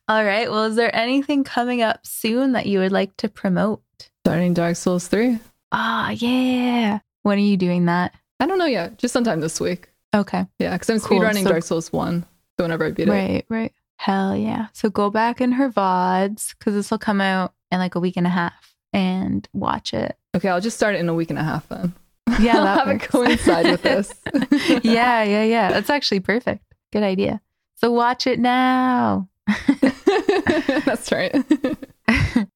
All 0.08 0.24
right. 0.24 0.50
Well, 0.50 0.64
is 0.64 0.76
there 0.76 0.94
anything 0.94 1.44
coming 1.44 1.82
up 1.82 2.06
soon 2.06 2.52
that 2.52 2.66
you 2.66 2.78
would 2.78 2.92
like 2.92 3.16
to 3.18 3.28
promote? 3.28 3.82
Starting 4.24 4.54
Dark 4.54 4.76
Souls 4.76 5.06
3? 5.08 5.38
Ah, 5.72 6.10
yeah. 6.10 7.00
When 7.22 7.38
are 7.38 7.42
you 7.42 7.56
doing 7.56 7.86
that? 7.86 8.14
I 8.40 8.46
don't 8.46 8.58
know 8.58 8.64
yet. 8.66 8.96
Just 8.98 9.12
sometime 9.12 9.40
this 9.40 9.60
week. 9.60 9.90
Okay. 10.14 10.46
Yeah, 10.58 10.72
because 10.72 10.88
I'm 10.88 11.00
Cool, 11.00 11.20
speedrunning 11.20 11.42
so- 11.42 11.50
Dark 11.50 11.62
Souls 11.62 11.92
1. 11.92 12.24
So 12.58 12.64
whenever 12.64 12.86
I 12.86 12.90
beat 12.90 13.06
it. 13.08 13.10
Right, 13.10 13.44
right. 13.48 13.72
Hell 13.96 14.36
yeah. 14.36 14.68
So 14.72 14.88
go 14.90 15.10
back 15.10 15.40
in 15.40 15.52
her 15.52 15.68
VODs 15.70 16.54
because 16.58 16.74
this 16.74 16.90
will 16.90 16.98
come 16.98 17.20
out 17.20 17.52
in 17.70 17.78
like 17.78 17.94
a 17.94 18.00
week 18.00 18.16
and 18.16 18.26
a 18.26 18.30
half 18.30 18.74
and 18.92 19.46
watch 19.52 19.92
it. 19.92 20.16
Okay, 20.34 20.48
I'll 20.48 20.60
just 20.60 20.76
start 20.76 20.94
it 20.94 20.98
in 21.00 21.08
a 21.08 21.14
week 21.14 21.30
and 21.30 21.38
a 21.38 21.42
half 21.44 21.68
then. 21.68 21.92
Yeah, 22.40 22.58
I'll 22.60 22.78
have 22.78 22.88
it 22.88 23.00
coincide 23.02 23.66
with 23.66 23.82
this. 23.82 24.14
yeah, 24.84 25.22
yeah, 25.22 25.42
yeah. 25.44 25.70
That's 25.70 25.90
actually 25.90 26.20
perfect. 26.20 26.64
Good 26.92 27.02
idea. 27.02 27.40
So 27.76 27.92
watch 27.92 28.26
it 28.26 28.38
now. 28.38 29.28
That's 30.84 31.10
right. 31.12 31.34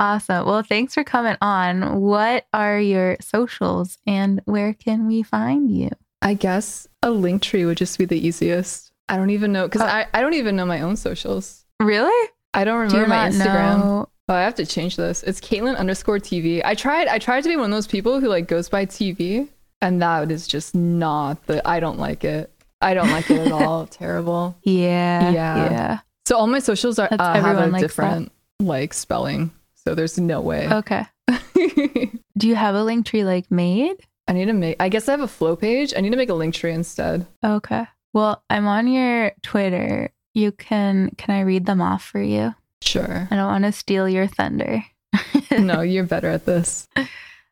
Awesome. 0.00 0.46
Well, 0.46 0.64
thanks 0.64 0.94
for 0.94 1.04
coming 1.04 1.36
on. 1.40 2.00
What 2.00 2.46
are 2.52 2.80
your 2.80 3.16
socials 3.20 3.98
and 4.04 4.40
where 4.46 4.74
can 4.74 5.06
we 5.06 5.22
find 5.22 5.70
you? 5.70 5.90
I 6.20 6.34
guess 6.34 6.88
a 7.04 7.10
link 7.12 7.40
tree 7.42 7.64
would 7.64 7.76
just 7.76 7.98
be 7.98 8.04
the 8.04 8.18
easiest. 8.18 8.90
I 9.08 9.16
don't 9.16 9.30
even 9.30 9.52
know 9.52 9.68
because 9.68 9.82
Oh. 9.82 9.86
I, 9.86 10.06
I 10.12 10.20
don't 10.20 10.34
even 10.34 10.56
know 10.56 10.66
my 10.66 10.80
own 10.80 10.96
socials. 10.96 11.64
Really? 11.78 12.28
I 12.52 12.64
don't 12.64 12.88
Do 12.88 12.96
remember 12.96 13.14
my 13.14 13.28
Instagram. 13.28 13.78
know? 13.78 14.08
Oh, 14.28 14.34
I 14.34 14.42
have 14.42 14.56
to 14.56 14.66
change 14.66 14.96
this. 14.96 15.22
It's 15.22 15.40
Kaitlyn 15.40 15.76
underscore 15.76 16.18
TV. 16.18 16.62
I 16.64 16.74
tried. 16.74 17.06
I 17.06 17.20
tried 17.20 17.42
to 17.42 17.48
be 17.48 17.54
one 17.56 17.66
of 17.66 17.76
those 17.76 17.86
people 17.86 18.18
who 18.18 18.26
like 18.26 18.48
goes 18.48 18.68
by 18.68 18.86
TV, 18.86 19.46
and 19.80 20.02
that 20.02 20.32
is 20.32 20.48
just 20.48 20.74
not 20.74 21.46
the. 21.46 21.66
I 21.68 21.78
don't 21.78 21.98
like 22.00 22.24
it. 22.24 22.50
I 22.80 22.94
don't 22.94 23.10
like 23.10 23.30
it 23.30 23.46
at 23.46 23.52
all. 23.52 23.86
Terrible. 23.86 24.56
Yeah. 24.64 25.30
Yeah. 25.30 25.70
Yeah. 25.70 25.98
So 26.26 26.36
all 26.36 26.46
my 26.46 26.60
socials 26.60 26.98
are 26.98 27.08
That's- 27.10 27.38
uh, 27.38 27.40
have 27.40 27.74
a 27.74 27.78
different 27.78 28.32
like 28.60 28.94
spelling. 28.94 29.50
So 29.74 29.94
there's 29.94 30.18
no 30.18 30.40
way. 30.40 30.68
Okay. 30.68 31.04
Do 32.38 32.48
you 32.48 32.54
have 32.54 32.74
a 32.74 32.84
link 32.84 33.06
tree 33.06 33.24
like 33.24 33.50
made? 33.50 33.96
I 34.28 34.32
need 34.32 34.46
to 34.46 34.52
make. 34.52 34.76
I 34.80 34.88
guess 34.88 35.08
I 35.08 35.12
have 35.12 35.20
a 35.20 35.28
flow 35.28 35.56
page. 35.56 35.92
I 35.96 36.00
need 36.00 36.10
to 36.10 36.16
make 36.16 36.28
a 36.28 36.34
link 36.34 36.54
tree 36.54 36.72
instead. 36.72 37.26
Okay. 37.44 37.86
Well, 38.12 38.42
I'm 38.48 38.66
on 38.66 38.86
your 38.86 39.32
Twitter. 39.42 40.10
You 40.34 40.52
can 40.52 41.10
can 41.18 41.34
I 41.34 41.40
read 41.40 41.66
them 41.66 41.80
off 41.82 42.04
for 42.04 42.22
you? 42.22 42.54
Sure. 42.80 43.28
I 43.30 43.36
don't 43.36 43.46
want 43.48 43.64
to 43.64 43.72
steal 43.72 44.08
your 44.08 44.26
thunder. 44.26 44.84
no, 45.50 45.80
you're 45.80 46.04
better 46.04 46.28
at 46.28 46.46
this. 46.46 46.88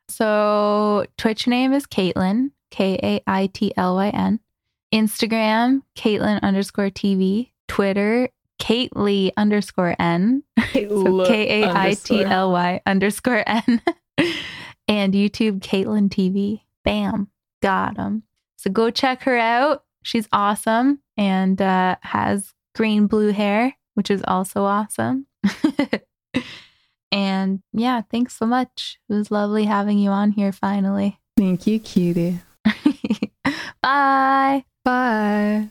So 0.09 1.07
Twitch 1.18 1.47
name 1.47 1.73
is 1.73 1.87
Kaitlyn, 1.87 2.51
K 2.71 2.99
A 3.03 3.23
I 3.27 3.47
T 3.47 3.73
L 3.77 3.97
Y 3.97 4.09
N. 4.11 4.41
Instagram, 4.93 5.83
Kaitlyn 5.97 6.41
underscore 6.43 6.91
TV. 6.91 7.51
Twitter, 7.68 8.29
Kaitly 8.61 9.32
underscore 9.36 9.96
N. 9.98 10.44
K 10.58 11.62
A 11.62 11.70
I 11.70 11.94
T 11.94 12.22
L 12.22 12.52
Y 12.52 12.80
underscore 12.86 13.42
N. 13.46 13.82
and 14.88 15.14
YouTube, 15.14 15.61
Kaitlyn 15.61 16.08
TV. 16.08 16.61
Bam. 16.84 17.28
Got 17.62 17.96
him. 17.96 18.22
So 18.56 18.70
go 18.70 18.90
check 18.90 19.22
her 19.22 19.36
out. 19.36 19.84
She's 20.02 20.28
awesome 20.32 21.00
and 21.16 21.61
uh, 21.61 21.96
has 22.02 22.52
green 22.74 23.06
blue 23.06 23.32
hair, 23.32 23.76
which 23.94 24.11
is 24.11 24.22
also 24.26 24.64
awesome. 24.64 25.26
and 27.12 27.62
yeah, 27.72 28.02
thanks 28.11 28.36
so 28.36 28.46
much. 28.46 28.98
It 29.08 29.14
was 29.14 29.30
lovely 29.30 29.64
having 29.64 29.98
you 29.98 30.11
on 30.11 30.32
here 30.32 30.52
finally. 30.52 31.18
Thank 31.36 31.66
you, 31.66 31.80
cutie. 31.80 32.40
Bye. 33.82 34.64
Bye. 34.84 35.70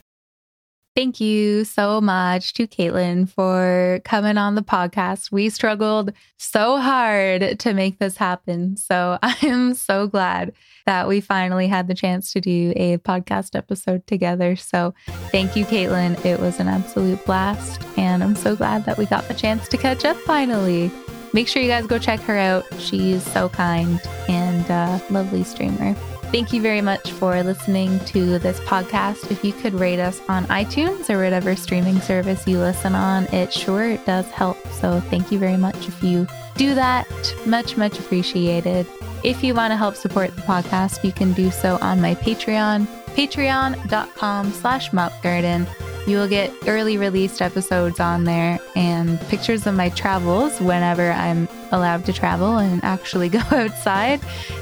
Thank 0.96 1.20
you 1.20 1.64
so 1.64 2.00
much 2.00 2.52
to 2.54 2.66
Kaitlyn 2.66 3.28
for 3.28 4.00
coming 4.04 4.36
on 4.36 4.56
the 4.56 4.62
podcast. 4.62 5.30
We 5.30 5.48
struggled 5.48 6.12
so 6.36 6.78
hard 6.78 7.60
to 7.60 7.74
make 7.74 7.98
this 7.98 8.16
happen. 8.16 8.76
So 8.76 9.16
I 9.22 9.36
am 9.42 9.74
so 9.74 10.08
glad 10.08 10.52
that 10.86 11.06
we 11.06 11.20
finally 11.20 11.68
had 11.68 11.86
the 11.86 11.94
chance 11.94 12.32
to 12.32 12.40
do 12.40 12.72
a 12.74 12.98
podcast 12.98 13.54
episode 13.54 14.04
together. 14.08 14.56
So 14.56 14.92
thank 15.30 15.54
you, 15.54 15.64
Kaitlyn. 15.64 16.24
It 16.24 16.40
was 16.40 16.58
an 16.58 16.66
absolute 16.66 17.24
blast. 17.24 17.82
And 17.96 18.24
I'm 18.24 18.34
so 18.34 18.56
glad 18.56 18.84
that 18.86 18.98
we 18.98 19.06
got 19.06 19.28
the 19.28 19.34
chance 19.34 19.68
to 19.68 19.76
catch 19.76 20.04
up 20.04 20.16
finally. 20.18 20.90
Make 21.32 21.46
sure 21.46 21.62
you 21.62 21.68
guys 21.68 21.86
go 21.86 22.00
check 22.00 22.18
her 22.20 22.36
out. 22.36 22.64
She's 22.80 23.22
so 23.22 23.48
kind 23.48 24.00
and 24.28 24.68
lovely 25.08 25.44
streamer. 25.44 25.94
Thank 26.30 26.52
you 26.52 26.62
very 26.62 26.80
much 26.80 27.10
for 27.10 27.42
listening 27.42 27.98
to 28.06 28.38
this 28.38 28.60
podcast. 28.60 29.32
If 29.32 29.42
you 29.42 29.52
could 29.52 29.74
rate 29.74 29.98
us 29.98 30.20
on 30.28 30.44
iTunes 30.46 31.10
or 31.10 31.20
whatever 31.20 31.56
streaming 31.56 32.00
service 32.00 32.46
you 32.46 32.60
listen 32.60 32.94
on, 32.94 33.24
it 33.34 33.52
sure 33.52 33.96
does 33.98 34.26
help. 34.30 34.56
So 34.68 35.00
thank 35.00 35.32
you 35.32 35.40
very 35.40 35.56
much 35.56 35.88
if 35.88 36.02
you 36.04 36.28
do 36.54 36.76
that. 36.76 37.08
Much, 37.46 37.76
much 37.76 37.98
appreciated. 37.98 38.86
If 39.24 39.42
you 39.42 39.54
want 39.54 39.72
to 39.72 39.76
help 39.76 39.96
support 39.96 40.34
the 40.36 40.42
podcast, 40.42 41.02
you 41.02 41.10
can 41.10 41.32
do 41.32 41.50
so 41.50 41.78
on 41.80 42.00
my 42.00 42.14
Patreon, 42.14 42.86
patreon.com 43.16 44.52
slash 44.52 44.90
mopgarden. 44.92 45.66
You 46.10 46.16
will 46.16 46.26
get 46.26 46.52
early 46.66 46.98
released 46.98 47.40
episodes 47.40 48.00
on 48.00 48.24
there 48.24 48.58
and 48.74 49.20
pictures 49.28 49.64
of 49.68 49.76
my 49.76 49.90
travels 49.90 50.58
whenever 50.60 51.12
I'm 51.12 51.48
allowed 51.70 52.04
to 52.06 52.12
travel 52.12 52.58
and 52.58 52.82
actually 52.82 53.28
go 53.38 53.38
outside, 53.52 54.20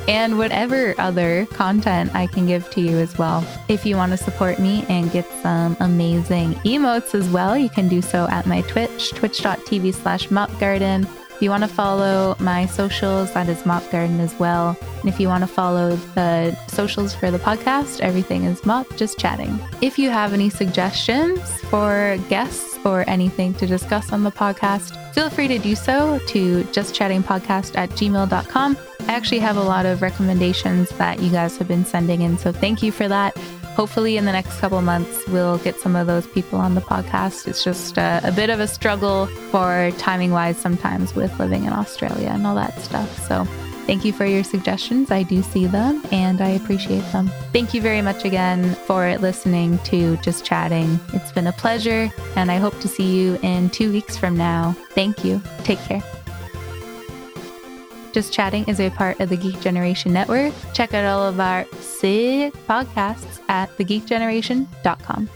and 0.08 0.36
whatever 0.36 0.94
other 0.98 1.46
content 1.46 2.14
I 2.14 2.26
can 2.26 2.46
give 2.46 2.68
to 2.72 2.82
you 2.82 2.98
as 2.98 3.16
well. 3.16 3.46
If 3.66 3.86
you 3.86 3.96
want 3.96 4.12
to 4.12 4.18
support 4.18 4.58
me 4.58 4.84
and 4.90 5.10
get 5.10 5.24
some 5.40 5.74
amazing 5.80 6.52
emotes 6.66 7.14
as 7.14 7.26
well, 7.30 7.56
you 7.56 7.70
can 7.70 7.88
do 7.88 8.02
so 8.02 8.28
at 8.28 8.44
my 8.44 8.60
Twitch, 8.60 9.12
twitch.tv 9.12 9.94
slash 9.94 10.28
mopgarden. 10.28 11.08
If 11.38 11.42
you 11.42 11.50
want 11.50 11.62
to 11.62 11.68
follow 11.68 12.34
my 12.40 12.66
socials, 12.66 13.32
that 13.34 13.48
is 13.48 13.64
Mop 13.64 13.88
Garden 13.92 14.18
as 14.18 14.36
well. 14.40 14.76
And 14.98 15.08
if 15.08 15.20
you 15.20 15.28
want 15.28 15.42
to 15.42 15.46
follow 15.46 15.94
the 16.16 16.56
socials 16.66 17.14
for 17.14 17.30
the 17.30 17.38
podcast, 17.38 18.00
everything 18.00 18.42
is 18.42 18.66
Mop 18.66 18.88
Just 18.96 19.20
Chatting. 19.20 19.56
If 19.80 20.00
you 20.00 20.10
have 20.10 20.32
any 20.32 20.50
suggestions 20.50 21.40
for 21.70 22.18
guests 22.28 22.76
or 22.84 23.08
anything 23.08 23.54
to 23.54 23.68
discuss 23.68 24.12
on 24.12 24.24
the 24.24 24.32
podcast, 24.32 25.14
feel 25.14 25.30
free 25.30 25.46
to 25.46 25.60
do 25.60 25.76
so 25.76 26.18
to 26.26 26.64
justchattingpodcast 26.64 27.76
at 27.76 27.90
gmail.com. 27.90 28.76
I 29.02 29.12
actually 29.12 29.38
have 29.38 29.56
a 29.56 29.62
lot 29.62 29.86
of 29.86 30.02
recommendations 30.02 30.88
that 30.98 31.20
you 31.20 31.30
guys 31.30 31.56
have 31.58 31.68
been 31.68 31.84
sending 31.84 32.22
in, 32.22 32.36
so 32.36 32.50
thank 32.50 32.82
you 32.82 32.90
for 32.90 33.06
that. 33.06 33.38
Hopefully 33.78 34.16
in 34.16 34.24
the 34.24 34.32
next 34.32 34.58
couple 34.58 34.82
months 34.82 35.24
we'll 35.28 35.58
get 35.58 35.78
some 35.78 35.94
of 35.94 36.08
those 36.08 36.26
people 36.26 36.58
on 36.58 36.74
the 36.74 36.80
podcast. 36.80 37.46
It's 37.46 37.62
just 37.62 37.96
a, 37.96 38.20
a 38.24 38.32
bit 38.32 38.50
of 38.50 38.58
a 38.58 38.66
struggle 38.66 39.26
for 39.52 39.92
timing 39.98 40.32
wise 40.32 40.58
sometimes 40.58 41.14
with 41.14 41.38
living 41.38 41.64
in 41.64 41.72
Australia 41.72 42.30
and 42.30 42.44
all 42.44 42.56
that 42.56 42.76
stuff. 42.80 43.26
So 43.28 43.46
Thank 43.86 44.04
you 44.04 44.12
for 44.12 44.26
your 44.26 44.44
suggestions. 44.44 45.10
I 45.10 45.22
do 45.22 45.42
see 45.42 45.64
them 45.64 46.02
and 46.12 46.42
I 46.42 46.48
appreciate 46.48 47.10
them. 47.10 47.30
Thank 47.54 47.72
you 47.72 47.80
very 47.80 48.02
much 48.02 48.22
again 48.26 48.74
for 48.86 49.16
listening 49.16 49.78
to 49.84 50.18
Just 50.18 50.44
Chatting. 50.44 51.00
It's 51.14 51.32
been 51.32 51.46
a 51.46 51.52
pleasure, 51.52 52.10
and 52.36 52.50
I 52.50 52.58
hope 52.58 52.78
to 52.80 52.88
see 52.88 53.16
you 53.18 53.38
in 53.42 53.70
two 53.70 53.90
weeks 53.90 54.14
from 54.14 54.36
now. 54.36 54.76
Thank 54.90 55.24
you. 55.24 55.40
Take 55.64 55.78
care. 55.78 56.02
Just 58.12 58.32
Chatting 58.32 58.64
is 58.66 58.80
a 58.80 58.90
part 58.90 59.20
of 59.20 59.28
the 59.28 59.36
Geek 59.36 59.60
Generation 59.60 60.12
Network. 60.12 60.52
Check 60.72 60.94
out 60.94 61.04
all 61.04 61.26
of 61.26 61.40
our 61.40 61.66
sick 61.80 62.54
podcasts 62.66 63.40
at 63.48 63.70
thegeekgeneration.com. 63.76 65.28